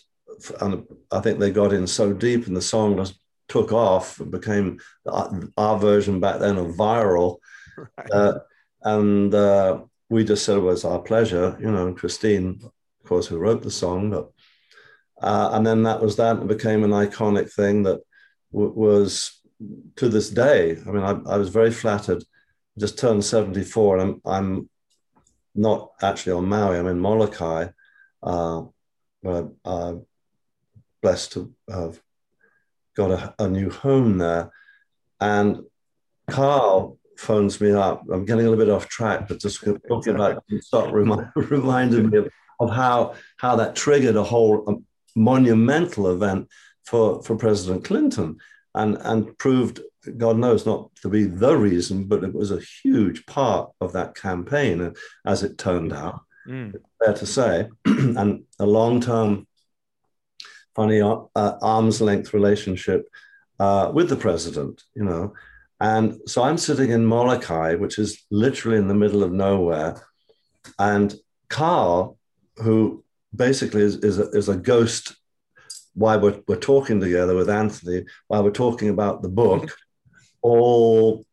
And 0.59 0.85
I 1.11 1.19
think 1.21 1.39
they 1.39 1.51
got 1.51 1.73
in 1.73 1.87
so 1.87 2.13
deep, 2.13 2.47
and 2.47 2.55
the 2.55 2.61
song 2.61 2.97
just 2.97 3.22
took 3.53 3.71
off 3.71 4.19
and 4.19 4.31
became 4.31 4.79
our, 5.05 5.77
version 5.77 6.19
back 6.19 6.39
then 6.39 6.57
of 6.57 6.75
viral. 6.75 7.37
right. 7.77 8.11
Uh, 8.11 8.39
and 8.81 9.33
uh, 9.33 9.79
we 10.09 10.25
just 10.25 10.43
said 10.43 10.57
it 10.57 10.61
was 10.61 10.83
our 10.83 10.99
pleasure, 10.99 11.55
you 11.59 11.71
know, 11.71 11.87
and 11.87 11.95
Christine, 11.95 12.59
of 12.63 13.07
course, 13.07 13.27
who 13.27 13.37
wrote 13.37 13.61
the 13.61 13.69
song. 13.69 14.09
But, 14.09 14.31
uh, 15.21 15.51
and 15.53 15.65
then 15.65 15.83
that 15.83 16.01
was 16.01 16.15
that. 16.15 16.37
It 16.37 16.47
became 16.47 16.83
an 16.83 16.89
iconic 16.89 17.53
thing 17.53 17.83
that 17.83 18.01
w- 18.51 18.73
was 18.73 19.39
to 19.97 20.09
this 20.09 20.31
day. 20.31 20.77
I 20.87 20.91
mean, 20.91 21.03
I, 21.03 21.33
I 21.33 21.37
was 21.37 21.49
very 21.49 21.71
flattered. 21.71 22.23
I 22.75 22.79
just 22.79 22.97
turned 22.97 23.23
74 23.23 23.99
and 23.99 24.21
I'm, 24.25 24.33
I'm 24.33 24.69
not 25.53 25.91
actually 26.01 26.33
on 26.33 26.49
Maui, 26.49 26.79
I'm 26.79 26.87
in 26.87 26.99
Molokai, 26.99 27.67
uh, 28.23 28.63
where 29.21 29.49
I'm 29.63 30.07
blessed 31.03 31.33
to 31.33 31.53
have 31.69 32.01
got 32.95 33.11
a, 33.11 33.33
a 33.39 33.47
new 33.47 33.69
home 33.69 34.17
there. 34.17 34.51
And 35.19 35.63
Carl 36.29 36.97
phones 37.17 37.59
me 37.61 37.71
up. 37.71 38.03
I'm 38.11 38.25
getting 38.25 38.45
a 38.45 38.49
little 38.49 38.65
bit 38.65 38.73
off 38.73 38.87
track, 38.87 39.27
but 39.27 39.39
just 39.39 39.63
talking 39.87 40.15
about 40.15 40.43
start 40.61 40.93
remind, 40.93 41.29
reminded 41.35 42.11
me 42.11 42.17
of, 42.19 42.29
of 42.59 42.69
how 42.69 43.15
how 43.37 43.55
that 43.57 43.75
triggered 43.75 44.15
a 44.15 44.23
whole 44.23 44.63
um, 44.67 44.85
monumental 45.15 46.11
event 46.11 46.49
for 46.85 47.21
for 47.23 47.35
President 47.35 47.83
Clinton, 47.85 48.37
and 48.75 48.97
and 49.01 49.37
proved 49.37 49.81
God 50.17 50.37
knows 50.37 50.65
not 50.65 50.93
to 50.97 51.09
be 51.09 51.23
the 51.23 51.55
reason, 51.55 52.05
but 52.05 52.23
it 52.23 52.33
was 52.33 52.51
a 52.51 52.61
huge 52.83 53.25
part 53.25 53.71
of 53.79 53.93
that 53.93 54.15
campaign, 54.15 54.93
as 55.25 55.43
it 55.43 55.57
turned 55.57 55.93
out. 55.93 56.21
Mm. 56.47 56.75
Fair 57.03 57.13
to 57.13 57.25
say, 57.25 57.69
and 57.85 58.43
a 58.59 58.65
long 58.65 58.99
term, 58.99 59.47
funny 60.75 61.01
uh, 61.01 61.17
arm's 61.61 62.01
length 62.01 62.33
relationship 62.33 63.07
uh, 63.59 63.91
with 63.93 64.09
the 64.09 64.15
president, 64.15 64.83
you 64.95 65.03
know. 65.03 65.33
And 65.79 66.19
so 66.27 66.43
I'm 66.43 66.57
sitting 66.57 66.91
in 66.91 67.05
Molokai, 67.05 67.75
which 67.75 67.99
is 67.99 68.23
literally 68.31 68.77
in 68.77 68.87
the 68.87 68.95
middle 68.95 69.23
of 69.23 69.31
nowhere. 69.31 70.01
And 70.79 71.13
Carl, 71.49 72.17
who 72.57 73.03
basically 73.35 73.81
is, 73.81 73.97
is, 73.97 74.19
a, 74.19 74.29
is 74.29 74.49
a 74.49 74.55
ghost 74.55 75.15
while 75.93 76.19
we're, 76.19 76.39
we're 76.47 76.55
talking 76.55 76.99
together 76.99 77.35
with 77.35 77.49
Anthony, 77.49 78.05
while 78.27 78.43
we're 78.43 78.51
talking 78.51 78.89
about 78.89 79.21
the 79.21 79.29
book, 79.29 79.75
all 80.41 81.25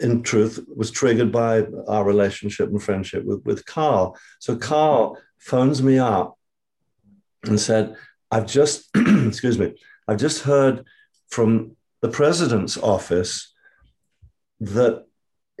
in 0.00 0.22
truth 0.22 0.58
was 0.74 0.90
triggered 0.90 1.30
by 1.30 1.66
our 1.86 2.04
relationship 2.04 2.68
and 2.70 2.82
friendship 2.82 3.24
with, 3.24 3.44
with 3.44 3.64
Carl. 3.66 4.16
So 4.40 4.56
Carl 4.56 5.18
phones 5.38 5.82
me 5.82 5.98
up 5.98 6.38
and 7.44 7.60
said, 7.60 7.96
I've 8.32 8.46
just, 8.46 8.88
excuse 8.96 9.58
me, 9.58 9.74
I've 10.08 10.16
just 10.16 10.42
heard 10.42 10.84
from 11.28 11.76
the 12.00 12.08
president's 12.08 12.76
office 12.78 13.52
that 14.60 15.04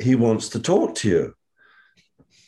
he 0.00 0.14
wants 0.14 0.48
to 0.50 0.58
talk 0.58 0.94
to 0.96 1.08
you. 1.08 1.34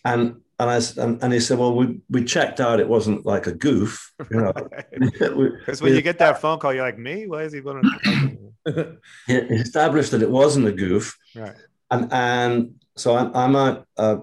And 0.05 0.41
and 0.59 0.71
I 0.71 0.81
and, 1.03 1.23
and 1.23 1.33
he 1.33 1.41
said, 1.41 1.59
well, 1.59 1.75
we, 1.75 2.01
we 2.09 2.25
checked 2.25 2.61
out. 2.61 2.81
It 2.81 2.89
wasn't 2.89 3.27
like 3.27 3.47
a 3.47 3.53
goof, 3.53 4.13
you 4.31 4.41
know. 4.41 4.53
Because 5.59 5.83
when 5.83 5.95
you 5.95 6.03
get 6.03 6.19
that 6.19 6.41
phone 6.41 6.59
call, 6.59 6.73
you're 6.73 6.85
like, 6.85 6.99
me? 6.99 7.27
Why 7.27 7.43
is 7.43 7.53
he 7.53 7.61
going 7.61 7.83
to? 7.83 8.97
he 9.27 9.35
established 9.35 10.13
that 10.13 10.23
it 10.23 10.31
wasn't 10.31 10.69
a 10.69 10.73
goof. 10.73 11.19
right. 11.35 11.55
And 11.91 12.13
and 12.13 12.75
so 12.97 13.17
I'm, 13.17 13.35
I'm 13.35 13.57
out 13.57 13.87
uh, 13.99 14.17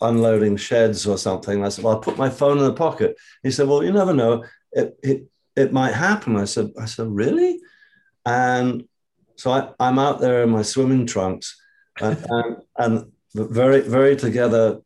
unloading 0.00 0.56
sheds 0.56 1.06
or 1.06 1.16
something. 1.16 1.64
I 1.64 1.68
said, 1.68 1.84
well, 1.84 1.94
I'll 1.94 2.00
put 2.00 2.18
my 2.18 2.30
phone 2.30 2.58
in 2.58 2.64
the 2.64 2.72
pocket. 2.72 3.16
He 3.42 3.50
said, 3.50 3.68
well, 3.68 3.84
you 3.84 3.92
never 3.92 4.12
know. 4.12 4.44
It, 4.72 4.98
it, 5.02 5.26
it 5.56 5.72
might 5.72 5.94
happen. 5.94 6.36
I 6.36 6.44
said, 6.44 6.72
I 6.78 6.86
said, 6.86 7.08
really? 7.08 7.60
And 8.24 8.84
so 9.36 9.50
I, 9.50 9.70
I'm 9.80 9.98
out 9.98 10.20
there 10.20 10.42
in 10.42 10.50
my 10.50 10.62
swimming 10.62 11.06
trunks 11.06 11.60
and, 12.00 12.24
and, 12.30 12.56
and 12.76 13.12
very, 13.34 13.80
very 13.80 14.16
together 14.16 14.80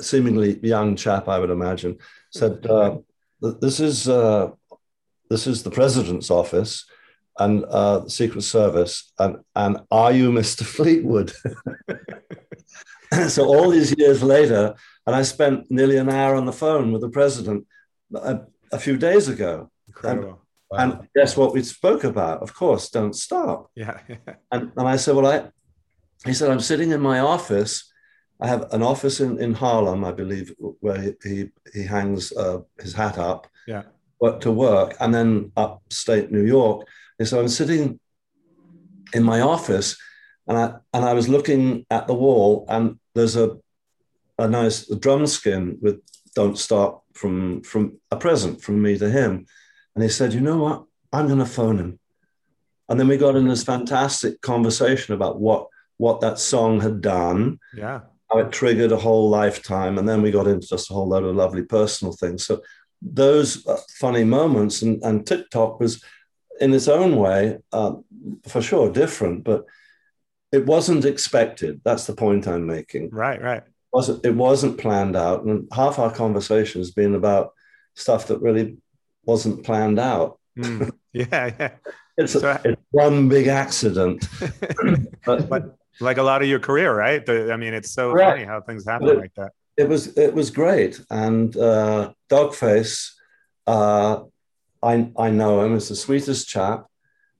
seemingly 0.00 0.58
young 0.62 0.96
chap, 0.96 1.28
I 1.28 1.38
would 1.38 1.50
imagine, 1.50 1.98
said, 2.30 2.66
uh, 2.66 2.98
"This 3.40 3.80
is 3.80 4.08
uh, 4.08 4.50
this 5.28 5.46
is 5.46 5.62
the 5.62 5.70
president's 5.70 6.30
office." 6.30 6.86
And 7.38 7.64
uh, 7.64 8.00
the 8.00 8.10
Secret 8.10 8.42
Service, 8.42 9.12
and 9.18 9.38
and 9.56 9.78
are 9.90 10.12
you 10.12 10.30
Mr. 10.40 10.64
Fleetwood? 10.64 11.32
so 13.30 13.46
all 13.46 13.70
these 13.70 13.94
years 13.96 14.22
later, 14.22 14.74
and 15.06 15.16
I 15.16 15.22
spent 15.22 15.70
nearly 15.70 15.96
an 15.96 16.10
hour 16.10 16.34
on 16.34 16.44
the 16.44 16.52
phone 16.52 16.92
with 16.92 17.00
the 17.00 17.08
president 17.08 17.66
a, 18.72 18.78
few 18.78 18.96
days 18.96 19.28
ago. 19.28 19.70
Incredible. 19.88 20.40
And, 20.72 20.92
wow. 20.92 20.98
and 21.00 21.08
guess 21.14 21.36
what 21.36 21.52
we 21.52 21.62
spoke 21.62 22.04
about? 22.04 22.42
Of 22.42 22.54
course, 22.54 22.90
don't 22.90 23.14
stop. 23.14 23.70
Yeah. 23.74 23.98
and, 24.52 24.72
and 24.76 24.88
I 24.88 24.96
said, 24.96 25.16
well, 25.16 25.26
I, 25.26 25.48
he 26.26 26.34
said, 26.34 26.50
I'm 26.50 26.60
sitting 26.60 26.90
in 26.90 27.00
my 27.00 27.20
office. 27.20 27.90
I 28.40 28.46
have 28.46 28.72
an 28.72 28.82
office 28.82 29.20
in, 29.20 29.40
in 29.40 29.54
Harlem, 29.54 30.04
I 30.04 30.12
believe, 30.12 30.54
where 30.58 31.00
he, 31.00 31.12
he, 31.22 31.50
he 31.74 31.82
hangs 31.82 32.32
uh, 32.32 32.60
his 32.78 32.94
hat 32.94 33.18
up 33.18 33.46
yeah. 33.66 33.82
But 34.20 34.42
to 34.42 34.50
work, 34.50 34.96
and 35.00 35.14
then 35.14 35.52
upstate 35.56 36.30
New 36.30 36.44
York. 36.44 36.86
And 37.18 37.26
so 37.26 37.40
I'm 37.40 37.48
sitting 37.48 38.00
in 39.14 39.22
my 39.22 39.40
office 39.40 39.96
and 40.46 40.58
I, 40.58 40.74
and 40.92 41.04
I 41.04 41.12
was 41.12 41.28
looking 41.28 41.86
at 41.90 42.06
the 42.06 42.14
wall 42.14 42.64
and 42.68 42.98
there's 43.14 43.36
a, 43.36 43.58
a 44.38 44.48
nice 44.48 44.86
drum 44.86 45.26
skin 45.26 45.78
with 45.80 46.00
don't 46.34 46.58
stop 46.58 46.99
from, 47.14 47.62
from 47.62 47.98
a 48.10 48.16
present 48.16 48.62
from 48.62 48.80
me 48.80 48.98
to 48.98 49.10
him. 49.10 49.46
And 49.94 50.02
he 50.02 50.10
said, 50.10 50.32
you 50.32 50.40
know 50.40 50.58
what? 50.58 50.84
I'm 51.12 51.26
going 51.26 51.38
to 51.38 51.46
phone 51.46 51.78
him. 51.78 51.98
And 52.88 52.98
then 52.98 53.08
we 53.08 53.16
got 53.16 53.36
in 53.36 53.48
this 53.48 53.64
fantastic 53.64 54.40
conversation 54.40 55.14
about 55.14 55.40
what 55.40 55.68
what 55.96 56.22
that 56.22 56.38
song 56.38 56.80
had 56.80 57.02
done. 57.02 57.58
Yeah. 57.76 58.00
How 58.30 58.38
it 58.38 58.52
triggered 58.52 58.90
a 58.90 58.96
whole 58.96 59.28
lifetime. 59.28 59.98
And 59.98 60.08
then 60.08 60.22
we 60.22 60.30
got 60.30 60.46
into 60.46 60.66
just 60.66 60.90
a 60.90 60.94
whole 60.94 61.08
load 61.08 61.24
of 61.24 61.36
lovely 61.36 61.62
personal 61.62 62.14
things. 62.14 62.46
So 62.46 62.62
those 63.02 63.66
uh, 63.66 63.76
funny 63.98 64.24
moments 64.24 64.82
and, 64.82 65.02
and 65.04 65.26
TikTok 65.26 65.78
was 65.78 66.02
in 66.58 66.72
its 66.72 66.88
own 66.88 67.16
way, 67.16 67.58
uh, 67.72 67.94
for 68.48 68.62
sure, 68.62 68.90
different, 68.90 69.44
but 69.44 69.66
it 70.52 70.66
wasn't 70.66 71.04
expected. 71.04 71.80
That's 71.84 72.06
the 72.06 72.14
point 72.14 72.48
I'm 72.48 72.66
making. 72.66 73.10
Right, 73.10 73.40
right. 73.40 73.62
It 73.92 73.96
wasn't, 73.96 74.24
it 74.24 74.34
wasn't 74.34 74.78
planned 74.78 75.16
out. 75.16 75.44
And 75.44 75.68
half 75.72 75.98
our 75.98 76.12
conversation 76.12 76.80
has 76.80 76.92
been 76.92 77.14
about 77.14 77.52
stuff 77.94 78.28
that 78.28 78.40
really 78.40 78.78
wasn't 79.24 79.64
planned 79.64 79.98
out. 79.98 80.38
Mm. 80.58 80.90
Yeah, 81.12 81.50
yeah. 81.58 81.70
it's, 82.16 82.34
so, 82.34 82.48
a, 82.48 82.60
it's, 82.64 82.80
one 82.92 83.28
big 83.28 83.48
accident. 83.48 84.28
but, 85.26 85.48
but, 85.48 85.76
like 86.00 86.18
a 86.18 86.22
lot 86.22 86.40
of 86.40 86.46
your 86.46 86.60
career, 86.60 86.94
right? 86.94 87.26
The, 87.26 87.52
I 87.52 87.56
mean, 87.56 87.74
it's 87.74 87.90
so 87.90 88.12
right. 88.12 88.30
funny 88.30 88.44
how 88.44 88.60
things 88.60 88.86
happen 88.86 89.08
it, 89.08 89.18
like 89.18 89.34
that. 89.34 89.50
It 89.76 89.88
was 89.88 90.16
it 90.16 90.32
was 90.32 90.50
great, 90.50 91.00
and 91.10 91.56
uh, 91.56 92.12
Doggface, 92.28 93.10
uh, 93.66 94.22
I 94.82 95.10
I 95.18 95.30
know 95.30 95.62
him 95.62 95.74
as 95.74 95.88
the 95.88 95.96
sweetest 95.96 96.48
chap. 96.48 96.86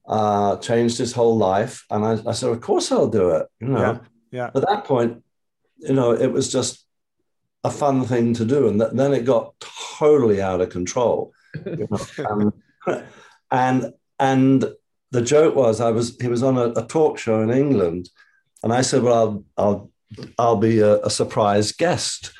Uh, 0.05 0.57
changed 0.57 0.97
his 0.97 1.13
whole 1.13 1.37
life, 1.37 1.85
and 1.89 2.03
I, 2.03 2.29
I 2.29 2.33
said, 2.33 2.49
of 2.49 2.59
course 2.59 2.91
I'll 2.91 3.07
do 3.07 3.29
it. 3.29 3.47
You 3.61 3.67
know, 3.67 3.79
yeah. 3.79 3.97
yeah. 4.31 4.45
At 4.53 4.67
that 4.67 4.83
point, 4.83 5.23
you 5.81 5.93
know, 5.93 6.11
it 6.13 6.31
was 6.31 6.51
just 6.51 6.85
a 7.63 7.71
fun 7.71 8.05
thing 8.05 8.33
to 8.35 8.45
do, 8.45 8.67
and 8.67 8.79
th- 8.79 8.91
then 8.93 9.13
it 9.13 9.25
got 9.25 9.53
totally 9.97 10.41
out 10.41 10.61
of 10.61 10.69
control. 10.69 11.33
You 11.65 11.87
know? 11.89 12.23
um, 12.29 12.53
and 13.51 13.93
and 14.19 14.65
the 15.11 15.21
joke 15.21 15.55
was 15.55 15.81
I 15.81 15.91
was 15.91 16.17
he 16.19 16.27
was 16.27 16.43
on 16.43 16.57
a, 16.57 16.69
a, 16.69 16.85
talk 16.87 17.17
show 17.17 17.41
in 17.41 17.51
England, 17.51 18.09
and 18.63 18.73
I 18.73 18.81
said, 18.81 19.03
"Well, 19.03 19.13
I'll 19.13 19.45
I'll 19.57 19.91
I'll 20.37 20.57
be 20.57 20.79
a, 20.79 21.01
a 21.01 21.09
surprise 21.09 21.71
guest," 21.71 22.31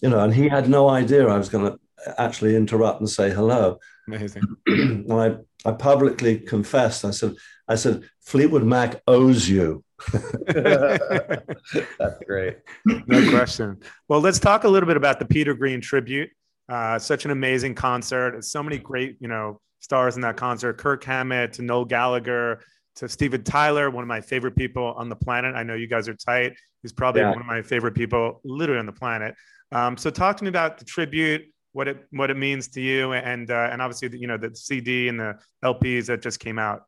you 0.00 0.08
know, 0.08 0.20
and 0.20 0.34
he 0.34 0.48
had 0.48 0.68
no 0.68 0.88
idea 0.88 1.26
I 1.26 1.38
was 1.38 1.48
going 1.48 1.70
to 1.70 1.78
actually 2.18 2.56
interrupt 2.56 3.00
and 3.00 3.08
say 3.08 3.30
hello. 3.30 3.78
Amazing. 4.06 4.42
and 4.66 5.12
I 5.12 5.36
I 5.64 5.72
publicly 5.72 6.38
confessed. 6.38 7.04
I 7.04 7.10
said 7.12 7.34
I 7.68 7.76
said 7.76 8.04
Fleetwood 8.20 8.64
Mac 8.64 9.02
owes 9.06 9.48
you. 9.48 9.84
That's 10.46 12.24
great. 12.26 12.58
No 12.84 13.30
question. 13.30 13.80
Well, 14.08 14.20
let's 14.20 14.38
talk 14.38 14.64
a 14.64 14.68
little 14.68 14.86
bit 14.86 14.96
about 14.96 15.18
the 15.18 15.24
Peter 15.24 15.54
Green 15.54 15.80
tribute. 15.80 16.30
Uh, 16.68 16.98
such 16.98 17.24
an 17.24 17.30
amazing 17.30 17.74
concert. 17.74 18.44
So 18.44 18.62
many 18.62 18.78
great, 18.78 19.16
you 19.20 19.28
know, 19.28 19.60
stars 19.80 20.16
in 20.16 20.22
that 20.22 20.36
concert. 20.36 20.78
Kirk 20.78 21.04
Hammett 21.04 21.54
to 21.54 21.62
Noel 21.62 21.84
Gallagher 21.84 22.60
to 22.96 23.08
Steven 23.08 23.42
Tyler, 23.42 23.90
one 23.90 24.02
of 24.02 24.08
my 24.08 24.20
favorite 24.20 24.56
people 24.56 24.94
on 24.96 25.08
the 25.08 25.16
planet. 25.16 25.54
I 25.54 25.62
know 25.62 25.74
you 25.74 25.86
guys 25.86 26.08
are 26.08 26.14
tight. 26.14 26.54
He's 26.82 26.92
probably 26.92 27.20
yeah. 27.20 27.30
one 27.30 27.40
of 27.40 27.46
my 27.46 27.62
favorite 27.62 27.94
people 27.94 28.40
literally 28.44 28.78
on 28.78 28.86
the 28.86 28.92
planet. 28.92 29.34
Um, 29.72 29.96
so 29.96 30.10
talk 30.10 30.36
to 30.38 30.44
me 30.44 30.48
about 30.48 30.78
the 30.78 30.84
tribute, 30.84 31.42
what 31.72 31.88
it 31.88 32.06
what 32.10 32.30
it 32.30 32.36
means 32.36 32.68
to 32.68 32.80
you, 32.80 33.12
and 33.12 33.50
uh, 33.50 33.68
and 33.70 33.82
obviously 33.82 34.08
the, 34.08 34.18
you 34.18 34.26
know 34.26 34.38
the 34.38 34.54
CD 34.54 35.08
and 35.08 35.20
the 35.20 35.38
LPs 35.64 36.06
that 36.06 36.22
just 36.22 36.40
came 36.40 36.58
out. 36.58 36.84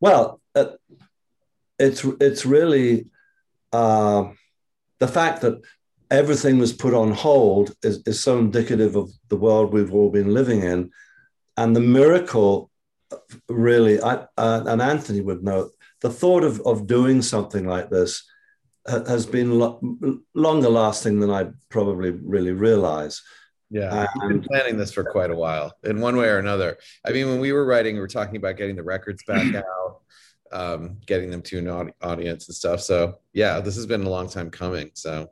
Well, 0.00 0.40
uh, 0.54 0.66
it's 1.78 2.04
it's 2.20 2.46
really 2.46 3.06
uh, 3.72 4.28
the 5.00 5.08
fact 5.08 5.42
that 5.42 5.60
everything 6.10 6.58
was 6.58 6.72
put 6.72 6.94
on 6.94 7.10
hold 7.10 7.74
is, 7.82 8.02
is 8.06 8.22
so 8.22 8.38
indicative 8.38 8.94
of 8.94 9.10
the 9.28 9.36
world 9.36 9.72
we've 9.72 9.92
all 9.92 10.10
been 10.10 10.32
living 10.32 10.62
in 10.62 10.90
and 11.56 11.74
the 11.74 11.80
miracle, 11.80 12.70
really, 13.48 14.00
I, 14.02 14.26
uh, 14.36 14.64
and 14.66 14.82
Anthony 14.82 15.20
would 15.20 15.44
know, 15.44 15.70
the 16.00 16.10
thought 16.10 16.44
of, 16.44 16.60
of 16.66 16.86
doing 16.86 17.22
something 17.22 17.66
like 17.66 17.90
this 17.90 18.24
has 18.86 19.24
been 19.24 19.58
lo- 19.58 19.80
longer 20.34 20.68
lasting 20.68 21.20
than 21.20 21.30
I 21.30 21.46
probably 21.70 22.10
really 22.10 22.52
realize. 22.52 23.22
Yeah, 23.70 24.06
we've 24.20 24.28
been 24.28 24.42
planning 24.42 24.76
this 24.76 24.92
for 24.92 25.04
quite 25.04 25.30
a 25.30 25.34
while, 25.34 25.72
in 25.84 26.00
one 26.00 26.16
way 26.16 26.28
or 26.28 26.38
another. 26.38 26.76
I 27.04 27.12
mean, 27.12 27.28
when 27.28 27.40
we 27.40 27.52
were 27.52 27.64
writing, 27.64 27.94
we 27.94 28.00
were 28.00 28.08
talking 28.08 28.36
about 28.36 28.56
getting 28.56 28.76
the 28.76 28.82
records 28.82 29.22
back 29.24 29.54
out, 29.54 30.02
um, 30.54 30.98
getting 31.04 31.30
them 31.30 31.42
to 31.42 31.58
an 31.58 31.92
audience 32.00 32.48
and 32.48 32.54
stuff. 32.54 32.80
So, 32.80 33.18
yeah, 33.32 33.60
this 33.60 33.76
has 33.76 33.86
been 33.86 34.04
a 34.04 34.08
long 34.08 34.28
time 34.28 34.50
coming. 34.50 34.90
So, 34.94 35.30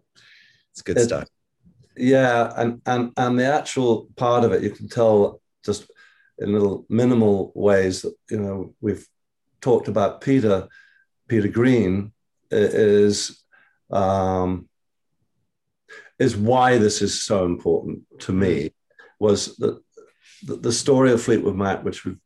it's 0.72 0.82
good 0.82 0.98
it, 0.98 1.04
stuff. 1.04 1.28
Yeah, 1.96 2.52
and 2.56 2.80
and 2.86 3.12
and 3.16 3.38
the 3.38 3.46
actual 3.46 4.08
part 4.16 4.44
of 4.44 4.52
it, 4.52 4.62
you 4.62 4.70
can 4.70 4.88
tell 4.88 5.40
just 5.64 5.90
in 6.38 6.52
little 6.52 6.86
minimal 6.88 7.52
ways 7.54 8.02
that 8.02 8.14
you 8.30 8.40
know 8.40 8.74
we've 8.80 9.06
talked 9.60 9.88
about 9.88 10.20
Peter 10.20 10.68
Peter 11.28 11.48
Green 11.48 12.12
is 12.50 13.44
um, 13.90 14.68
is 16.18 16.36
why 16.36 16.78
this 16.78 17.02
is 17.02 17.22
so 17.22 17.44
important 17.44 18.02
to 18.20 18.32
me 18.32 18.72
was 19.18 19.56
that 19.56 19.80
the, 20.44 20.56
the 20.56 20.72
story 20.72 21.12
of 21.12 21.22
Fleetwood 21.22 21.54
Mac, 21.54 21.84
which 21.84 22.04
we've 22.04 22.18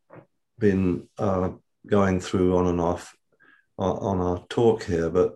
been 0.59 1.09
uh, 1.19 1.51
going 1.89 2.21
through 2.21 2.57
on 2.57 2.67
and 2.67 2.81
off 2.81 3.17
uh, 3.79 3.95
on 3.95 4.21
our 4.21 4.45
talk 4.49 4.85
here, 4.85 5.11
but 5.11 5.35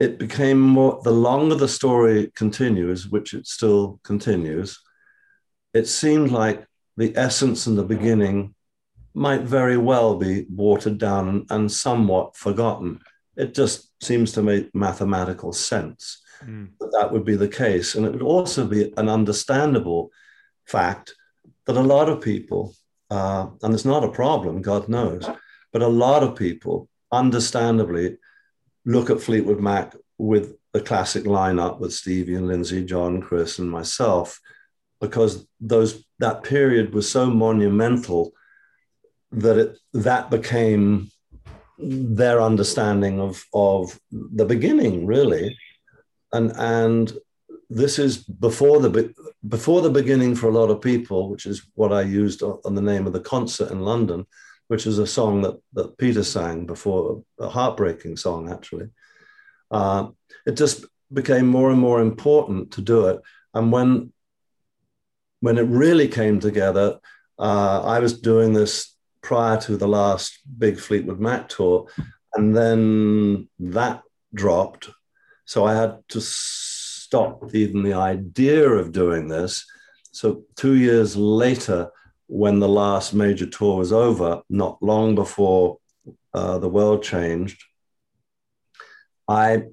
it 0.00 0.18
became 0.18 0.60
more 0.60 1.00
the 1.04 1.12
longer 1.12 1.54
the 1.54 1.68
story 1.68 2.32
continues, 2.34 3.08
which 3.08 3.34
it 3.34 3.46
still 3.46 4.00
continues, 4.02 4.80
it 5.74 5.86
seemed 5.86 6.30
like 6.30 6.66
the 6.96 7.16
essence 7.16 7.66
and 7.66 7.78
the 7.78 7.84
beginning 7.84 8.54
might 9.14 9.42
very 9.42 9.76
well 9.76 10.16
be 10.16 10.46
watered 10.50 10.98
down 10.98 11.28
and, 11.28 11.46
and 11.50 11.70
somewhat 11.70 12.36
forgotten. 12.36 13.00
It 13.36 13.54
just 13.54 13.90
seems 14.02 14.32
to 14.32 14.42
make 14.42 14.74
mathematical 14.74 15.52
sense 15.52 16.22
mm. 16.44 16.68
that 16.80 16.92
that 16.92 17.12
would 17.12 17.24
be 17.24 17.36
the 17.36 17.48
case. 17.48 17.94
And 17.94 18.06
it 18.06 18.12
would 18.12 18.22
also 18.22 18.66
be 18.66 18.92
an 18.96 19.08
understandable 19.08 20.10
fact 20.66 21.14
that 21.66 21.76
a 21.76 21.80
lot 21.80 22.08
of 22.08 22.20
people, 22.20 22.74
uh, 23.12 23.46
and 23.62 23.74
it's 23.74 23.84
not 23.84 24.04
a 24.04 24.16
problem, 24.22 24.62
God 24.62 24.88
knows, 24.88 25.28
but 25.70 25.82
a 25.82 25.96
lot 26.04 26.22
of 26.22 26.34
people 26.34 26.88
understandably 27.12 28.16
look 28.86 29.10
at 29.10 29.20
Fleetwood 29.20 29.60
Mac 29.60 29.94
with 30.16 30.56
the 30.72 30.80
classic 30.80 31.24
lineup 31.24 31.78
with 31.78 31.92
Stevie 31.92 32.36
and 32.36 32.48
Lindsey, 32.48 32.82
John, 32.82 33.20
Chris, 33.20 33.58
and 33.58 33.70
myself 33.70 34.40
because 34.98 35.46
those 35.60 36.04
that 36.20 36.42
period 36.42 36.94
was 36.94 37.10
so 37.10 37.28
monumental 37.28 38.32
that 39.32 39.58
it 39.58 39.78
that 39.92 40.30
became 40.30 41.10
their 41.78 42.40
understanding 42.40 43.20
of 43.20 43.44
of 43.52 44.00
the 44.10 44.46
beginning 44.46 45.04
really. 45.04 45.58
And 46.32 46.52
and 46.56 47.12
this 47.74 47.98
is 47.98 48.18
before 48.18 48.80
the 48.80 49.14
before 49.48 49.80
the 49.80 49.90
beginning 49.90 50.34
for 50.34 50.48
a 50.48 50.56
lot 50.60 50.70
of 50.70 50.80
people 50.80 51.28
which 51.30 51.46
is 51.46 51.62
what 51.74 51.92
i 51.92 52.02
used 52.02 52.42
on 52.42 52.74
the 52.74 52.88
name 52.90 53.06
of 53.06 53.12
the 53.12 53.20
concert 53.34 53.70
in 53.70 53.80
london 53.80 54.26
which 54.68 54.86
is 54.86 54.98
a 54.98 55.06
song 55.06 55.42
that 55.42 55.56
that 55.72 55.96
peter 55.98 56.22
sang 56.22 56.66
before 56.66 57.22
a 57.38 57.48
heartbreaking 57.48 58.16
song 58.16 58.50
actually. 58.50 58.88
Uh, 59.72 60.08
it 60.46 60.52
just 60.52 60.84
became 61.12 61.46
more 61.46 61.70
and 61.70 61.80
more 61.80 62.00
important 62.00 62.72
to 62.72 62.82
do 62.82 63.06
it. 63.06 63.20
And 63.54 63.72
when 63.72 64.12
when 65.40 65.58
it 65.58 65.62
really 65.62 66.06
came 66.06 66.38
together, 66.38 67.00
uh, 67.38 67.82
I 67.82 67.98
was 67.98 68.20
doing 68.20 68.52
this 68.52 68.94
prior 69.22 69.60
to 69.62 69.76
the 69.76 69.88
last 69.88 70.38
big 70.58 70.78
Fleetwood 70.78 71.18
Mac 71.18 71.48
tour, 71.48 71.88
and 72.34 72.56
then 72.56 73.48
that 73.58 74.02
dropped, 74.32 74.90
So 75.44 75.64
I 75.64 75.74
had 75.74 75.98
to 76.10 76.20
stop 77.12 77.54
even 77.54 77.82
the 77.82 77.92
idea 77.92 78.66
of 78.66 78.90
doing 78.90 79.28
this. 79.28 79.66
So 80.12 80.44
two 80.56 80.76
years 80.76 81.14
later, 81.14 81.90
when 82.26 82.58
the 82.58 82.74
last 82.82 83.12
major 83.12 83.44
tour 83.44 83.76
was 83.76 83.92
over, 83.92 84.40
not 84.48 84.82
long 84.82 85.14
before 85.14 85.76
uh, 86.32 86.56
the 86.56 86.70
world 86.70 87.02
changed, 87.02 87.62
I 89.28 89.64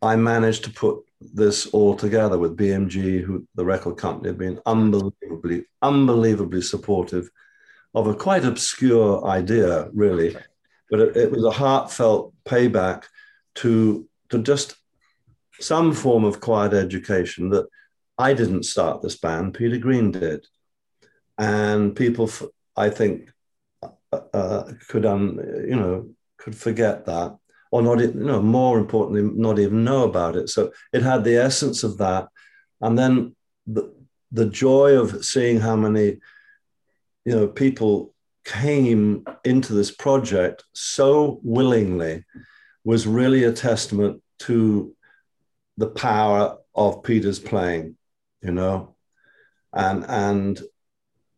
I 0.00 0.16
managed 0.16 0.64
to 0.64 0.70
put 0.70 1.04
this 1.20 1.66
all 1.66 1.94
together 1.94 2.38
with 2.38 2.56
BMG, 2.56 3.20
who 3.20 3.46
the 3.54 3.66
record 3.66 3.98
company 3.98 4.30
had 4.30 4.38
been 4.38 4.58
unbelievably, 4.64 5.66
unbelievably 5.82 6.62
supportive 6.62 7.28
of 7.94 8.06
a 8.06 8.14
quite 8.14 8.46
obscure 8.46 9.22
idea, 9.26 9.90
really. 9.92 10.34
But 10.90 11.00
it, 11.00 11.16
it 11.16 11.30
was 11.30 11.44
a 11.44 11.58
heartfelt 11.62 12.32
payback 12.46 13.04
to, 13.56 14.08
to 14.30 14.42
just 14.42 14.81
some 15.62 15.92
form 15.92 16.24
of 16.24 16.40
quiet 16.40 16.72
education 16.72 17.50
that 17.50 17.66
I 18.18 18.34
didn't 18.34 18.64
start 18.64 19.02
this 19.02 19.16
band, 19.16 19.54
Peter 19.54 19.78
Green 19.78 20.10
did. 20.10 20.46
And 21.38 21.94
people, 21.96 22.30
I 22.76 22.90
think, 22.90 23.30
uh, 23.82 24.20
uh, 24.32 24.72
could, 24.88 25.06
um, 25.06 25.40
you 25.66 25.76
know, 25.76 26.10
could 26.36 26.56
forget 26.56 27.06
that 27.06 27.36
or 27.70 27.82
not, 27.82 28.00
you 28.00 28.12
know, 28.12 28.42
more 28.42 28.78
importantly, 28.78 29.22
not 29.22 29.58
even 29.58 29.82
know 29.82 30.04
about 30.04 30.36
it. 30.36 30.50
So 30.50 30.72
it 30.92 31.02
had 31.02 31.24
the 31.24 31.36
essence 31.36 31.82
of 31.82 31.96
that. 31.98 32.28
And 32.80 32.98
then 32.98 33.34
the, 33.66 33.92
the 34.30 34.46
joy 34.46 34.92
of 34.92 35.24
seeing 35.24 35.58
how 35.58 35.76
many, 35.76 36.20
you 37.24 37.34
know, 37.34 37.48
people 37.48 38.12
came 38.44 39.24
into 39.44 39.72
this 39.72 39.90
project 39.90 40.64
so 40.74 41.40
willingly 41.42 42.24
was 42.84 43.06
really 43.06 43.44
a 43.44 43.52
testament 43.52 44.22
to 44.40 44.94
the 45.76 45.88
power 45.88 46.58
of 46.74 47.02
Peter's 47.02 47.38
playing, 47.38 47.96
you 48.42 48.52
know, 48.52 48.94
and 49.72 50.04
and 50.06 50.60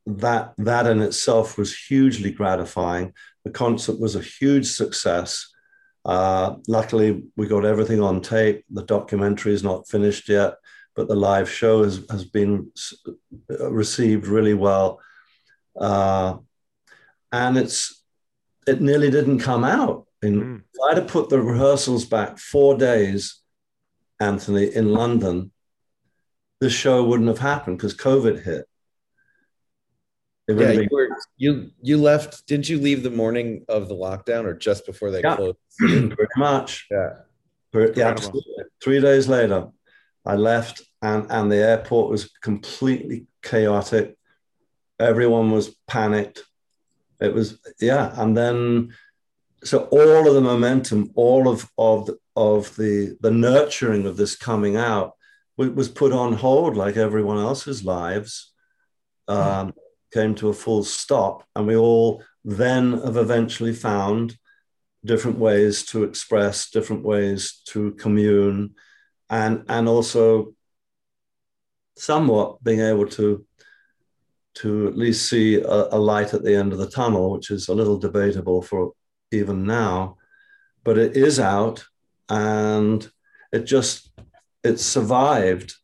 that 0.07 0.55
that 0.59 0.87
in 0.87 1.01
itself 1.01 1.57
was 1.57 1.76
hugely 1.76 2.30
gratifying. 2.30 3.12
The 3.45 3.51
concert 3.51 3.99
was 4.01 4.16
a 4.16 4.20
huge 4.20 4.66
success, 4.66 5.55
uh, 6.05 6.57
luckily, 6.68 7.22
we 7.37 7.47
got 7.47 7.64
everything 7.64 8.01
on 8.01 8.20
tape. 8.20 8.64
The 8.70 8.82
documentary 8.82 9.55
is 9.55 9.62
not 9.62 9.89
finished 9.89 10.28
yet, 10.28 10.55
but 10.95 11.09
the 11.09 11.14
live 11.14 11.51
show 11.51 11.82
has, 11.82 12.05
has 12.11 12.24
been 12.24 12.70
received 13.49 14.26
really 14.26 14.55
well. 14.55 15.01
Uh, 15.78 16.39
and 17.32 17.57
it's 17.57 18.03
it 18.66 18.80
nearly 18.80 19.11
didn't 19.11 19.41
come 19.41 19.64
out. 19.64 20.07
In, 20.22 20.41
mm. 20.41 20.62
I'd 20.89 20.99
have 20.99 21.09
put 21.09 21.28
the 21.28 21.41
rehearsals 21.41 22.05
back 22.05 22.39
four 22.39 22.76
days, 22.76 23.41
Anthony, 24.21 24.75
in 24.75 24.93
London, 24.93 25.51
the 26.61 26.71
show 26.71 27.05
wouldn't 27.05 27.29
have 27.29 27.39
happened 27.39 27.79
because 27.79 27.97
COVID 27.97 28.43
hit 28.43 28.67
yeah, 30.49 30.73
you, 30.73 30.89
were, 30.91 31.09
you 31.37 31.71
you 31.81 31.97
left. 31.97 32.47
Didn't 32.47 32.69
you 32.69 32.79
leave 32.79 33.03
the 33.03 33.11
morning 33.11 33.65
of 33.69 33.89
the 33.89 33.95
lockdown, 33.95 34.45
or 34.45 34.55
just 34.55 34.85
before 34.85 35.11
they 35.11 35.23
yeah, 35.23 35.37
closed? 35.37 35.57
Pretty 35.79 36.17
much. 36.37 36.87
Yeah. 36.91 37.15
yeah. 37.97 38.15
Three 38.83 39.01
days 39.01 39.27
later, 39.27 39.69
I 40.27 40.35
left, 40.35 40.83
and 41.01 41.27
and 41.31 41.51
the 41.51 41.57
airport 41.57 42.11
was 42.11 42.31
completely 42.43 43.27
chaotic. 43.43 44.17
Everyone 45.01 45.51
was 45.51 45.75
panicked. 45.89 46.45
It 47.21 47.33
was 47.33 47.59
yeah, 47.81 48.12
and 48.21 48.37
then 48.37 48.95
so 49.65 49.85
all 49.91 50.29
of 50.29 50.35
the 50.35 50.41
momentum, 50.41 51.11
all 51.15 51.49
of 51.49 51.71
of 51.79 52.07
the, 52.07 52.19
of 52.37 52.75
the 52.77 53.17
the 53.21 53.31
nurturing 53.31 54.07
of 54.07 54.17
this 54.17 54.37
coming 54.37 54.77
out 54.77 55.12
was 55.57 55.89
put 55.89 56.12
on 56.12 56.33
hold, 56.33 56.77
like 56.77 56.97
everyone 56.97 57.39
else's 57.39 57.85
lives. 57.85 58.53
Um, 59.27 59.73
came 60.12 60.35
to 60.37 60.49
a 60.49 60.55
full 60.55 60.85
stop, 60.85 61.45
and 61.57 61.67
we 61.67 61.77
all 61.77 62.23
then 62.45 62.93
have 62.93 63.17
eventually 63.17 63.73
found 63.73 64.37
different 65.05 65.39
ways 65.39 65.85
to 65.87 66.05
express, 66.05 66.71
different 66.71 67.05
ways 67.05 67.61
to 67.67 67.93
commune, 67.93 68.75
and 69.29 69.65
and 69.69 69.89
also 69.89 70.55
somewhat 71.97 72.62
being 72.62 72.81
able 72.81 73.07
to 73.07 73.45
to 74.55 74.87
at 74.87 74.97
least 74.97 75.29
see 75.29 75.57
a, 75.57 75.89
a, 75.91 75.99
light 75.99 76.33
at 76.33 76.45
the 76.45 76.55
end 76.55 76.73
of 76.73 76.79
the 76.79 76.89
tunnel, 76.89 77.33
which 77.33 77.51
is 77.51 77.67
a 77.67 77.75
little 77.75 77.99
debatable 77.99 78.62
for 78.62 78.93
even 79.35 79.66
now, 79.66 80.16
but 80.85 80.99
it 80.99 81.16
is 81.16 81.39
out 81.39 81.85
and 82.28 83.09
it 83.53 83.64
just 83.64 84.11
it 84.62 84.80
survived 84.80 85.74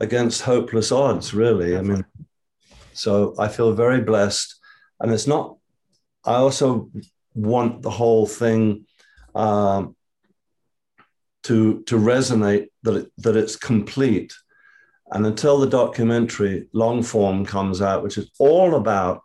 against 0.00 0.42
hopeless 0.42 0.92
odds, 0.92 1.34
really. 1.34 1.76
I 1.76 1.82
mean, 1.82 2.04
so 2.92 3.34
I 3.38 3.48
feel 3.48 3.72
very 3.72 4.00
blessed. 4.00 4.54
And 5.00 5.12
it's 5.12 5.26
not, 5.26 5.56
I 6.24 6.34
also 6.34 6.90
want 7.34 7.82
the 7.82 7.90
whole 7.90 8.26
thing 8.26 8.86
um, 9.34 9.96
to, 11.44 11.82
to 11.84 11.96
resonate 11.96 12.68
that, 12.82 12.94
it, 12.94 13.12
that 13.18 13.36
it's 13.36 13.56
complete. 13.56 14.32
And 15.10 15.26
until 15.26 15.58
the 15.58 15.68
documentary 15.68 16.68
long 16.72 17.02
form 17.02 17.44
comes 17.44 17.80
out, 17.80 18.02
which 18.02 18.18
is 18.18 18.30
all 18.38 18.74
about 18.74 19.22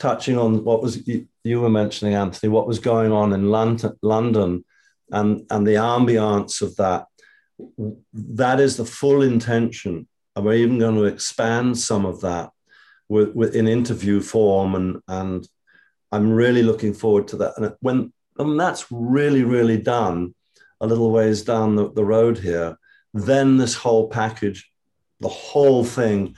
touching 0.00 0.36
on 0.38 0.64
what 0.64 0.82
was 0.82 1.06
you, 1.06 1.60
were 1.60 1.70
mentioning, 1.70 2.14
Anthony, 2.14 2.50
what 2.50 2.66
was 2.66 2.80
going 2.80 3.12
on 3.12 3.32
in 3.32 3.50
London, 3.50 3.92
London 4.02 4.64
and, 5.12 5.46
and 5.50 5.66
the 5.66 5.74
ambiance 5.74 6.62
of 6.62 6.74
that, 6.76 7.06
that 8.12 8.58
is 8.58 8.76
the 8.76 8.84
full 8.84 9.22
intention. 9.22 10.08
And 10.34 10.44
we're 10.44 10.54
even 10.54 10.78
going 10.78 10.96
to 10.96 11.04
expand 11.04 11.78
some 11.78 12.06
of 12.06 12.22
that 12.22 12.50
with, 13.08 13.34
with 13.34 13.54
in 13.54 13.68
interview 13.68 14.20
form, 14.20 14.74
and 14.74 15.02
and 15.08 15.46
I'm 16.12 16.30
really 16.30 16.62
looking 16.62 16.94
forward 16.94 17.28
to 17.28 17.36
that. 17.38 17.54
And 17.56 17.74
when 17.80 18.12
and 18.38 18.58
that's 18.58 18.86
really 18.90 19.42
really 19.42 19.76
done, 19.76 20.34
a 20.80 20.86
little 20.86 21.10
ways 21.10 21.42
down 21.42 21.74
the, 21.74 21.92
the 21.92 22.04
road 22.04 22.38
here, 22.38 22.78
then 23.12 23.56
this 23.56 23.74
whole 23.74 24.08
package, 24.08 24.70
the 25.18 25.28
whole 25.28 25.84
thing, 25.84 26.36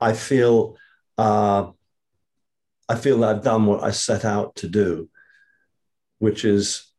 I 0.00 0.12
feel. 0.14 0.78
Uh, 1.18 1.72
I 2.90 2.96
feel 2.96 3.18
that 3.20 3.36
I've 3.36 3.44
done 3.44 3.66
what 3.66 3.84
I 3.84 3.92
set 3.92 4.24
out 4.24 4.56
to 4.56 4.68
do, 4.68 5.08
which 6.18 6.44
is 6.44 6.92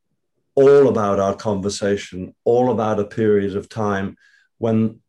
all 0.56 0.88
about 0.88 1.20
our 1.20 1.36
conversation, 1.36 2.34
all 2.46 2.72
about 2.72 3.02
a 3.02 3.06
period 3.20 3.58
of 3.58 3.68
time 3.68 4.16
when 4.58 5.02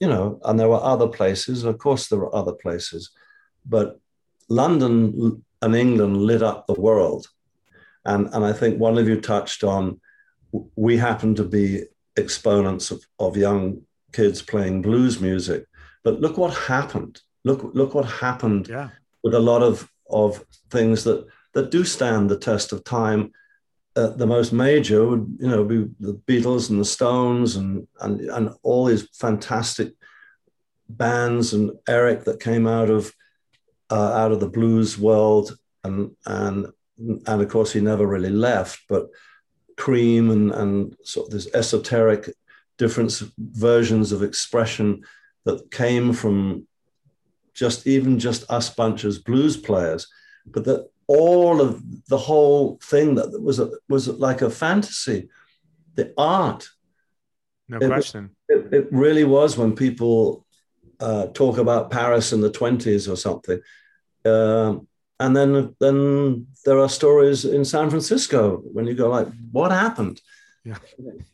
you 0.00 0.08
know, 0.08 0.40
and 0.44 0.60
there 0.60 0.68
were 0.68 0.82
other 0.82 1.08
places. 1.08 1.64
Of 1.64 1.78
course, 1.78 2.08
there 2.08 2.18
were 2.18 2.34
other 2.34 2.52
places, 2.52 3.10
but 3.64 3.98
London 4.48 5.42
and 5.62 5.74
England 5.74 6.18
lit 6.18 6.42
up 6.42 6.66
the 6.66 6.80
world. 6.80 7.26
And, 8.04 8.28
and 8.32 8.44
I 8.44 8.52
think 8.52 8.78
one 8.78 8.96
of 8.98 9.08
you 9.08 9.20
touched 9.20 9.64
on 9.64 10.00
we 10.76 10.96
happen 10.96 11.34
to 11.34 11.44
be 11.44 11.84
exponents 12.16 12.90
of, 12.90 13.04
of 13.18 13.36
young 13.36 13.82
kids 14.12 14.40
playing 14.40 14.82
blues 14.82 15.20
music. 15.20 15.66
But 16.04 16.20
look 16.20 16.38
what 16.38 16.54
happened. 16.54 17.20
Look, 17.44 17.70
look 17.74 17.94
what 17.94 18.06
happened 18.06 18.68
yeah. 18.68 18.90
With 19.22 19.34
a 19.34 19.40
lot 19.40 19.62
of, 19.62 19.90
of 20.08 20.44
things 20.70 21.04
that, 21.04 21.26
that 21.54 21.70
do 21.70 21.84
stand 21.84 22.28
the 22.28 22.38
test 22.38 22.72
of 22.72 22.84
time. 22.84 23.32
Uh, 23.96 24.08
the 24.08 24.26
most 24.26 24.52
major 24.52 25.04
would 25.04 25.38
you 25.40 25.48
know 25.48 25.64
be 25.64 25.88
the 25.98 26.14
Beatles 26.26 26.70
and 26.70 26.78
the 26.78 26.84
Stones 26.84 27.56
and 27.56 27.88
and 28.00 28.20
and 28.20 28.50
all 28.62 28.84
these 28.84 29.08
fantastic 29.16 29.92
bands 30.88 31.52
and 31.52 31.72
Eric 31.88 32.24
that 32.24 32.38
came 32.38 32.66
out 32.66 32.90
of 32.90 33.12
uh, 33.90 34.12
out 34.12 34.30
of 34.30 34.40
the 34.40 34.48
blues 34.48 34.98
world. 34.98 35.56
And 35.82 36.12
and 36.26 36.66
and 36.98 37.42
of 37.42 37.48
course 37.48 37.72
he 37.72 37.80
never 37.80 38.06
really 38.06 38.30
left 38.30 38.82
but 38.88 39.08
cream 39.76 40.30
and 40.30 40.50
and 40.50 40.96
sort 41.04 41.28
of 41.28 41.32
this 41.32 41.48
esoteric 41.54 42.28
different 42.76 43.22
versions 43.38 44.12
of 44.12 44.22
expression 44.22 45.02
that 45.44 45.70
came 45.70 46.12
from 46.12 46.66
just 47.58 47.86
even 47.86 48.18
just 48.18 48.50
us 48.50 48.70
bunch 48.70 49.04
as 49.04 49.18
blues 49.18 49.56
players 49.56 50.06
but 50.52 50.64
that 50.64 50.88
all 51.08 51.60
of 51.60 51.82
the 52.06 52.18
whole 52.18 52.78
thing 52.82 53.14
that 53.16 53.42
was 53.42 53.58
a, 53.58 53.70
was 53.88 54.08
like 54.08 54.42
a 54.42 54.50
fantasy, 54.50 55.28
the 55.94 56.12
art. 56.16 56.68
No 57.68 57.78
it 57.78 57.88
question. 57.88 58.30
Was, 58.48 58.64
it, 58.66 58.74
it, 58.74 58.92
really 58.92 59.24
was 59.24 59.56
when 59.56 59.74
people 59.74 60.46
uh, 61.00 61.26
talk 61.28 61.58
about 61.58 61.90
Paris 61.90 62.32
in 62.32 62.40
the 62.40 62.50
twenties 62.50 63.08
or 63.08 63.16
something, 63.16 63.60
um, 64.24 64.86
and 65.18 65.34
then 65.34 65.74
then 65.80 66.46
there 66.64 66.78
are 66.78 66.88
stories 66.88 67.44
in 67.44 67.64
San 67.64 67.90
Francisco 67.90 68.58
when 68.58 68.86
you 68.86 68.94
go 68.94 69.08
like, 69.08 69.28
what 69.50 69.70
happened? 69.70 70.20
Yeah. 70.64 70.78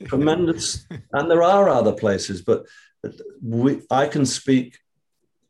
Tremendous, 0.07 0.87
and 1.13 1.31
there 1.31 1.43
are 1.43 1.69
other 1.69 1.93
places, 1.93 2.43
but 2.43 2.67
we 3.43 3.83
I 3.91 4.07
can 4.07 4.25
speak. 4.25 4.79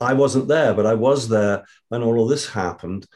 I 0.01 0.12
wasn't 0.12 0.49
there, 0.49 0.75
but 0.75 0.87
I 0.87 0.95
was 0.95 1.29
there 1.29 1.65
when 1.89 2.03
all 2.03 2.23
of 2.23 2.29
this 2.29 2.49
happened 2.49 3.07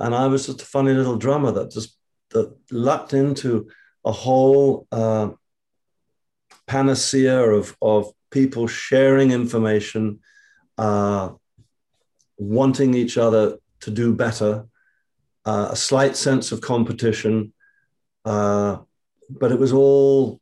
and 0.00 0.14
I 0.14 0.26
was 0.26 0.46
just 0.46 0.62
a 0.62 0.66
funny 0.66 0.94
little 0.94 1.16
drummer 1.16 1.52
that 1.52 1.70
just 1.70 1.96
that 2.30 2.56
lucked 2.70 3.12
into 3.12 3.68
a 4.04 4.12
whole 4.12 4.86
uh, 4.90 5.30
panacea 6.66 7.38
of, 7.38 7.76
of 7.82 8.10
people 8.30 8.66
sharing 8.66 9.30
information, 9.30 10.20
uh, 10.78 11.30
wanting 12.38 12.94
each 12.94 13.18
other 13.18 13.58
to 13.80 13.90
do 13.90 14.14
better, 14.14 14.66
uh, 15.44 15.68
a 15.70 15.76
slight 15.76 16.16
sense 16.16 16.50
of 16.50 16.60
competition. 16.60 17.52
Uh, 18.24 18.78
but 19.28 19.52
it 19.52 19.58
was 19.58 19.72
all, 19.72 20.40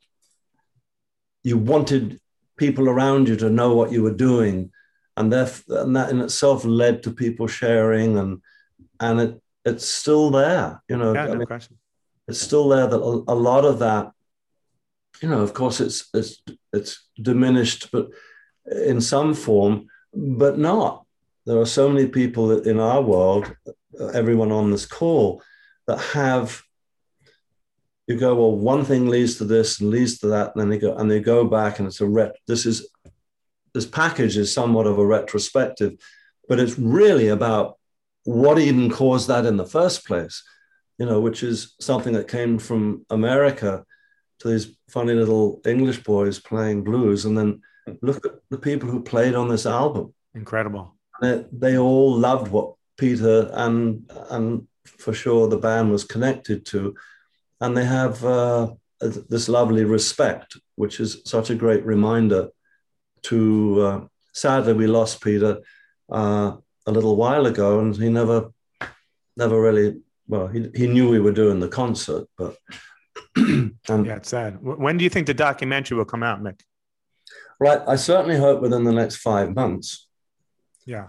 you 1.43 1.57
wanted 1.57 2.21
people 2.57 2.89
around 2.89 3.29
you 3.29 3.37
to 3.37 3.51
know 3.51 3.75
what 3.75 3.91
you 3.91 4.03
were 4.03 4.15
doing. 4.15 4.71
And, 5.19 5.33
and 5.33 5.97
that 5.97 6.11
in 6.11 6.21
itself 6.21 6.65
led 6.65 7.03
to 7.03 7.11
people 7.11 7.47
sharing 7.47 8.19
and, 8.19 8.41
and 9.01 9.21
it, 9.21 9.43
it's 9.65 9.87
still 9.87 10.31
there, 10.31 10.83
you 10.89 10.97
know. 10.97 11.13
Yeah, 11.13 11.27
no 11.27 11.33
I 11.33 11.37
mean, 11.37 11.47
question. 11.47 11.79
It's 12.27 12.41
still 12.41 12.69
there 12.69 12.87
that 12.87 12.97
a, 12.97 13.33
a 13.33 13.35
lot 13.35 13.65
of 13.65 13.79
that 13.81 14.13
you 15.23 15.29
know, 15.29 15.41
of 15.41 15.55
course, 15.55 15.81
it's 15.81 16.09
it's 16.15 16.43
it's 16.73 17.09
diminished, 17.21 17.91
but 17.91 18.11
in 18.71 19.01
some 19.01 19.35
form, 19.35 19.89
but 20.15 20.59
not. 20.59 21.05
There 21.47 21.59
are 21.59 21.67
so 21.67 21.89
many 21.89 22.07
people 22.07 22.61
in 22.61 22.79
our 22.79 23.01
world, 23.01 23.55
everyone 24.15 24.53
on 24.53 24.71
this 24.71 24.87
call, 24.87 25.43
that 25.87 25.99
have. 25.99 26.63
You 28.07 28.17
go 28.17 28.35
well. 28.35 28.57
One 28.57 28.85
thing 28.85 29.07
leads 29.07 29.37
to 29.37 29.45
this 29.45 29.81
and 29.81 29.91
leads 29.91 30.19
to 30.21 30.29
that, 30.29 30.53
and 30.55 30.63
then 30.63 30.69
they 30.71 30.79
go 30.79 30.97
and 30.97 31.11
they 31.11 31.21
go 31.21 31.45
back, 31.45 31.79
and 31.79 31.89
it's 31.89 32.01
a 32.01 32.07
ret. 32.07 32.37
This 32.47 32.65
is 32.65 32.89
this 33.79 33.87
package 33.87 34.37
is 34.37 34.53
somewhat 34.53 34.89
of 34.89 34.99
a 34.99 35.07
retrospective, 35.07 35.93
but 36.49 36.59
it's 36.59 36.77
really 36.77 37.29
about 37.29 37.79
what 38.25 38.59
even 38.59 38.91
caused 38.91 39.29
that 39.29 39.47
in 39.47 39.57
the 39.57 39.73
first 39.79 40.05
place. 40.05 40.43
You 40.99 41.07
know, 41.07 41.21
which 41.21 41.45
is 41.45 41.77
something 41.81 42.15
that 42.15 42.27
came 42.27 42.59
from 42.59 43.07
America 43.09 43.85
to 44.41 44.49
these 44.49 44.67
funny 44.91 45.15
little 45.15 45.61
English 45.65 46.03
boys 46.03 46.41
playing 46.41 46.83
blues, 46.83 47.25
and 47.25 47.39
then 47.39 47.63
look 48.03 48.27
at 48.27 48.33
the 48.51 48.59
people 48.59 48.89
who 48.91 49.01
played 49.13 49.37
on 49.37 49.49
this 49.49 49.65
album. 49.65 50.13
Incredible. 50.35 50.97
They, 51.23 51.45
they 51.53 51.79
all 51.79 52.19
loved 52.19 52.49
what 52.51 52.75
Peter 52.97 53.49
and 53.53 54.11
and 54.31 54.67
for 55.05 55.13
sure 55.13 55.47
the 55.47 55.65
band 55.69 55.93
was 55.93 56.03
connected 56.03 56.67
to, 56.73 56.97
and 57.61 57.77
they 57.77 57.85
have 57.85 58.25
uh, 58.25 58.73
this 59.01 59.49
lovely 59.49 59.85
respect, 59.85 60.57
which 60.75 60.99
is 60.99 61.23
such 61.25 61.51
a 61.51 61.61
great 61.65 61.85
reminder. 61.85 62.49
To 63.23 63.81
uh, 63.81 64.01
sadly, 64.33 64.73
we 64.73 64.87
lost 64.87 65.23
Peter 65.23 65.61
uh, 66.11 66.57
a 66.87 66.91
little 66.91 67.17
while 67.17 67.47
ago, 67.47 67.81
and 67.81 67.97
he 67.97 68.09
never, 68.09 68.51
never 69.37 69.61
really. 69.61 70.01
Well, 70.27 70.47
he, 70.49 70.71
he 70.75 70.87
knew 70.87 71.09
we 71.09 71.21
were 71.21 71.33
doing 71.33 71.59
the 71.59 71.69
concert, 71.69 72.27
but 72.37 72.57
and, 73.37 73.75
yeah, 73.89 74.17
it's 74.17 74.29
sad. 74.29 74.59
When 74.63 74.99
do 74.99 75.05
you 75.05 75.11
think 75.11 75.27
the 75.27 75.35
documentary 75.35 75.97
will 75.97 76.05
come 76.05 76.23
out, 76.23 76.43
Mick? 76.43 76.61
Right, 77.59 77.81
I 77.89 77.97
certainly 77.97 78.37
hope 78.37 78.61
within 78.61 78.85
the 78.85 78.93
next 78.93 79.17
five 79.17 79.55
months. 79.55 80.07
Yeah, 80.85 81.09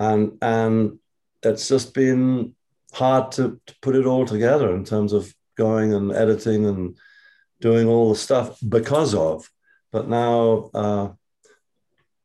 and 0.00 0.38
and 0.42 0.98
it's 1.42 1.68
just 1.68 1.94
been 1.94 2.54
hard 2.92 3.32
to, 3.32 3.60
to 3.66 3.74
put 3.80 3.94
it 3.94 4.06
all 4.06 4.26
together 4.26 4.74
in 4.74 4.84
terms 4.84 5.12
of 5.12 5.32
going 5.56 5.92
and 5.92 6.12
editing 6.12 6.66
and 6.66 6.96
doing 7.60 7.86
all 7.86 8.08
the 8.08 8.18
stuff 8.18 8.58
because 8.66 9.14
of. 9.14 9.48
But 9.92 10.08
now 10.08 10.70
uh, 10.74 11.08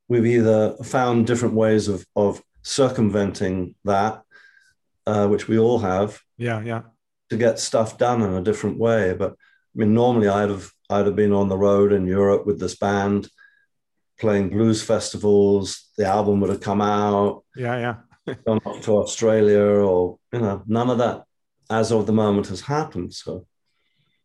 we've 0.07 0.25
either 0.25 0.75
found 0.83 1.27
different 1.27 1.55
ways 1.55 1.87
of 1.87 2.05
of 2.15 2.41
circumventing 2.61 3.75
that, 3.85 4.23
uh, 5.05 5.27
which 5.27 5.47
we 5.47 5.57
all 5.57 5.79
have. 5.79 6.19
Yeah, 6.37 6.61
yeah 6.61 6.81
to 7.33 7.37
get 7.37 7.59
stuff 7.59 7.97
done 7.97 8.21
in 8.21 8.33
a 8.33 8.43
different 8.43 8.77
way. 8.77 9.13
But 9.13 9.31
I 9.31 9.35
mean, 9.75 9.93
normally 9.93 10.29
I'd 10.29 10.49
have 10.49 10.71
I'd 10.89 11.05
have 11.05 11.15
been 11.15 11.33
on 11.33 11.49
the 11.49 11.57
road 11.57 11.91
in 11.91 12.07
Europe 12.07 12.45
with 12.45 12.59
this 12.59 12.75
band, 12.75 13.27
playing 14.19 14.49
blues 14.49 14.83
festivals. 14.83 15.89
The 15.97 16.05
album 16.05 16.39
would 16.39 16.49
have 16.49 16.61
come 16.61 16.81
out. 16.81 17.43
Yeah, 17.55 17.77
yeah. 18.25 18.35
gone 18.45 18.59
off 18.65 18.81
to 18.83 18.97
Australia, 18.97 19.61
or 19.61 20.19
you 20.31 20.39
know, 20.39 20.63
none 20.65 20.89
of 20.89 20.99
that 20.99 21.23
as 21.69 21.91
of 21.91 22.05
the 22.05 22.13
moment 22.13 22.47
has 22.47 22.61
happened. 22.61 23.13
So. 23.13 23.45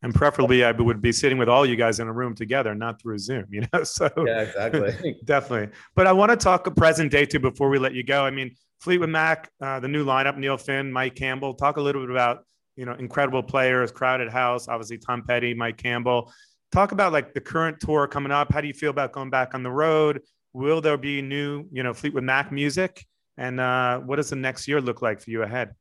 And 0.02 0.14
preferably, 0.14 0.64
I 0.64 0.70
would 0.70 1.02
be 1.02 1.10
sitting 1.10 1.38
with 1.38 1.48
all 1.48 1.66
you 1.66 1.74
guys 1.74 1.98
in 1.98 2.06
a 2.06 2.12
room 2.12 2.34
together, 2.34 2.72
not 2.74 3.02
through 3.02 3.18
Zoom. 3.18 3.46
You 3.50 3.66
know, 3.72 3.82
so 3.82 4.08
yeah, 4.24 4.42
exactly, 4.42 5.16
definitely. 5.24 5.76
But 5.96 6.06
I 6.06 6.12
want 6.12 6.30
to 6.30 6.36
talk 6.36 6.66
a 6.66 6.70
present 6.70 7.10
day 7.10 7.26
too 7.26 7.40
before 7.40 7.68
we 7.68 7.78
let 7.78 7.94
you 7.94 8.04
go. 8.04 8.24
I 8.24 8.30
mean, 8.30 8.54
Fleetwood 8.80 9.10
Mac, 9.10 9.50
uh, 9.60 9.80
the 9.80 9.88
new 9.88 10.04
lineup: 10.04 10.36
Neil 10.36 10.56
Finn, 10.56 10.92
Mike 10.92 11.16
Campbell. 11.16 11.54
Talk 11.54 11.78
a 11.78 11.80
little 11.80 12.02
bit 12.02 12.10
about 12.10 12.44
you 12.78 12.84
know, 12.84 12.94
incredible 12.94 13.42
players, 13.42 13.90
crowded 13.90 14.30
house, 14.30 14.68
obviously 14.68 14.98
Tom 14.98 15.24
Petty, 15.26 15.52
Mike 15.52 15.76
Campbell. 15.76 16.32
Talk 16.70 16.92
about 16.92 17.12
like 17.12 17.34
the 17.34 17.40
current 17.40 17.80
tour 17.80 18.06
coming 18.06 18.30
up. 18.30 18.52
How 18.52 18.60
do 18.60 18.68
you 18.68 18.72
feel 18.72 18.90
about 18.90 19.10
going 19.10 19.30
back 19.30 19.52
on 19.52 19.64
the 19.64 19.70
road? 19.70 20.22
Will 20.52 20.80
there 20.80 20.96
be 20.96 21.20
new, 21.20 21.66
you 21.72 21.82
know, 21.82 21.92
Fleetwood 21.92 22.22
Mac 22.22 22.52
music? 22.52 23.04
And 23.36 23.58
uh, 23.58 23.98
what 23.98 24.16
does 24.16 24.30
the 24.30 24.36
next 24.36 24.68
year 24.68 24.80
look 24.80 25.02
like 25.02 25.20
for 25.20 25.30
you 25.30 25.42
ahead? 25.42 25.74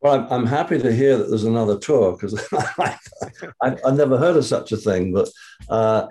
Well, 0.00 0.26
I'm, 0.30 0.46
happy 0.46 0.78
to 0.78 0.92
hear 0.92 1.16
that 1.16 1.28
there's 1.28 1.44
another 1.44 1.78
tour 1.78 2.12
because 2.12 2.38
I've, 2.78 2.98
I've 3.84 3.96
never 3.96 4.18
heard 4.18 4.36
of 4.36 4.44
such 4.44 4.70
a 4.72 4.76
thing. 4.76 5.12
But 5.12 5.28
uh, 5.68 6.06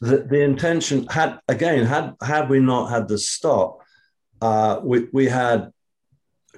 the, 0.00 0.18
the 0.18 0.42
intention 0.42 1.06
had, 1.08 1.38
again, 1.48 1.86
had, 1.86 2.14
had 2.22 2.50
we 2.50 2.58
not 2.58 2.90
had 2.90 3.08
this 3.08 3.28
stop, 3.28 3.78
uh, 4.40 4.80
we, 4.82 5.06
we 5.12 5.26
had 5.26 5.70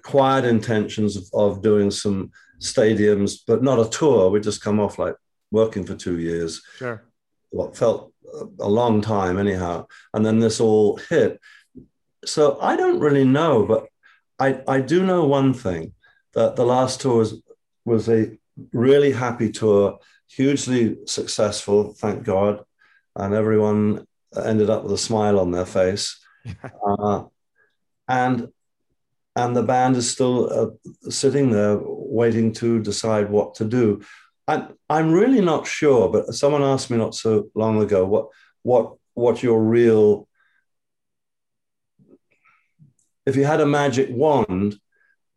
quiet 0.03 0.47
intentions 0.47 1.16
of, 1.16 1.24
of 1.35 1.62
doing 1.62 1.91
some 1.91 2.31
stadiums, 2.61 3.41
but 3.47 3.62
not 3.62 3.78
a 3.78 3.91
tour. 3.91 4.31
We 4.31 4.41
just 4.41 4.62
come 4.62 4.81
off 4.81 4.99
like 4.99 5.16
working 5.51 5.85
for 5.85 5.95
two 5.95 6.19
years. 6.19 6.62
Sure. 6.78 7.05
What 7.51 7.77
felt 7.77 8.12
a 8.59 8.69
long 8.69 9.01
time, 9.01 9.39
anyhow. 9.39 9.86
And 10.12 10.24
then 10.24 10.41
this 10.41 10.61
all 10.61 10.97
hit. 10.97 11.41
So 12.24 12.59
I 12.61 12.77
don't 12.77 13.01
really 13.01 13.24
know, 13.24 13.65
but 13.65 13.86
I, 14.39 14.62
I 14.66 14.81
do 14.81 15.05
know 15.05 15.27
one 15.27 15.53
thing 15.53 15.93
that 16.35 16.56
the 16.56 16.65
last 16.65 17.01
tour 17.01 17.19
was, 17.19 17.43
was 17.85 18.09
a 18.09 18.36
really 18.73 19.12
happy 19.12 19.51
tour, 19.51 19.98
hugely 20.28 20.98
successful, 21.06 21.94
thank 21.94 22.24
God. 22.24 22.65
And 23.16 23.35
everyone 23.35 24.06
ended 24.36 24.70
up 24.70 24.82
with 24.82 24.93
a 24.93 24.98
smile 24.98 25.39
on 25.39 25.51
their 25.51 25.66
face. 25.66 26.20
uh, 26.86 27.24
and 28.09 28.48
and 29.36 29.56
the 29.56 29.62
band 29.62 29.97
is 29.97 30.09
still 30.09 30.52
uh, 30.52 31.11
sitting 31.11 31.51
there 31.51 31.78
waiting 31.82 32.52
to 32.52 32.81
decide 32.81 33.31
what 33.31 33.56
to 33.56 33.65
do. 33.65 34.01
I'm, 34.47 34.74
I'm 34.89 35.12
really 35.12 35.40
not 35.40 35.66
sure, 35.66 36.09
but 36.09 36.35
someone 36.35 36.62
asked 36.62 36.89
me 36.89 36.98
not 36.98 37.16
so 37.16 37.51
long 37.55 37.82
ago 37.82 38.05
what 38.05 38.28
what 38.62 38.94
what 39.15 39.43
your 39.43 39.61
real 39.61 40.28
if 43.27 43.36
you 43.36 43.44
had 43.44 43.61
a 43.61 43.66
magic 43.66 44.09
wand, 44.11 44.77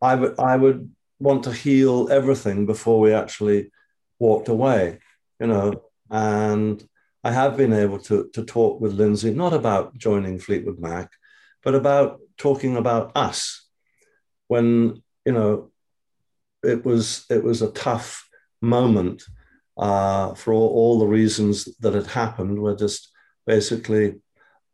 I 0.00 0.14
would 0.14 0.38
I 0.38 0.56
would 0.56 0.90
want 1.18 1.44
to 1.44 1.52
heal 1.52 2.08
everything 2.10 2.66
before 2.66 3.00
we 3.00 3.12
actually 3.12 3.70
walked 4.18 4.48
away, 4.48 5.00
you 5.40 5.46
know. 5.46 5.82
And 6.10 6.86
I 7.24 7.32
have 7.32 7.56
been 7.56 7.72
able 7.72 7.98
to 8.00 8.30
to 8.32 8.44
talk 8.44 8.80
with 8.80 8.94
Lindsey 8.94 9.32
not 9.32 9.52
about 9.52 9.96
joining 9.96 10.38
Fleetwood 10.38 10.78
Mac, 10.78 11.10
but 11.62 11.74
about 11.74 12.20
talking 12.36 12.76
about 12.76 13.12
us 13.16 13.66
when 14.46 15.02
you 15.24 15.32
know 15.32 15.70
it 16.62 16.84
was 16.84 17.24
it 17.30 17.42
was 17.42 17.62
a 17.62 17.72
tough 17.72 18.28
moment 18.60 19.22
uh, 19.76 20.34
for 20.34 20.52
all, 20.52 20.68
all, 20.68 20.98
the 20.98 21.06
reasons 21.06 21.64
that 21.80 21.94
had 21.94 22.06
happened. 22.08 22.58
Were 22.58 22.74
just 22.74 23.10
basically 23.46 24.16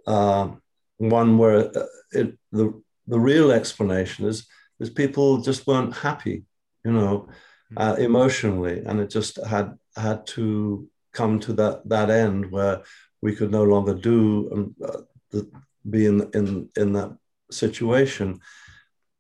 uh, 0.07 0.49
one 0.97 1.37
where 1.39 1.77
uh, 1.77 1.87
it, 2.13 2.39
the 2.53 2.83
the 3.07 3.21
real 3.21 3.51
explanation 3.53 4.27
is 4.27 4.47
is 4.81 4.91
people 4.91 5.39
just 5.39 5.67
weren't 5.67 5.95
happy, 5.97 6.45
you 6.85 6.93
know, 6.93 7.29
hmm. 7.71 7.79
uh, 7.79 7.95
emotionally, 7.95 8.83
and 8.85 9.01
it 9.01 9.11
just 9.11 9.45
had 9.45 9.79
had 9.97 10.27
to 10.27 10.89
come 11.13 11.39
to 11.41 11.53
that 11.55 11.89
that 11.89 12.11
end 12.11 12.51
where 12.51 12.83
we 13.23 13.35
could 13.35 13.51
no 13.51 13.65
longer 13.65 13.95
do 13.95 14.51
um, 14.53 14.75
uh, 14.85 15.01
the, 15.31 15.51
be 15.89 16.07
in 16.07 16.29
in 16.35 16.69
in 16.77 16.93
that 16.93 17.17
situation. 17.51 18.41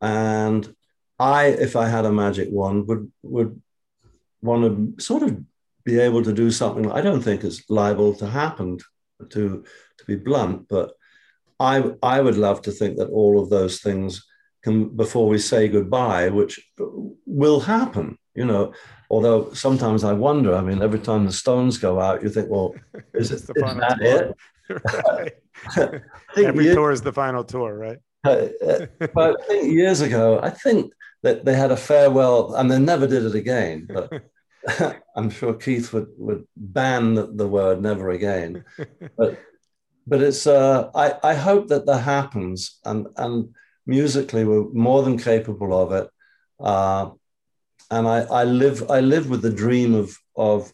And 0.00 0.74
I, 1.18 1.46
if 1.46 1.76
I 1.76 1.88
had 1.88 2.04
a 2.04 2.12
magic 2.12 2.48
wand, 2.50 2.88
would 2.88 3.10
would 3.22 3.60
want 4.42 4.96
to 4.96 5.02
sort 5.02 5.22
of 5.22 5.42
be 5.84 5.98
able 5.98 6.22
to 6.22 6.32
do 6.32 6.50
something 6.50 6.90
I 6.90 7.00
don't 7.00 7.22
think 7.22 7.44
is 7.44 7.64
liable 7.68 8.14
to 8.16 8.26
happen, 8.26 8.78
to 9.30 9.64
to 9.98 10.04
be 10.06 10.16
blunt, 10.16 10.68
but 10.68 10.92
I 11.60 11.92
I 12.02 12.20
would 12.20 12.36
love 12.36 12.62
to 12.62 12.72
think 12.72 12.98
that 12.98 13.10
all 13.10 13.40
of 13.40 13.50
those 13.50 13.80
things 13.80 14.26
can 14.64 14.88
before 14.88 15.28
we 15.28 15.38
say 15.38 15.68
goodbye, 15.68 16.30
which 16.30 16.58
will 17.26 17.60
happen, 17.60 18.18
you 18.34 18.44
know. 18.44 18.72
Although 19.10 19.52
sometimes 19.52 20.02
I 20.02 20.12
wonder, 20.12 20.56
I 20.56 20.62
mean, 20.62 20.82
every 20.82 20.98
time 20.98 21.26
the 21.26 21.32
Stones 21.32 21.78
go 21.78 22.00
out, 22.00 22.22
you 22.22 22.30
think, 22.30 22.48
well, 22.50 22.74
is, 23.14 23.30
it, 23.30 23.34
is 23.34 23.46
that 23.46 23.98
tour. 24.00 24.34
it? 25.20 26.02
Every 26.36 26.74
tour 26.74 26.90
is 26.90 27.02
the 27.02 27.12
final 27.12 27.44
tour, 27.44 27.76
right? 27.76 27.98
Uh, 28.24 28.48
but 29.14 29.40
I 29.40 29.46
think 29.46 29.72
years 29.72 30.00
ago, 30.00 30.40
I 30.42 30.50
think 30.50 30.92
that 31.22 31.44
they 31.44 31.54
had 31.54 31.70
a 31.70 31.76
farewell, 31.76 32.54
and 32.54 32.70
they 32.70 32.78
never 32.78 33.06
did 33.06 33.24
it 33.24 33.34
again. 33.34 33.86
But 33.92 34.24
I'm 35.16 35.30
sure 35.30 35.54
Keith 35.54 35.92
would 35.92 36.08
would 36.16 36.46
ban 36.56 37.14
the, 37.14 37.26
the 37.26 37.46
word 37.46 37.82
never 37.82 38.10
again, 38.10 38.64
but 39.18 39.38
but 40.06 40.22
it's 40.22 40.46
uh, 40.46 40.90
I 40.94 41.14
I 41.22 41.34
hope 41.34 41.68
that 41.68 41.86
that 41.86 41.98
happens 41.98 42.80
and 42.84 43.06
and 43.16 43.54
musically 43.86 44.44
we're 44.44 44.68
more 44.72 45.02
than 45.02 45.18
capable 45.18 45.72
of 45.76 45.92
it, 45.92 46.10
uh, 46.60 47.10
and 47.90 48.06
I 48.06 48.20
I 48.22 48.44
live 48.44 48.90
I 48.90 49.00
live 49.00 49.28
with 49.30 49.42
the 49.42 49.50
dream 49.50 49.94
of 49.94 50.16
of 50.36 50.72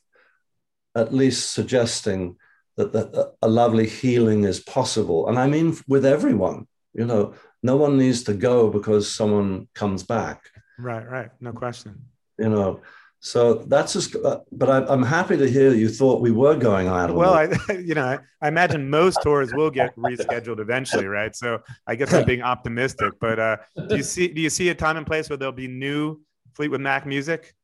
at 0.96 1.14
least 1.14 1.52
suggesting 1.52 2.36
that, 2.76 2.92
that 2.92 3.34
a 3.42 3.48
lovely 3.48 3.86
healing 3.86 4.44
is 4.44 4.60
possible, 4.60 5.28
and 5.28 5.38
I 5.38 5.46
mean 5.46 5.76
with 5.86 6.04
everyone. 6.04 6.66
You 6.92 7.06
know, 7.06 7.34
no 7.62 7.76
one 7.76 7.98
needs 7.98 8.24
to 8.24 8.34
go 8.34 8.68
because 8.68 9.12
someone 9.12 9.68
comes 9.74 10.02
back. 10.02 10.50
Right, 10.78 11.08
right, 11.08 11.30
no 11.40 11.52
question. 11.52 12.06
You 12.38 12.48
know, 12.48 12.80
so 13.22 13.54
that's 13.54 13.92
just, 13.92 14.16
uh, 14.16 14.40
but 14.50 14.70
I, 14.70 14.90
am 14.90 15.02
happy 15.02 15.36
to 15.36 15.48
hear 15.48 15.74
you 15.74 15.90
thought 15.90 16.22
we 16.22 16.30
were 16.30 16.56
going 16.56 16.88
out. 16.88 17.14
Well, 17.14 17.34
I, 17.34 17.52
you 17.72 17.94
know, 17.94 18.04
I, 18.04 18.18
I, 18.40 18.48
imagine 18.48 18.88
most 18.88 19.18
tours 19.22 19.52
will 19.52 19.70
get 19.70 19.94
rescheduled 19.96 20.58
eventually, 20.58 21.04
right? 21.04 21.36
So 21.36 21.58
I 21.86 21.96
guess 21.96 22.14
I'm 22.14 22.24
being 22.24 22.40
optimistic. 22.40 23.12
But 23.20 23.38
uh, 23.38 23.56
do 23.88 23.96
you 23.98 24.02
see, 24.02 24.28
do 24.28 24.40
you 24.40 24.48
see 24.48 24.70
a 24.70 24.74
time 24.74 24.96
and 24.96 25.06
place 25.06 25.28
where 25.28 25.36
there'll 25.36 25.52
be 25.52 25.68
new 25.68 26.22
Fleetwood 26.54 26.80
Mac 26.80 27.04
music? 27.04 27.54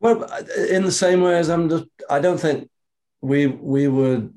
Well, 0.00 0.24
in 0.68 0.82
the 0.82 0.92
same 0.92 1.20
way 1.20 1.38
as 1.38 1.48
I'm 1.48 1.68
just, 1.70 1.84
I 2.10 2.18
don't 2.18 2.38
think 2.38 2.68
we 3.20 3.46
we 3.46 3.86
would 3.86 4.34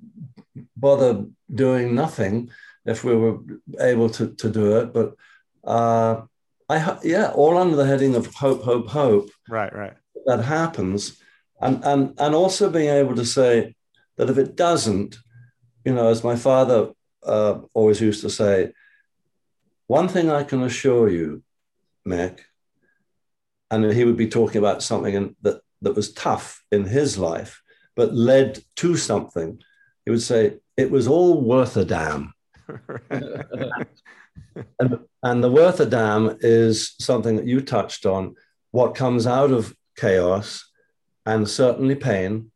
bother 0.78 1.26
doing 1.54 1.96
nothing 1.96 2.52
if 2.86 3.04
we 3.04 3.16
were 3.16 3.40
able 3.80 4.12
to 4.12 4.36
to 4.36 4.50
do 4.50 4.78
it. 4.78 4.94
But 4.94 5.16
uh, 5.64 6.22
I 6.70 7.00
yeah, 7.04 7.32
all 7.32 7.58
under 7.58 7.76
the 7.76 7.86
heading 7.86 8.16
of 8.16 8.28
hope, 8.28 8.62
hope, 8.62 8.88
hope. 8.88 9.30
Right, 9.50 9.76
right 9.76 9.98
that 10.30 10.46
happens, 10.46 11.20
and 11.60 11.84
and 11.84 12.14
and 12.20 12.36
also 12.36 12.70
being 12.70 12.90
able 12.90 13.16
to 13.16 13.26
say 13.26 13.76
that 14.18 14.30
if 14.30 14.38
it 14.38 14.56
doesn't, 14.56 15.18
you 15.84 15.94
know, 15.94 16.08
as 16.10 16.24
my 16.24 16.36
father 16.36 16.92
uh, 17.24 17.60
always 17.74 18.00
used 18.00 18.22
to 18.22 18.30
say, 18.30 18.72
one 19.88 20.08
thing 20.08 20.30
I 20.30 20.44
can 20.44 20.62
assure 20.62 21.10
you, 21.10 21.42
Mick, 22.08 22.42
and 23.72 23.92
he 23.92 24.06
would 24.06 24.18
be 24.18 24.28
talking 24.28 24.60
about 24.60 24.84
something 24.84 25.16
in, 25.16 25.36
that 25.42 25.62
that 25.82 25.96
was 25.96 26.14
tough 26.14 26.64
in 26.72 26.86
his 26.86 27.18
life, 27.18 27.64
but 27.96 28.14
led 28.14 28.60
to 28.76 28.96
something. 28.96 29.60
He 30.06 30.12
would 30.12 30.22
say 30.22 30.58
it 30.78 30.92
was 30.92 31.08
all 31.08 31.42
worth 31.42 31.76
a 31.76 31.86
damn. 31.86 32.34
and, 33.10 35.00
and 35.24 35.44
the 35.44 35.52
worth 35.52 35.80
a 35.80 35.86
damn 35.88 36.38
is 36.42 36.96
something 37.00 37.36
that 37.38 37.48
you 37.48 37.62
touched 37.62 38.06
on. 38.06 38.36
What 38.72 38.94
comes 38.94 39.26
out 39.26 39.52
of 39.52 39.74
chaos 40.00 40.70
and 41.26 41.50
certainly 41.50 41.96
pain 41.96 42.52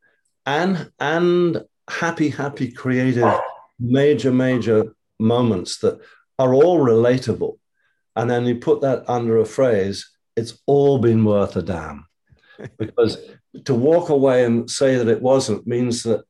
and 0.45 0.91
and 0.99 1.63
happy 1.89 2.29
happy 2.29 2.71
creative 2.71 3.33
major 3.79 4.31
major 4.31 4.95
moments 5.19 5.79
that 5.79 5.99
are 6.39 6.53
all 6.53 6.79
relatable. 6.79 7.57
And 8.15 8.29
then 8.29 8.45
you 8.45 8.55
put 8.55 8.81
that 8.81 9.03
under 9.07 9.37
a 9.37 9.45
phrase 9.45 10.09
it's 10.35 10.57
all 10.65 10.97
been 10.97 11.23
worth 11.25 11.55
a 11.55 11.61
damn. 11.61 12.07
Because 12.77 13.17
to 13.65 13.73
walk 13.73 14.09
away 14.09 14.45
and 14.45 14.69
say 14.69 14.95
that 14.95 15.07
it 15.07 15.21
wasn't 15.21 15.67
means 15.67 16.03
that 16.03 16.23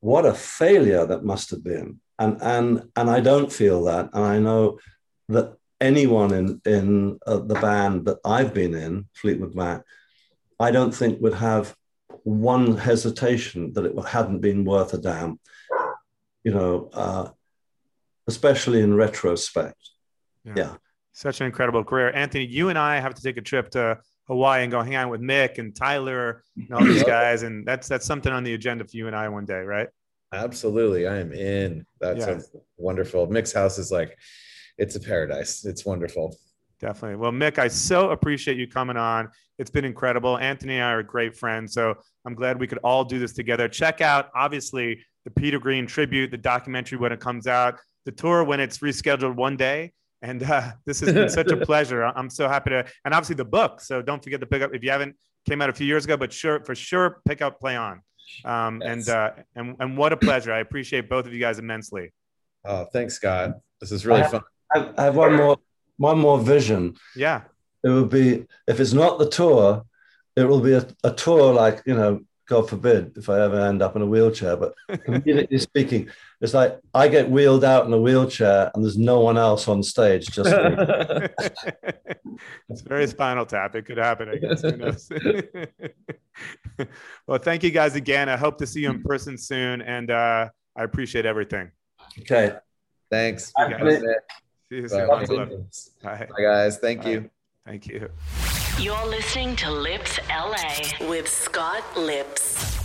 what 0.00 0.26
a 0.26 0.34
failure 0.34 1.06
that 1.06 1.24
must 1.24 1.50
have 1.50 1.64
been. 1.64 2.00
And 2.18 2.38
and 2.40 2.82
and 2.96 3.10
i 3.10 3.20
don't 3.20 3.52
feel 3.52 3.84
that. 3.84 4.10
And 4.12 4.24
i 4.24 4.38
know 4.38 4.78
that 5.28 5.56
anyone 5.80 6.32
in 6.32 6.60
in 6.64 7.18
uh, 7.26 7.38
the 7.38 7.54
band 7.54 8.06
that 8.06 8.18
i've 8.24 8.54
been 8.54 8.74
in 8.74 9.06
fleetwood 9.12 9.54
mac 9.54 9.82
I 10.58 10.70
don't 10.70 10.92
think 10.92 11.20
would 11.20 11.34
have 11.34 11.74
one 12.24 12.76
hesitation 12.76 13.72
that 13.74 13.84
it 13.84 14.04
hadn't 14.06 14.40
been 14.40 14.64
worth 14.64 14.94
a 14.94 14.98
damn, 14.98 15.38
you 16.44 16.52
know, 16.52 16.90
uh, 16.92 17.28
especially 18.26 18.80
in 18.80 18.94
retrospect. 18.94 19.90
Yeah. 20.44 20.52
yeah. 20.56 20.74
Such 21.12 21.40
an 21.40 21.46
incredible 21.46 21.84
career. 21.84 22.12
Anthony, 22.12 22.44
you 22.44 22.68
and 22.68 22.78
I 22.78 23.00
have 23.00 23.14
to 23.14 23.22
take 23.22 23.36
a 23.36 23.42
trip 23.42 23.70
to 23.70 23.98
Hawaii 24.26 24.62
and 24.62 24.70
go 24.70 24.82
hang 24.82 24.96
out 24.96 25.10
with 25.10 25.20
Mick 25.20 25.58
and 25.58 25.74
Tyler 25.74 26.42
and 26.56 26.72
all 26.72 26.84
these 26.84 27.04
guys. 27.04 27.42
And 27.42 27.66
that's 27.66 27.88
that's 27.88 28.04
something 28.04 28.32
on 28.32 28.44
the 28.44 28.54
agenda 28.54 28.84
for 28.84 28.96
you 28.96 29.06
and 29.06 29.16
I 29.16 29.28
one 29.28 29.44
day, 29.44 29.60
right? 29.60 29.88
Absolutely. 30.32 31.06
I 31.06 31.18
am 31.18 31.32
in. 31.32 31.86
That's 32.00 32.26
yeah. 32.26 32.40
wonderful. 32.76 33.26
Mick's 33.28 33.52
house 33.52 33.78
is 33.78 33.90
like 33.90 34.18
it's 34.76 34.96
a 34.96 35.00
paradise. 35.00 35.64
It's 35.64 35.86
wonderful. 35.86 36.36
Definitely. 36.80 37.16
Well, 37.16 37.32
Mick, 37.32 37.58
I 37.58 37.68
so 37.68 38.10
appreciate 38.10 38.58
you 38.58 38.66
coming 38.66 38.96
on. 38.96 39.30
It's 39.58 39.70
been 39.70 39.84
incredible. 39.84 40.36
Anthony 40.36 40.74
and 40.74 40.84
I 40.84 40.92
are 40.92 41.02
great 41.02 41.36
friends. 41.36 41.72
So 41.72 41.94
I'm 42.26 42.34
glad 42.34 42.60
we 42.60 42.66
could 42.66 42.78
all 42.84 43.04
do 43.04 43.18
this 43.18 43.32
together. 43.32 43.68
Check 43.68 44.00
out, 44.00 44.30
obviously, 44.34 45.00
the 45.24 45.30
Peter 45.30 45.58
Green 45.58 45.86
tribute, 45.86 46.30
the 46.30 46.36
documentary 46.36 46.98
when 46.98 47.12
it 47.12 47.20
comes 47.20 47.46
out, 47.46 47.78
the 48.04 48.12
tour 48.12 48.44
when 48.44 48.60
it's 48.60 48.78
rescheduled 48.78 49.34
one 49.34 49.56
day. 49.56 49.92
And 50.22 50.42
uh, 50.42 50.72
this 50.84 51.00
has 51.00 51.12
been 51.12 51.28
such 51.30 51.50
a 51.50 51.56
pleasure. 51.66 52.04
I'm 52.04 52.28
so 52.28 52.48
happy 52.48 52.70
to, 52.70 52.84
and 53.04 53.14
obviously 53.14 53.36
the 53.36 53.44
book. 53.44 53.80
So 53.80 54.02
don't 54.02 54.22
forget 54.22 54.40
to 54.40 54.46
pick 54.46 54.62
up 54.62 54.74
if 54.74 54.82
you 54.82 54.90
haven't 54.90 55.16
came 55.48 55.62
out 55.62 55.70
a 55.70 55.72
few 55.72 55.86
years 55.86 56.04
ago, 56.04 56.16
but 56.16 56.32
sure 56.32 56.62
for 56.64 56.74
sure 56.74 57.20
pick 57.26 57.40
up 57.40 57.58
Play 57.58 57.76
On. 57.76 58.02
Um, 58.44 58.82
yes. 58.82 58.90
And 58.90 59.08
uh, 59.08 59.30
and 59.54 59.76
and 59.78 59.96
what 59.96 60.12
a 60.12 60.16
pleasure. 60.16 60.52
I 60.52 60.58
appreciate 60.58 61.08
both 61.08 61.26
of 61.26 61.32
you 61.32 61.40
guys 61.40 61.58
immensely. 61.58 62.12
Oh, 62.64 62.86
thanks, 62.92 63.14
Scott. 63.14 63.52
This 63.80 63.92
is 63.92 64.04
really 64.04 64.20
I 64.20 64.22
have, 64.22 64.30
fun. 64.32 64.94
I 64.98 65.04
have 65.04 65.16
one 65.16 65.36
more 65.36 65.58
one 65.96 66.18
more 66.18 66.38
vision. 66.38 66.96
Yeah. 67.14 67.42
It 67.82 67.88
would 67.88 68.10
be 68.10 68.46
if 68.66 68.80
it's 68.80 68.92
not 68.92 69.18
the 69.18 69.28
tour, 69.28 69.84
it 70.34 70.44
will 70.44 70.60
be 70.60 70.74
a, 70.74 70.86
a 71.04 71.12
tour 71.12 71.52
like, 71.52 71.82
you 71.86 71.94
know, 71.94 72.22
God 72.46 72.68
forbid 72.68 73.16
if 73.16 73.28
I 73.28 73.40
ever 73.40 73.60
end 73.60 73.82
up 73.82 73.96
in 73.96 74.02
a 74.02 74.06
wheelchair, 74.06 74.56
but 74.56 74.74
immediately 75.06 75.58
speaking, 75.58 76.08
it's 76.40 76.54
like 76.54 76.78
I 76.94 77.08
get 77.08 77.28
wheeled 77.28 77.64
out 77.64 77.86
in 77.86 77.92
a 77.92 78.00
wheelchair 78.00 78.70
and 78.72 78.84
there's 78.84 78.98
no 78.98 79.20
one 79.20 79.36
else 79.36 79.66
on 79.66 79.82
stage, 79.82 80.28
just 80.28 80.50
me. 80.50 80.58
it's 82.68 82.82
very 82.82 83.06
spinal 83.08 83.46
tap. 83.46 83.74
It 83.74 83.86
could 83.86 83.98
happen, 83.98 84.28
I 84.28 84.36
guess. 84.36 84.62
Who 84.62 84.76
knows? 84.76 85.10
well, 87.26 87.38
thank 87.38 87.64
you 87.64 87.70
guys 87.70 87.96
again. 87.96 88.28
I 88.28 88.36
hope 88.36 88.58
to 88.58 88.66
see 88.66 88.82
you 88.82 88.90
in 88.90 89.02
person 89.02 89.36
soon, 89.36 89.82
and 89.82 90.10
uh, 90.10 90.48
I 90.76 90.84
appreciate 90.84 91.26
everything. 91.26 91.72
Okay. 92.20 92.56
Thanks. 93.10 93.52
See 94.68 94.76
you 94.76 94.88
soon. 94.88 95.06
Bye. 95.06 95.24
Bye. 96.02 96.26
Bye, 96.36 96.42
guys. 96.42 96.78
Thank 96.78 97.02
Bye. 97.02 97.10
you. 97.10 97.30
Thank 97.64 97.86
you. 97.86 98.08
You're 98.80 99.06
listening 99.06 99.54
to 99.56 99.70
Lipps 99.70 100.18
LA 100.28 101.06
with 101.08 101.28
Scott 101.28 101.84
Lipps. 101.96 102.76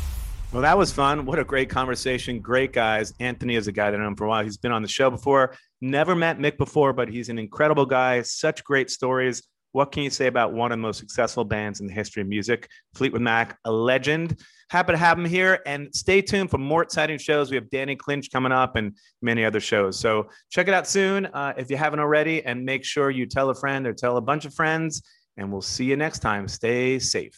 Well, 0.52 0.62
that 0.62 0.78
was 0.78 0.91
fun. 0.91 1.26
What 1.26 1.40
a 1.40 1.44
great 1.44 1.70
conversation. 1.70 2.40
Great 2.40 2.72
guys. 2.72 3.14
Anthony 3.20 3.56
is 3.56 3.68
a 3.68 3.72
guy 3.72 3.90
that 3.90 3.99
I 3.99 4.03
know 4.03 4.16
for 4.16 4.26
a 4.26 4.30
while. 4.30 4.44
He's 4.44 4.58
been 4.58 4.72
on 4.72 4.84
the 4.84 4.88
show 4.88 5.10
before. 5.10 5.56
Never 5.82 6.14
met 6.14 6.38
Mick 6.38 6.58
before, 6.58 6.94
but 6.94 7.10
he's 7.10 7.30
an 7.30 7.40
incredible 7.40 7.86
guy. 7.86 8.22
Such 8.22 8.64
great 8.64 8.91
stories. 8.91 9.41
What 9.72 9.91
can 9.91 10.03
you 10.03 10.10
say 10.10 10.28
about 10.28 10.53
one 10.53 10.72
of 10.72 10.78
the 10.78 10.82
most 10.82 10.99
successful 10.99 11.45
bands 11.45 11.80
in 11.80 11.88
the 11.88 11.94
history 11.94 12.22
of 12.22 12.28
music? 12.28 12.68
Fleetwood 12.94 13.22
Mac, 13.22 13.58
a 13.66 13.72
legend. 13.72 14.40
Happy 14.72 14.93
to 14.93 14.98
have 14.98 15.19
him 15.19 15.26
here. 15.26 15.60
And 15.65 15.93
stay 15.93 16.22
tuned 16.22 16.49
for 16.49 16.57
more 16.57 16.81
exciting 16.81 17.18
shows. 17.18 17.52
We 17.52 17.56
have 17.56 17.69
Danny 17.69 17.98
Clinch 17.98 18.31
coming 18.31 18.53
up 18.53 18.77
and 18.77 18.95
many 19.22 19.43
other 19.43 19.60
shows. 19.60 19.99
So 19.99 20.30
check 20.49 20.69
it 20.69 20.73
out 20.73 20.88
soon 20.88 21.26
uh, 21.26 21.52
if 21.57 21.69
you 21.69 21.76
haven't 21.76 21.99
already. 21.99 22.41
And 22.45 22.64
make 22.64 22.85
sure 22.85 23.10
you 23.10 23.26
tell 23.26 23.49
a 23.49 23.53
friend 23.53 23.85
or 23.85 23.91
tell 23.91 24.15
a 24.15 24.22
bunch 24.22 24.45
of 24.45 24.53
friends. 24.53 25.02
And 25.35 25.52
we'll 25.52 25.61
see 25.61 25.84
you 25.84 25.98
next 25.98 26.19
time. 26.19 26.48
Stay 26.48 26.99
safe. 26.99 27.38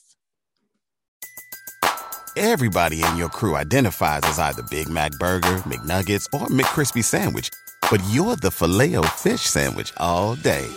Everybody 2.38 3.03
in 3.03 3.18
your 3.18 3.30
crew 3.30 3.55
identifies 3.55 4.22
as 4.26 4.38
either 4.38 4.61
Big 4.69 4.88
Mac 4.88 5.14
Burger, 5.14 5.57
McNuggets, 5.65 6.26
or 6.39 6.47
McCrispy 6.49 7.03
Sandwich. 7.03 7.49
But 7.89 8.03
you're 8.11 8.35
the 8.35 8.51
filet 8.51 8.95
fish 9.07 9.41
Sandwich 9.41 9.91
all 9.97 10.35
day 10.35 10.68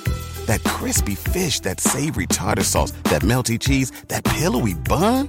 that 0.47 0.62
crispy 0.65 1.16
fish, 1.16 1.61
that 1.61 1.81
savory 1.81 2.27
tartar 2.27 2.62
sauce, 2.62 2.93
that 3.05 3.23
melty 3.23 3.59
cheese, 3.59 3.91
that 4.09 4.24
pillowy 4.24 4.74
bun. 4.74 5.28